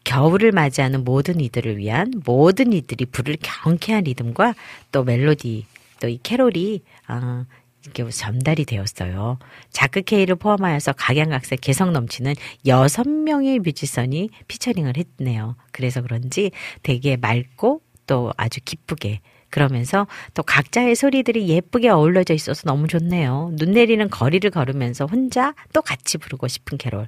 겨울을 0.05 0.53
맞이하는 0.53 1.05
모든 1.05 1.41
이들을 1.41 1.77
위한 1.77 2.13
모든 2.25 2.73
이들이 2.73 3.07
부를 3.07 3.37
경쾌한 3.43 4.05
리듬과 4.05 4.55
또 4.93 5.03
멜로디 5.05 5.67
또 6.01 6.09
이 6.09 6.19
캐롤이 6.23 6.83
아, 7.07 7.47
이렇게 7.85 8.09
전달이 8.09 8.65
되었어요. 8.65 9.39
자크 9.71 10.03
케이를 10.03 10.37
포함하여서 10.37 10.93
각양각색 10.93 11.61
개성 11.61 11.93
넘치는 11.93 12.35
여섯 12.67 13.09
명의 13.09 13.59
뮤지션이 13.59 14.31
피처링을 14.49 14.95
했네요. 14.97 15.57
그래서 15.73 16.03
그런지 16.03 16.51
되게 16.83 17.17
맑고 17.17 17.81
또 18.07 18.33
아주 18.37 18.61
기쁘게 18.65 19.21
그러면서 19.55 20.09
또 20.35 20.43
각자의 20.43 20.97
소리들이 20.97 21.47
예쁘게 21.49 21.89
어울려져 21.89 22.35
있어서 22.35 22.63
너무 22.67 22.89
좋네요. 22.89 23.53
눈 23.55 23.71
내리는 23.71 24.11
거리를 24.11 24.51
걸으면서 24.51 25.07
혼자 25.07 25.55
또 25.73 25.81
같이 25.81 26.19
부르고 26.19 26.49
싶은 26.49 26.77
캐롤. 26.77 27.07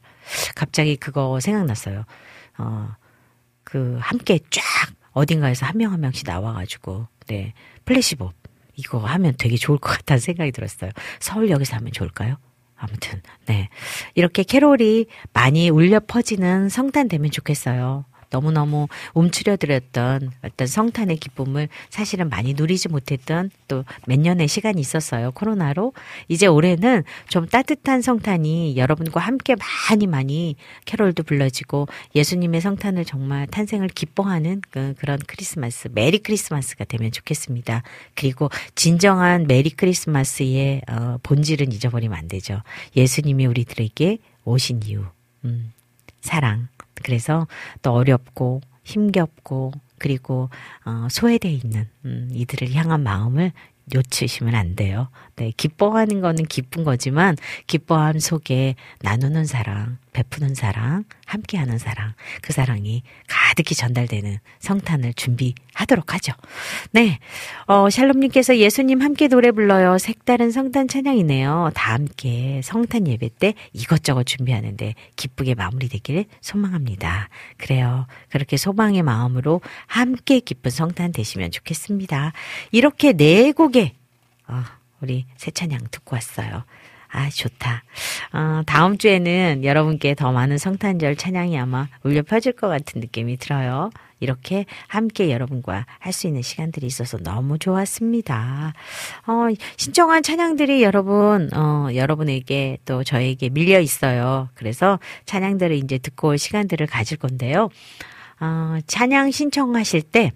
갑자기 0.54 0.94
그거 0.94 1.40
생각났어요. 1.40 2.04
어, 2.58 2.90
그 3.64 3.98
함께 4.00 4.38
쫙 4.50 4.62
어딘가에서 5.10 5.66
한 5.66 5.76
명 5.78 5.92
한 5.92 6.00
명씩 6.00 6.24
나와가지고 6.28 7.08
네 7.26 7.52
플래시몹 7.84 8.32
이거 8.76 8.98
하면 9.00 9.34
되게 9.38 9.56
좋을 9.56 9.78
것 9.78 9.90
같다는 9.96 10.20
생각이 10.20 10.52
들었어요. 10.52 10.92
서울역에서 11.18 11.74
하면 11.78 11.90
좋을까요? 11.92 12.36
아무튼 12.76 13.22
네 13.46 13.70
이렇게 14.14 14.44
캐롤이 14.44 15.06
많이 15.32 15.68
울려 15.68 15.98
퍼지는 15.98 16.68
성탄 16.68 17.08
되면 17.08 17.28
좋겠어요. 17.32 18.04
너무너무 18.36 18.88
움츠려들었던 19.14 20.30
어떤 20.42 20.66
성탄의 20.66 21.16
기쁨을 21.16 21.68
사실은 21.90 22.28
많이 22.28 22.54
누리지 22.54 22.88
못했던 22.88 23.50
또 23.68 23.84
몇 24.06 24.18
년의 24.18 24.48
시간이 24.48 24.80
있었어요. 24.80 25.32
코로나로. 25.32 25.92
이제 26.28 26.46
올해는 26.46 27.04
좀 27.28 27.46
따뜻한 27.46 28.02
성탄이 28.02 28.76
여러분과 28.76 29.20
함께 29.20 29.56
많이 29.90 30.06
많이 30.06 30.56
캐롤도 30.84 31.22
불러지고 31.24 31.88
예수님의 32.14 32.60
성탄을 32.60 33.04
정말 33.04 33.46
탄생을 33.46 33.88
기뻐하는 33.88 34.62
그, 34.70 34.94
그런 34.98 35.18
크리스마스, 35.26 35.88
Merry 35.92 36.18
Christmas가 36.18 36.84
되면 36.84 37.10
좋겠습니다. 37.12 37.82
그리고 38.14 38.50
진정한 38.74 39.46
Merry 39.46 39.70
Christmas의 39.70 40.82
어, 40.88 41.18
본질은 41.22 41.72
잊어버리면 41.72 42.16
안 42.16 42.28
되죠. 42.28 42.62
예수님이 42.96 43.46
우리들에게 43.46 44.18
오신 44.44 44.82
이유, 44.84 45.04
음, 45.44 45.72
사랑. 46.20 46.68
그래서 47.06 47.46
또 47.82 47.92
어렵고 47.92 48.62
힘겹고 48.82 49.70
그리고 49.98 50.50
어, 50.84 51.06
소외돼 51.08 51.48
있는 51.48 51.88
음, 52.04 52.28
이들을 52.32 52.74
향한 52.74 53.04
마음을 53.04 53.52
놓치시면 53.84 54.56
안 54.56 54.74
돼요. 54.74 55.08
네, 55.36 55.52
기뻐하는 55.54 56.22
거는 56.22 56.46
기쁜 56.46 56.82
거지만 56.82 57.36
기뻐함 57.66 58.18
속에 58.20 58.74
나누는 59.02 59.44
사랑, 59.44 59.98
베푸는 60.14 60.54
사랑, 60.54 61.04
함께하는 61.26 61.76
사랑, 61.76 62.14
그 62.40 62.54
사랑이 62.54 63.02
가득히 63.28 63.74
전달되는 63.74 64.38
성탄을 64.60 65.12
준비하도록 65.12 66.14
하죠. 66.14 66.32
네, 66.92 67.18
어, 67.66 67.90
샬롬님께서 67.90 68.56
예수님 68.56 69.02
함께 69.02 69.28
노래 69.28 69.50
불러요. 69.50 69.98
색다른 69.98 70.50
성탄 70.50 70.88
찬양이네요. 70.88 71.72
다 71.74 71.92
함께 71.92 72.62
성탄 72.64 73.06
예배 73.06 73.28
때 73.38 73.52
이것저것 73.74 74.24
준비하는데 74.24 74.94
기쁘게 75.16 75.54
마무리되기를 75.54 76.24
소망합니다. 76.40 77.28
그래요. 77.58 78.06
그렇게 78.30 78.56
소망의 78.56 79.02
마음으로 79.02 79.60
함께 79.86 80.40
기쁜 80.40 80.70
성탄 80.70 81.12
되시면 81.12 81.50
좋겠습니다. 81.50 82.32
이렇게 82.72 83.12
네 83.12 83.52
곡의 83.52 83.92
어, 84.48 84.62
우리 85.00 85.26
새 85.36 85.50
찬양 85.50 85.80
듣고 85.90 86.16
왔어요. 86.16 86.64
아, 87.08 87.30
좋다. 87.30 87.82
어, 88.32 88.62
다음 88.66 88.98
주에는 88.98 89.64
여러분께 89.64 90.14
더 90.14 90.32
많은 90.32 90.58
성탄절 90.58 91.16
찬양이 91.16 91.58
아마 91.58 91.88
울려 92.02 92.22
퍼질 92.22 92.52
것 92.52 92.68
같은 92.68 93.00
느낌이 93.00 93.36
들어요. 93.38 93.90
이렇게 94.18 94.64
함께 94.88 95.30
여러분과 95.30 95.86
할 95.98 96.12
수 96.12 96.26
있는 96.26 96.42
시간들이 96.42 96.86
있어서 96.86 97.16
너무 97.18 97.58
좋았습니다. 97.58 98.72
어, 99.26 99.32
신청한 99.76 100.22
찬양들이 100.24 100.82
여러분, 100.82 101.48
어, 101.54 101.88
여러분에게 101.94 102.78
또 102.84 103.04
저에게 103.04 103.50
밀려 103.50 103.78
있어요. 103.80 104.48
그래서 104.54 104.98
찬양들을 105.26 105.76
이제 105.76 105.98
듣고 105.98 106.28
올 106.28 106.38
시간들을 106.38 106.86
가질 106.86 107.18
건데요. 107.18 107.68
어, 108.40 108.78
찬양 108.86 109.30
신청하실 109.30 110.02
때 110.02 110.32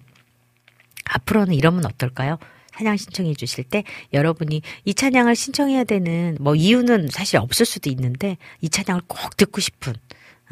앞으로는 1.05 1.53
이러면 1.53 1.85
어떨까요? 1.85 2.37
찬양 2.77 2.97
신청해 2.97 3.33
주실 3.35 3.63
때 3.63 3.83
여러분이 4.13 4.61
이 4.85 4.93
찬양을 4.93 5.35
신청해야 5.35 5.83
되는 5.83 6.37
뭐 6.39 6.55
이유는 6.55 7.09
사실 7.09 7.37
없을 7.37 7.65
수도 7.65 7.89
있는데 7.89 8.37
이 8.61 8.69
찬양을 8.69 9.03
꼭 9.07 9.37
듣고 9.37 9.61
싶은 9.61 9.93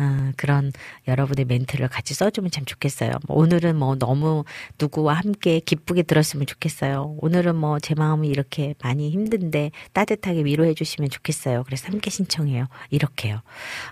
어, 0.02 0.32
그런 0.38 0.72
여러분의 1.10 1.44
멘트를 1.44 1.90
같이 1.90 2.14
써주면 2.14 2.52
참 2.52 2.64
좋겠어요. 2.64 3.12
뭐 3.28 3.38
오늘은 3.38 3.76
뭐 3.76 3.96
너무 3.96 4.46
누구와 4.80 5.14
함께 5.16 5.60
기쁘게 5.60 6.04
들었으면 6.04 6.46
좋겠어요. 6.46 7.18
오늘은 7.20 7.56
뭐 7.58 7.80
제 7.82 7.96
마음이 7.96 8.30
이렇게 8.30 8.76
많이 8.82 9.10
힘든데 9.10 9.72
따뜻하게 9.92 10.46
위로해 10.46 10.74
주시면 10.74 11.10
좋겠어요. 11.10 11.64
그래서 11.66 11.88
함께 11.90 12.10
신청해요. 12.10 12.68
이렇게요. 12.92 13.42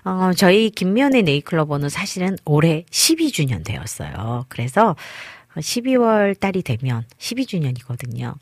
어, 0.04 0.30
저희 0.34 0.70
김면의 0.70 1.24
네이클로버는 1.24 1.90
사실은 1.90 2.36
올해 2.46 2.84
12주년 2.90 3.62
되었어요. 3.64 4.46
그래서 4.48 4.96
12월 5.56 6.38
달이 6.38 6.62
되면 6.62 7.04
12주년이거든요. 7.18 8.34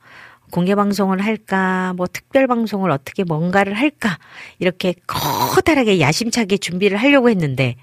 공개 0.50 0.74
방송을 0.74 1.24
할까, 1.24 1.92
뭐 1.96 2.06
특별 2.06 2.46
방송을 2.46 2.90
어떻게 2.90 3.24
뭔가를 3.24 3.74
할까, 3.74 4.18
이렇게 4.58 4.94
커다랗게 5.06 6.00
야심차게 6.00 6.58
준비를 6.58 6.98
하려고 6.98 7.30
했는데, 7.30 7.76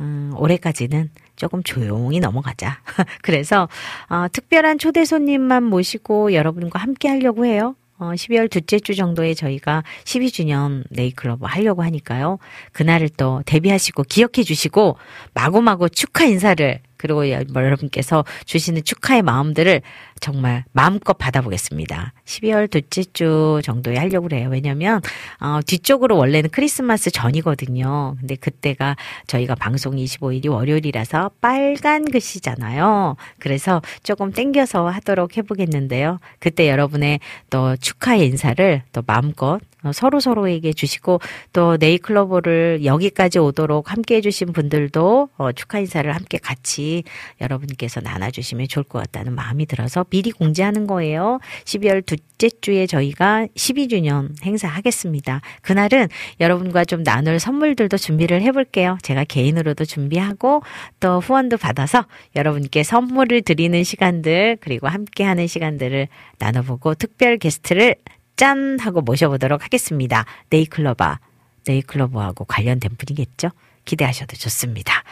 음, 0.00 0.32
올해까지는 0.36 1.10
조금 1.36 1.62
조용히 1.62 2.20
넘어가자. 2.20 2.80
그래서, 3.22 3.68
어, 4.08 4.26
특별한 4.32 4.78
초대 4.78 5.04
손님만 5.04 5.62
모시고 5.62 6.32
여러분과 6.32 6.78
함께 6.78 7.08
하려고 7.08 7.46
해요. 7.46 7.76
어, 7.98 8.12
12월 8.12 8.50
둘째 8.50 8.80
주 8.80 8.94
정도에 8.94 9.34
저희가 9.34 9.84
12주년 10.04 10.84
네이클럽 10.88 11.38
하려고 11.42 11.82
하니까요. 11.82 12.38
그날을 12.72 13.10
또 13.10 13.42
대비하시고 13.44 14.04
기억해 14.04 14.42
주시고 14.42 14.96
마구마구 15.34 15.90
축하 15.90 16.24
인사를 16.24 16.80
그리고 17.00 17.28
여러분께서 17.30 18.24
주시는 18.44 18.84
축하의 18.84 19.22
마음들을 19.22 19.80
정말 20.20 20.64
마음껏 20.72 21.14
받아보겠습니다. 21.14 22.12
12월 22.24 22.70
둘째 22.70 23.04
주 23.12 23.60
정도에 23.64 23.96
하려고 23.96 24.28
그래요. 24.28 24.48
왜냐면, 24.50 25.00
어, 25.40 25.60
뒤쪽으로 25.66 26.16
원래는 26.16 26.50
크리스마스 26.50 27.10
전이거든요. 27.10 28.16
근데 28.20 28.36
그때가 28.36 28.96
저희가 29.26 29.54
방송 29.54 29.96
25일이 29.96 30.50
월요일이라서 30.50 31.30
빨간 31.40 32.04
글씨잖아요. 32.04 33.16
그래서 33.38 33.80
조금 34.02 34.32
땡겨서 34.32 34.88
하도록 34.88 35.36
해보겠는데요. 35.36 36.20
그때 36.38 36.68
여러분의 36.68 37.20
또 37.48 37.76
축하의 37.76 38.26
인사를 38.26 38.82
또 38.92 39.02
마음껏 39.06 39.60
어, 39.82 39.92
서로 39.92 40.20
서로에게 40.20 40.72
주시고 40.72 41.20
또 41.52 41.76
네이클로버를 41.78 42.84
여기까지 42.84 43.38
오도록 43.38 43.90
함께 43.90 44.16
해주신 44.16 44.52
분들도 44.52 45.30
어, 45.36 45.52
축하 45.52 45.78
인사를 45.78 46.10
함께 46.14 46.38
같이 46.38 47.04
여러분께서 47.40 48.00
나눠주시면 48.00 48.68
좋을 48.68 48.84
것 48.84 48.98
같다는 48.98 49.34
마음이 49.34 49.66
들어서 49.66 50.04
미리 50.10 50.30
공지하는 50.30 50.86
거예요. 50.86 51.40
12월 51.64 52.04
둘째 52.04 52.50
주에 52.60 52.86
저희가 52.86 53.46
12주년 53.56 54.30
행사하겠습니다. 54.44 55.40
그날은 55.62 56.08
여러분과 56.40 56.84
좀 56.84 57.02
나눌 57.02 57.38
선물들도 57.38 57.96
준비를 57.96 58.42
해볼게요. 58.42 58.98
제가 59.02 59.24
개인으로도 59.24 59.84
준비하고 59.84 60.62
또 61.00 61.20
후원도 61.20 61.56
받아서 61.56 62.04
여러분께 62.36 62.82
선물을 62.82 63.42
드리는 63.42 63.82
시간들 63.82 64.58
그리고 64.60 64.88
함께하는 64.88 65.46
시간들을 65.46 66.08
나눠보고 66.38 66.94
특별 66.94 67.38
게스트를 67.38 67.96
짠 68.36 68.78
하고 68.80 69.02
모셔보도록 69.02 69.64
하겠습니다. 69.64 70.24
네이클로바, 70.48 71.20
네이클로버하고 71.66 72.46
관련된 72.46 72.92
분이겠죠? 72.96 73.50
기대하셔도 73.84 74.36
좋습니다. 74.36 75.02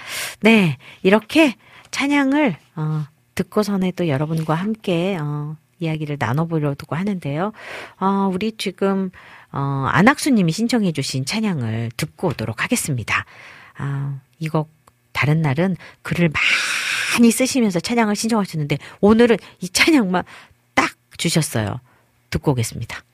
네, 0.40 0.78
이렇게 1.02 1.54
찬양을 1.90 2.56
어, 2.76 3.04
듣고선에 3.38 3.92
또 3.92 4.08
여러분과 4.08 4.54
함께 4.54 5.16
어, 5.20 5.56
이야기를 5.78 6.16
나눠보려고 6.18 6.96
하는데요. 6.96 7.52
어, 8.00 8.30
우리 8.32 8.52
지금 8.56 9.10
어, 9.52 9.86
안학수님이 9.90 10.50
신청해주신 10.50 11.24
찬양을 11.24 11.92
듣고 11.96 12.28
오도록 12.28 12.64
하겠습니다. 12.64 13.24
아, 13.76 14.18
이거 14.40 14.66
다른 15.12 15.40
날은 15.40 15.76
글을 16.02 16.30
많이 17.14 17.30
쓰시면서 17.30 17.78
찬양을 17.78 18.16
신청하셨는데 18.16 18.78
오늘은 19.00 19.36
이 19.60 19.68
찬양만 19.68 20.24
딱 20.74 20.90
주셨어요. 21.16 21.80
듣고 22.30 22.52
오겠습니다. 22.52 23.04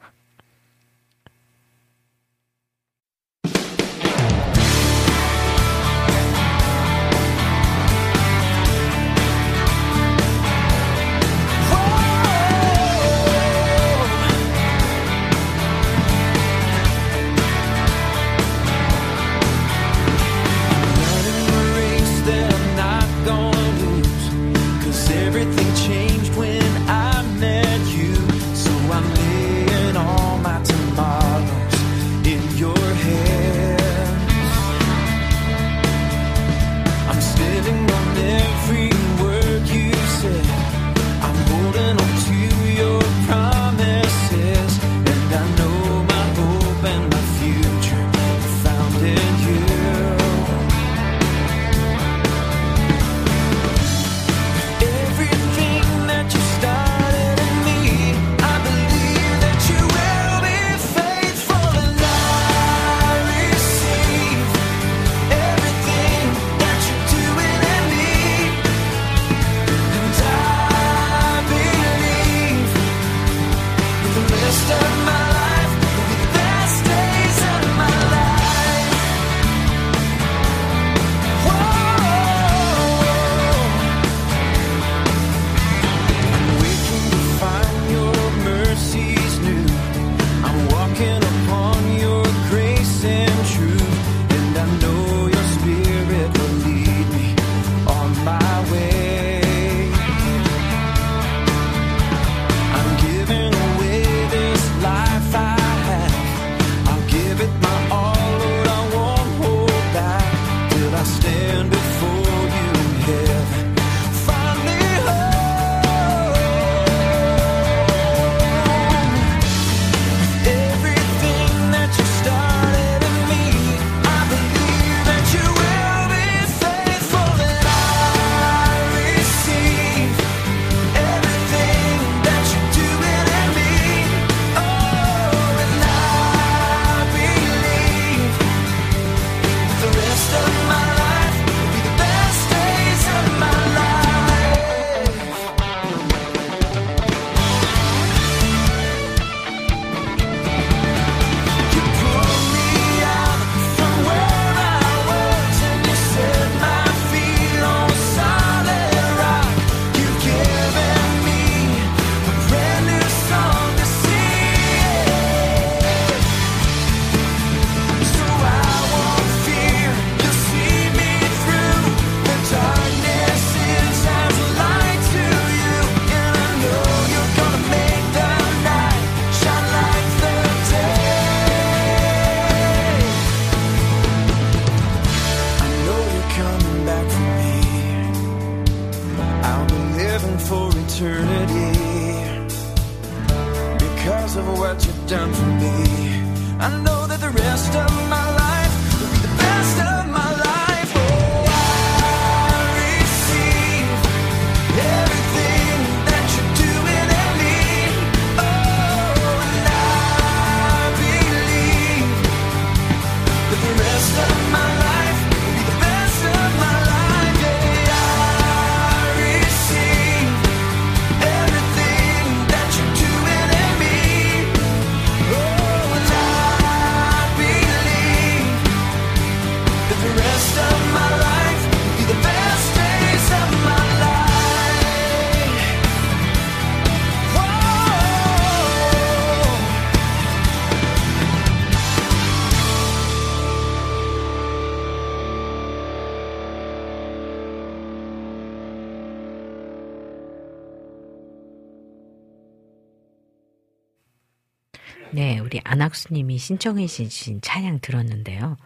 네, 255.15 255.39
우리 255.39 255.61
안학수님이 255.63 256.39
신청해 256.39 256.89
주신 256.89 257.41
찬양 257.41 257.79
들었는데요. 257.79 258.57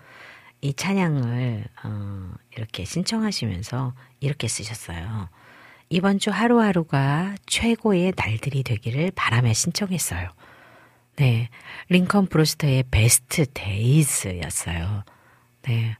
이 0.63 0.73
찬양을 0.73 1.67
어, 1.85 2.33
이렇게 2.57 2.87
신청하시면서 2.87 3.93
이렇게 4.21 4.49
쓰셨어요. 4.49 5.29
이번 5.91 6.19
주 6.19 6.31
하루하루가 6.31 7.35
최고의 7.45 8.15
날들이 8.17 8.63
되기를 8.63 9.13
바라며 9.15 9.53
신청했어요. 9.53 10.31
네, 11.17 11.51
Lincoln 11.91 12.29
Brewster의 12.29 12.85
Best 12.91 13.45
Days였어요. 13.53 15.05
네, 15.65 15.99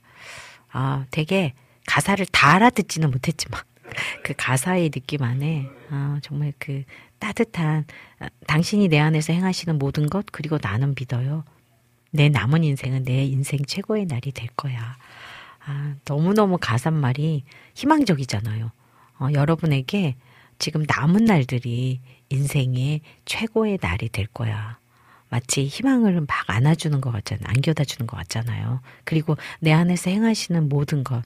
아, 0.71 1.05
되게 1.11 1.53
가사를 1.85 2.25
다 2.25 2.55
알아듣지는 2.55 3.11
못했지만 3.11 3.61
그 4.25 4.33
가사의 4.35 4.89
느낌 4.89 5.21
안에 5.21 5.67
아, 5.91 6.19
정말 6.23 6.53
그 6.57 6.85
따뜻한 7.19 7.85
아, 8.19 8.29
당신이 8.47 8.87
내 8.87 8.99
안에서 8.99 9.33
행하시는 9.33 9.77
모든 9.77 10.07
것 10.07 10.25
그리고 10.31 10.57
나는 10.61 10.95
믿어요. 10.97 11.43
내 12.11 12.29
남은 12.29 12.63
인생은 12.63 13.03
내 13.03 13.23
인생 13.25 13.59
최고의 13.65 14.05
날이 14.05 14.31
될 14.31 14.47
거야. 14.55 14.97
아, 15.65 15.95
너무너무 16.05 16.57
가사말이 16.59 17.43
희망적이잖아요. 17.75 18.71
어, 19.19 19.27
여러분에게 19.33 20.15
지금 20.57 20.83
남은 20.87 21.25
날들이 21.25 22.01
인생의 22.29 23.01
최고의 23.25 23.79
날이 23.81 24.09
될 24.09 24.27
거야. 24.27 24.79
마치 25.29 25.65
희망을 25.65 26.21
막 26.21 26.27
안아주는 26.47 26.99
것 27.01 27.11
같잖아요. 27.11 27.45
안겨다 27.47 27.83
주는 27.83 28.07
것 28.07 28.17
같잖아요. 28.17 28.81
그리고 29.03 29.37
내 29.59 29.71
안에서 29.71 30.09
행하시는 30.09 30.67
모든 30.69 31.03
것, 31.03 31.21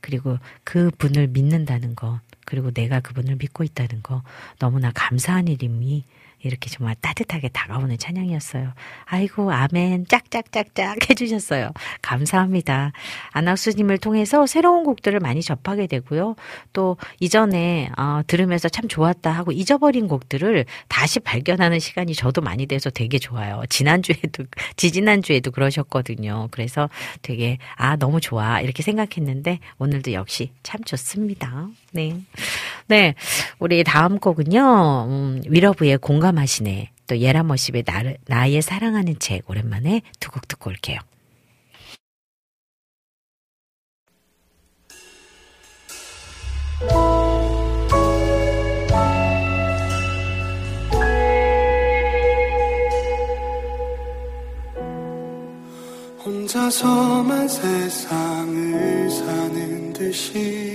그리고 0.00 0.38
그 0.64 0.90
분을 0.96 1.28
믿는다는 1.28 1.94
것, 1.94 2.20
그리고 2.46 2.70
내가 2.70 3.00
그분을 3.00 3.36
믿고 3.36 3.62
있다는 3.64 4.02
거 4.02 4.22
너무나 4.58 4.90
감사한 4.94 5.48
일임이 5.48 6.04
이렇게 6.42 6.70
정말 6.70 6.94
따뜻하게 7.00 7.48
다가오는 7.48 7.96
찬양이었어요. 7.98 8.72
아이고, 9.06 9.52
아멘. 9.52 10.06
짝짝짝짝 10.06 10.98
해주셨어요. 11.10 11.70
감사합니다. 12.02 12.92
안학수님을 13.32 13.98
통해서 13.98 14.46
새로운 14.46 14.84
곡들을 14.84 15.18
많이 15.20 15.42
접하게 15.42 15.86
되고요. 15.86 16.36
또 16.72 16.96
이전에 17.20 17.90
어, 17.96 18.20
들으면서 18.26 18.68
참 18.68 18.86
좋았다 18.86 19.30
하고 19.30 19.50
잊어버린 19.50 20.08
곡들을 20.08 20.66
다시 20.88 21.20
발견하는 21.20 21.78
시간이 21.78 22.14
저도 22.14 22.42
많이 22.42 22.66
돼서 22.66 22.90
되게 22.90 23.18
좋아요. 23.18 23.62
지난주에도, 23.68 24.44
지지난주에도 24.76 25.50
그러셨거든요. 25.50 26.48
그래서 26.50 26.88
되게, 27.22 27.58
아, 27.76 27.96
너무 27.96 28.20
좋아. 28.20 28.60
이렇게 28.60 28.82
생각했는데 28.82 29.58
오늘도 29.78 30.12
역시 30.12 30.52
참 30.62 30.84
좋습니다. 30.84 31.68
네. 31.92 32.20
네. 32.88 33.14
우리 33.58 33.82
다음 33.84 34.18
곡은요, 34.18 35.06
음, 35.08 35.42
위러브의 35.48 35.98
공감하시네. 35.98 36.90
또 37.06 37.18
예라머십의 37.18 37.84
나의 38.26 38.62
사랑하는 38.62 39.18
책 39.18 39.48
오랜만에 39.48 40.02
두 40.20 40.30
곡 40.30 40.48
듣고 40.48 40.70
올게요. 40.70 40.98
혼자서만 56.24 57.48
세상을 57.48 59.10
사는 59.10 59.92
듯이 59.92 60.74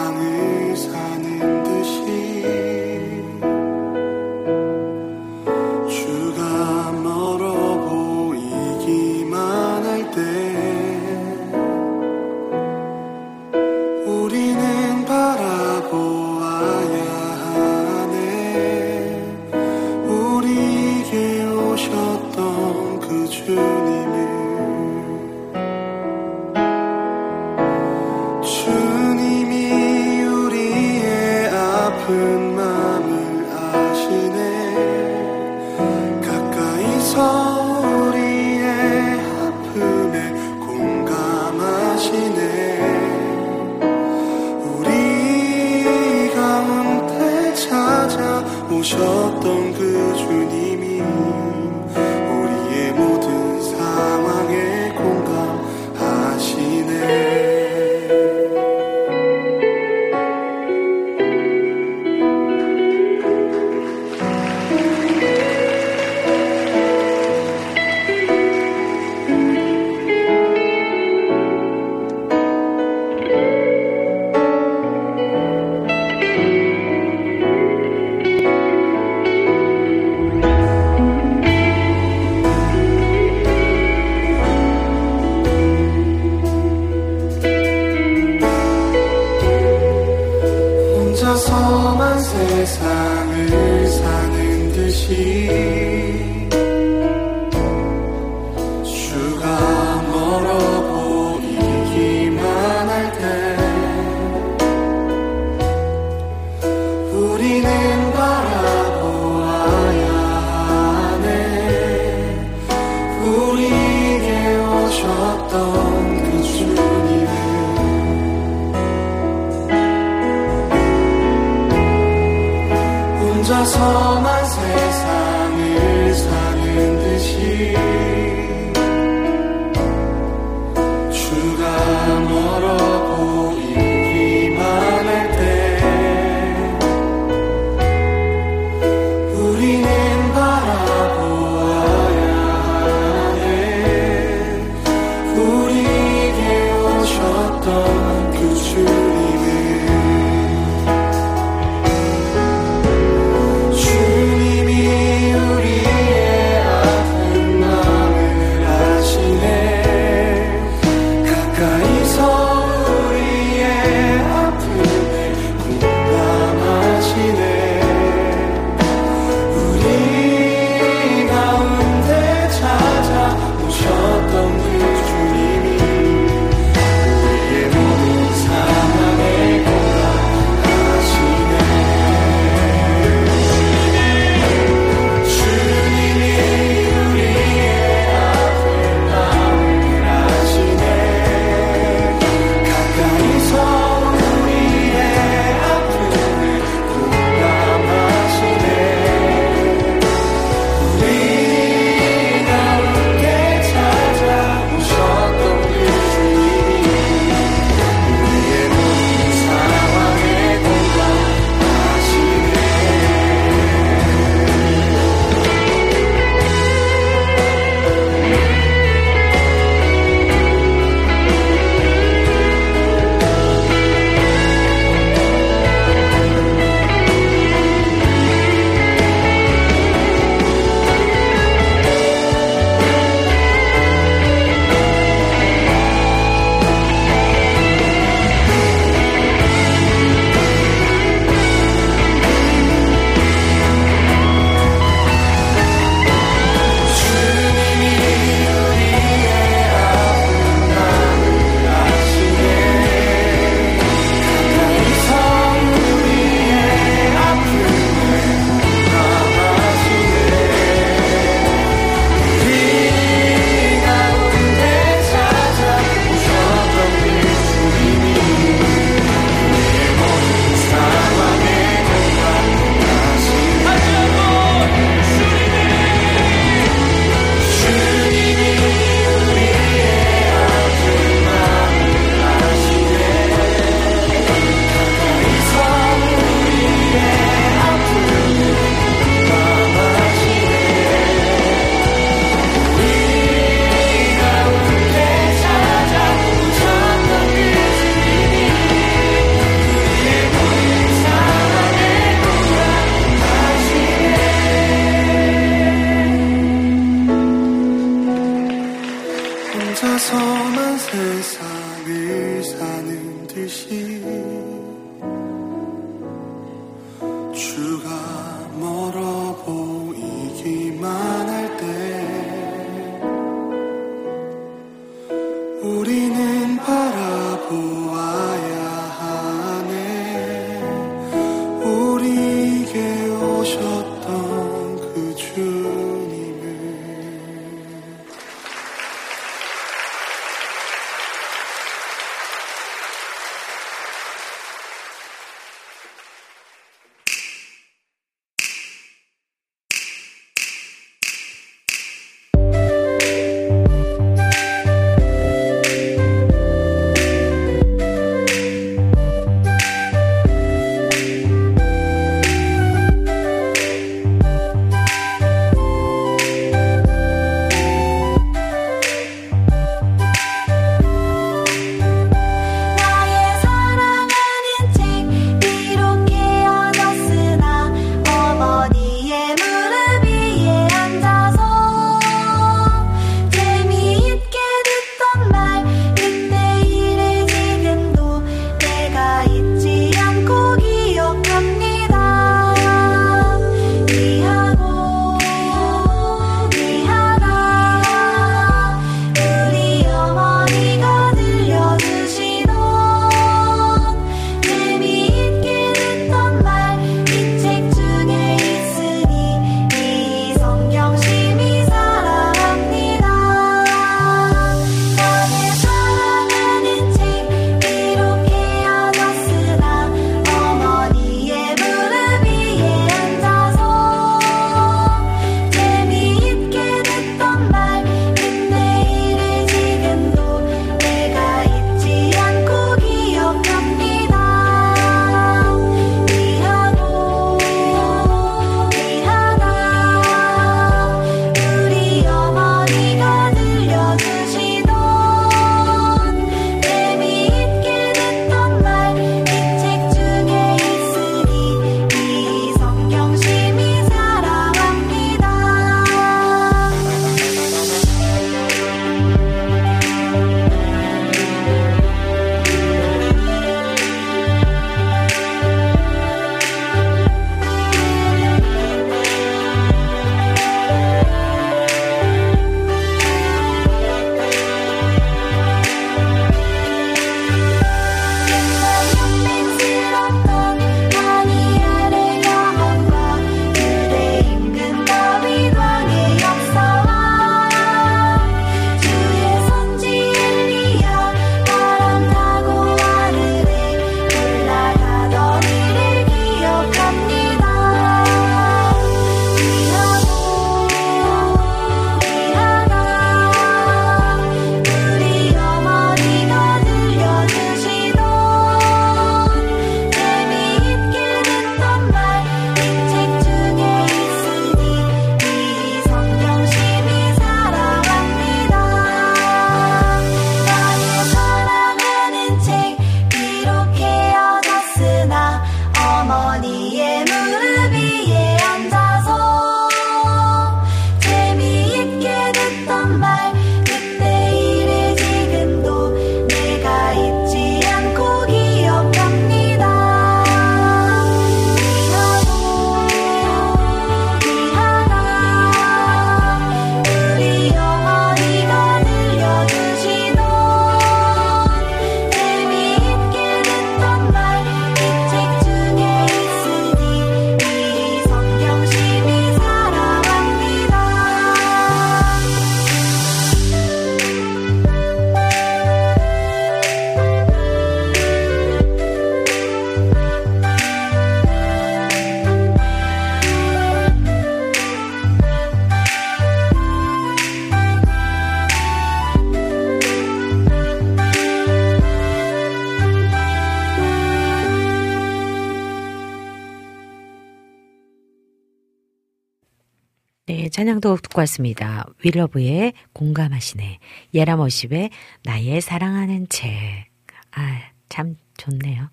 네, 590.91 590.95
찬양도 590.95 590.97
듣고 590.97 591.19
왔습니다. 591.21 591.85
윌러브의 592.03 592.73
공감하시네. 592.93 593.79
예라머십의 594.13 594.89
나의 595.23 595.61
사랑하는 595.61 596.27
채. 596.27 596.87
아, 597.31 597.61
참 597.87 598.17
좋네요. 598.37 598.89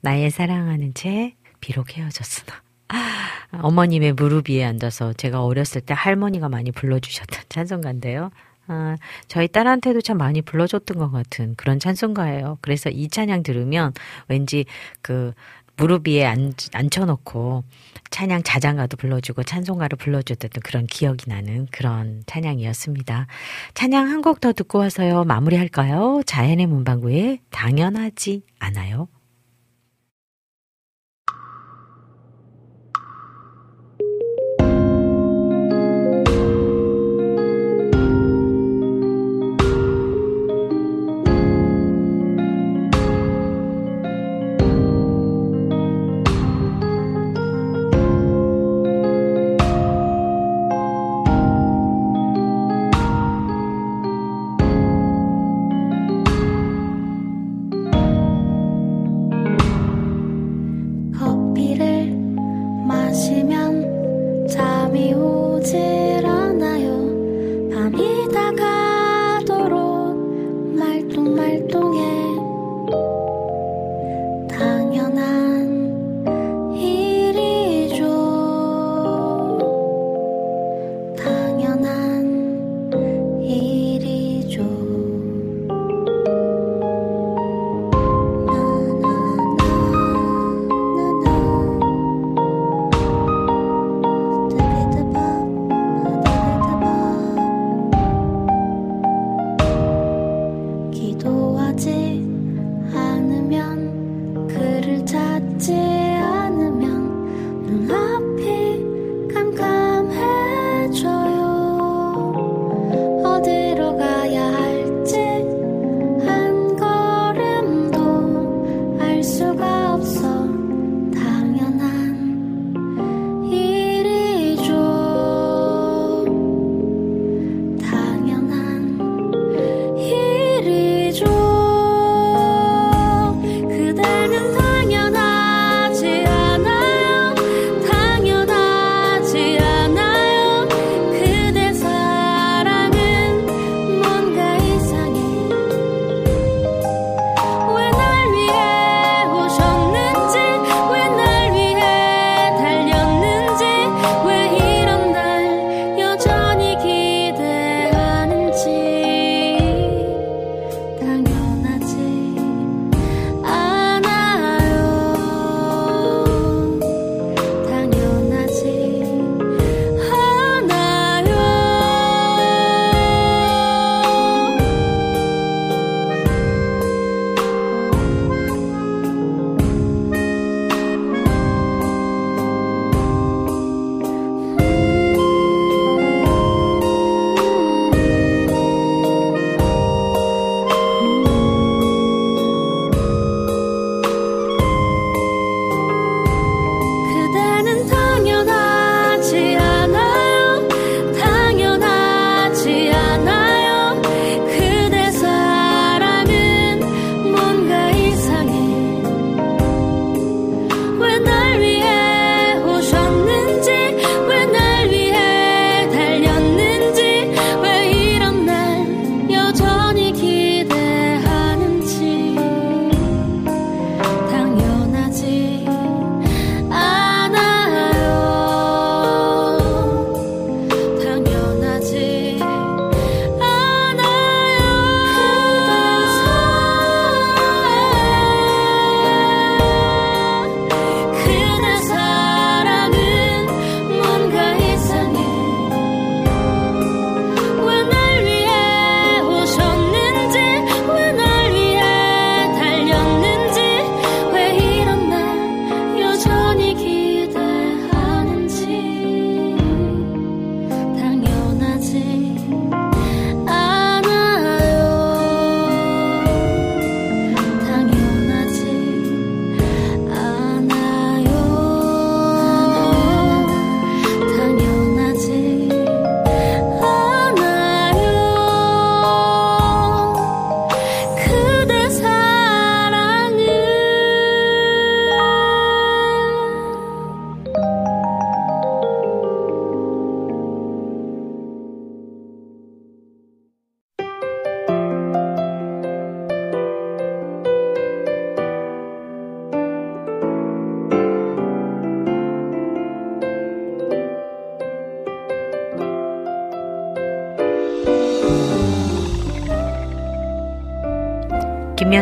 나의 0.00 0.30
사랑하는 0.30 0.94
채, 0.94 1.34
비록 1.60 1.96
헤어졌으나. 1.96 2.62
아, 2.88 3.28
어머님의 3.52 4.14
무릎 4.14 4.48
위에 4.48 4.64
앉아서 4.64 5.12
제가 5.12 5.44
어렸을 5.44 5.80
때 5.82 5.92
할머니가 5.94 6.48
많이 6.48 6.72
불러주셨던 6.72 7.44
찬송가인데요. 7.50 8.30
아, 8.66 8.96
저희 9.28 9.48
딸한테도 9.48 10.00
참 10.00 10.16
많이 10.16 10.40
불러줬던 10.40 10.96
것 10.96 11.10
같은 11.10 11.54
그런 11.56 11.78
찬송가예요. 11.78 12.58
그래서 12.62 12.88
이 12.88 13.08
찬양 13.08 13.42
들으면 13.42 13.92
왠지 14.28 14.64
그 15.02 15.32
무릎 15.76 16.08
위에 16.08 16.24
앉, 16.24 16.54
앉혀놓고 16.72 17.64
찬양 18.14 18.44
자장가도 18.44 18.96
불러주고 18.96 19.42
찬송가를 19.42 19.98
불러줬던 19.98 20.50
그런 20.62 20.86
기억이 20.86 21.28
나는 21.28 21.66
그런 21.72 22.22
찬양이었습니다. 22.26 23.26
찬양 23.74 24.08
한 24.08 24.22
곡 24.22 24.38
더 24.40 24.52
듣고 24.52 24.78
와서요. 24.78 25.24
마무리할까요? 25.24 26.22
자연의 26.24 26.66
문방구에 26.66 27.40
당연하지 27.50 28.42
않아요. 28.60 29.08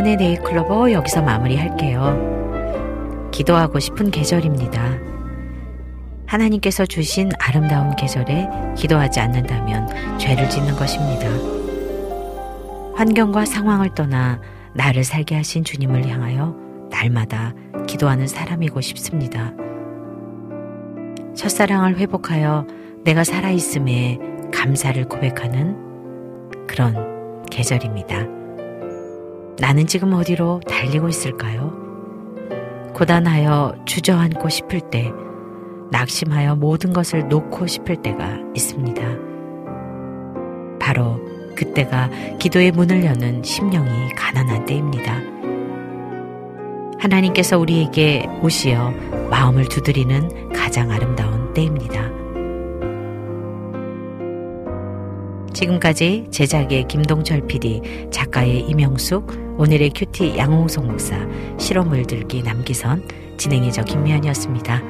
김연의 0.02 0.16
네이클로버 0.16 0.90
여기서 0.90 1.22
마무리할게요. 1.22 3.30
기도하고 3.30 3.78
싶은 3.78 4.10
계절입니다. 4.10 4.98
하나님께서 6.26 6.86
주신 6.86 7.30
아름다운 7.38 7.94
계절에 7.94 8.48
기도하지 8.76 9.20
않는다면 9.20 10.18
죄를 10.18 10.50
짓는 10.50 10.74
것입니다. 10.74 11.28
환경과 12.96 13.44
상황을 13.44 13.94
떠나 13.94 14.40
나를 14.74 15.04
살게 15.04 15.36
하신 15.36 15.62
주님을 15.62 16.08
향하여 16.08 16.56
날마다 16.90 17.54
기도하는 17.86 18.26
사람이고 18.26 18.80
싶습니다. 18.80 19.52
첫사랑을 21.36 21.98
회복하여 21.98 22.66
내가 23.04 23.22
살아있음에 23.22 24.18
감사를 24.52 25.08
고백하는 25.08 25.76
그런 26.66 27.44
계절입니다. 27.50 28.41
나는 29.58 29.86
지금 29.86 30.12
어디로 30.14 30.60
달리고 30.68 31.08
있을까요? 31.08 31.72
고단하여 32.94 33.74
주저앉고 33.84 34.48
싶을 34.48 34.80
때, 34.90 35.12
낙심하여 35.90 36.56
모든 36.56 36.92
것을 36.92 37.28
놓고 37.28 37.66
싶을 37.66 37.96
때가 37.96 38.38
있습니다. 38.54 39.02
바로 40.80 41.20
그때가 41.54 42.10
기도의 42.38 42.72
문을 42.72 43.04
여는 43.04 43.42
심령이 43.42 44.10
가난한 44.16 44.64
때입니다. 44.64 45.20
하나님께서 46.98 47.58
우리에게 47.58 48.26
오시어 48.42 48.92
마음을 49.30 49.66
두드리는 49.68 50.52
가장 50.52 50.90
아름다운 50.90 51.52
때입니다. 51.52 52.21
지금까지 55.62 56.26
제작의 56.30 56.88
김동철 56.88 57.46
PD, 57.46 58.08
작가의 58.10 58.62
이명숙, 58.62 59.54
오늘의 59.58 59.92
큐티 59.94 60.36
양홍석 60.36 60.86
목사, 60.86 61.16
실험을 61.58 62.06
들기 62.06 62.42
남기선, 62.42 63.06
진행의 63.38 63.72
저 63.72 63.82
김미연이었습니다. 63.84 64.82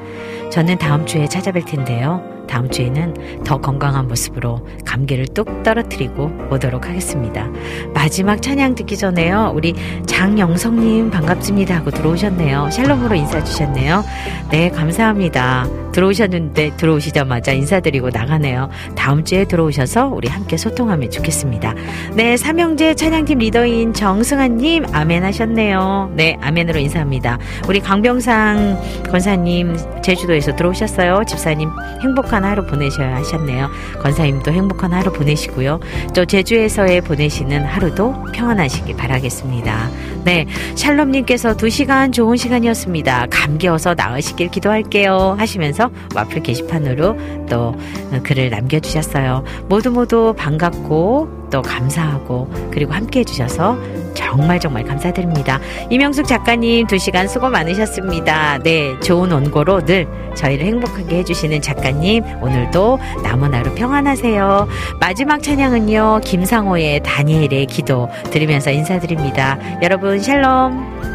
저는 0.53 0.77
다음 0.77 1.03
주에 1.07 1.25
찾아뵐 1.25 1.65
텐데요. 1.65 2.21
다음 2.47 2.69
주에는 2.69 3.43
더 3.43 3.59
건강한 3.59 4.07
모습으로 4.07 4.67
감기를 4.85 5.25
뚝 5.33 5.63
떨어뜨리고 5.63 6.29
오도록 6.51 6.87
하겠습니다. 6.87 7.49
마지막 7.95 8.39
찬양 8.39 8.75
듣기 8.75 8.95
전에요. 8.95 9.51
우리 9.55 9.73
장영성님 10.05 11.09
반갑습니다 11.09 11.77
하고 11.77 11.89
들어오셨네요. 11.89 12.69
샬롬으로 12.69 13.15
인사 13.15 13.43
주셨네요. 13.43 14.03
네, 14.51 14.69
감사합니다. 14.69 15.65
들어오셨는데 15.93 16.71
들어오시자마자 16.77 17.51
인사드리고 17.53 18.09
나가네요. 18.09 18.69
다음 18.95 19.23
주에 19.23 19.45
들어오셔서 19.45 20.07
우리 20.07 20.27
함께 20.27 20.57
소통하면 20.57 21.09
좋겠습니다. 21.09 21.75
네, 22.15 22.35
삼형제 22.35 22.95
찬양팀 22.95 23.39
리더인 23.39 23.93
정승환님 23.93 24.87
아멘 24.91 25.23
하셨네요. 25.23 26.11
네, 26.15 26.37
아멘으로 26.41 26.79
인사합니다. 26.79 27.37
우리 27.67 27.79
강병상 27.79 28.79
권사님 29.09 29.77
제주도에서 30.03 30.42
들어오셨어요. 30.51 31.23
집사님 31.25 31.69
행복한 32.01 32.43
하루 32.43 32.65
보내셔야 32.65 33.15
하셨네요. 33.17 33.69
권사님도 34.01 34.51
행복한 34.51 34.93
하루 34.93 35.11
보내시고요. 35.13 35.79
또 36.13 36.25
제주에서의 36.25 37.01
보내시는 37.01 37.63
하루도 37.63 38.25
평안하시기 38.33 38.95
바라겠습니다. 38.95 39.89
네, 40.25 40.45
샬롬님께서 40.75 41.55
두 41.55 41.69
시간 41.69 42.11
좋은 42.11 42.37
시간이었습니다. 42.37 43.27
감기어서 43.29 43.93
나으시길 43.93 44.49
기도할게요. 44.49 45.35
하시면서 45.37 45.89
와플 46.15 46.43
게시판으로 46.43 47.17
또 47.49 47.75
글을 48.23 48.49
남겨주셨어요. 48.49 49.43
모두 49.67 49.91
모두 49.91 50.33
반갑고 50.37 51.42
또 51.53 51.61
감사하고 51.61 52.49
그리고 52.71 52.93
함께 52.93 53.19
해주셔서 53.19 53.77
정말 54.15 54.59
정말 54.59 54.83
감사드립니다. 54.83 55.59
이명숙 55.91 56.25
작가님 56.25 56.87
두 56.87 56.97
시간 56.97 57.27
수고 57.27 57.47
많으셨습니다. 57.47 58.57
네, 58.63 58.99
좋은 59.01 59.31
원고로 59.31 59.85
늘 59.85 60.07
저희를 60.35 60.65
행복하게 60.65 61.17
해주시는 61.17 61.61
작가님 61.61 62.23
오늘도 62.41 62.97
남은 63.23 63.53
하루 63.53 63.75
평안하세요. 63.75 64.67
마지막 64.99 65.43
찬양은요 65.43 66.21
김상호의 66.23 67.03
다니엘의 67.03 67.67
기도 67.67 68.09
들으면서 68.31 68.71
인사드립니다. 68.71 69.59
여러분 69.83 70.19
샬롬. 70.19 71.12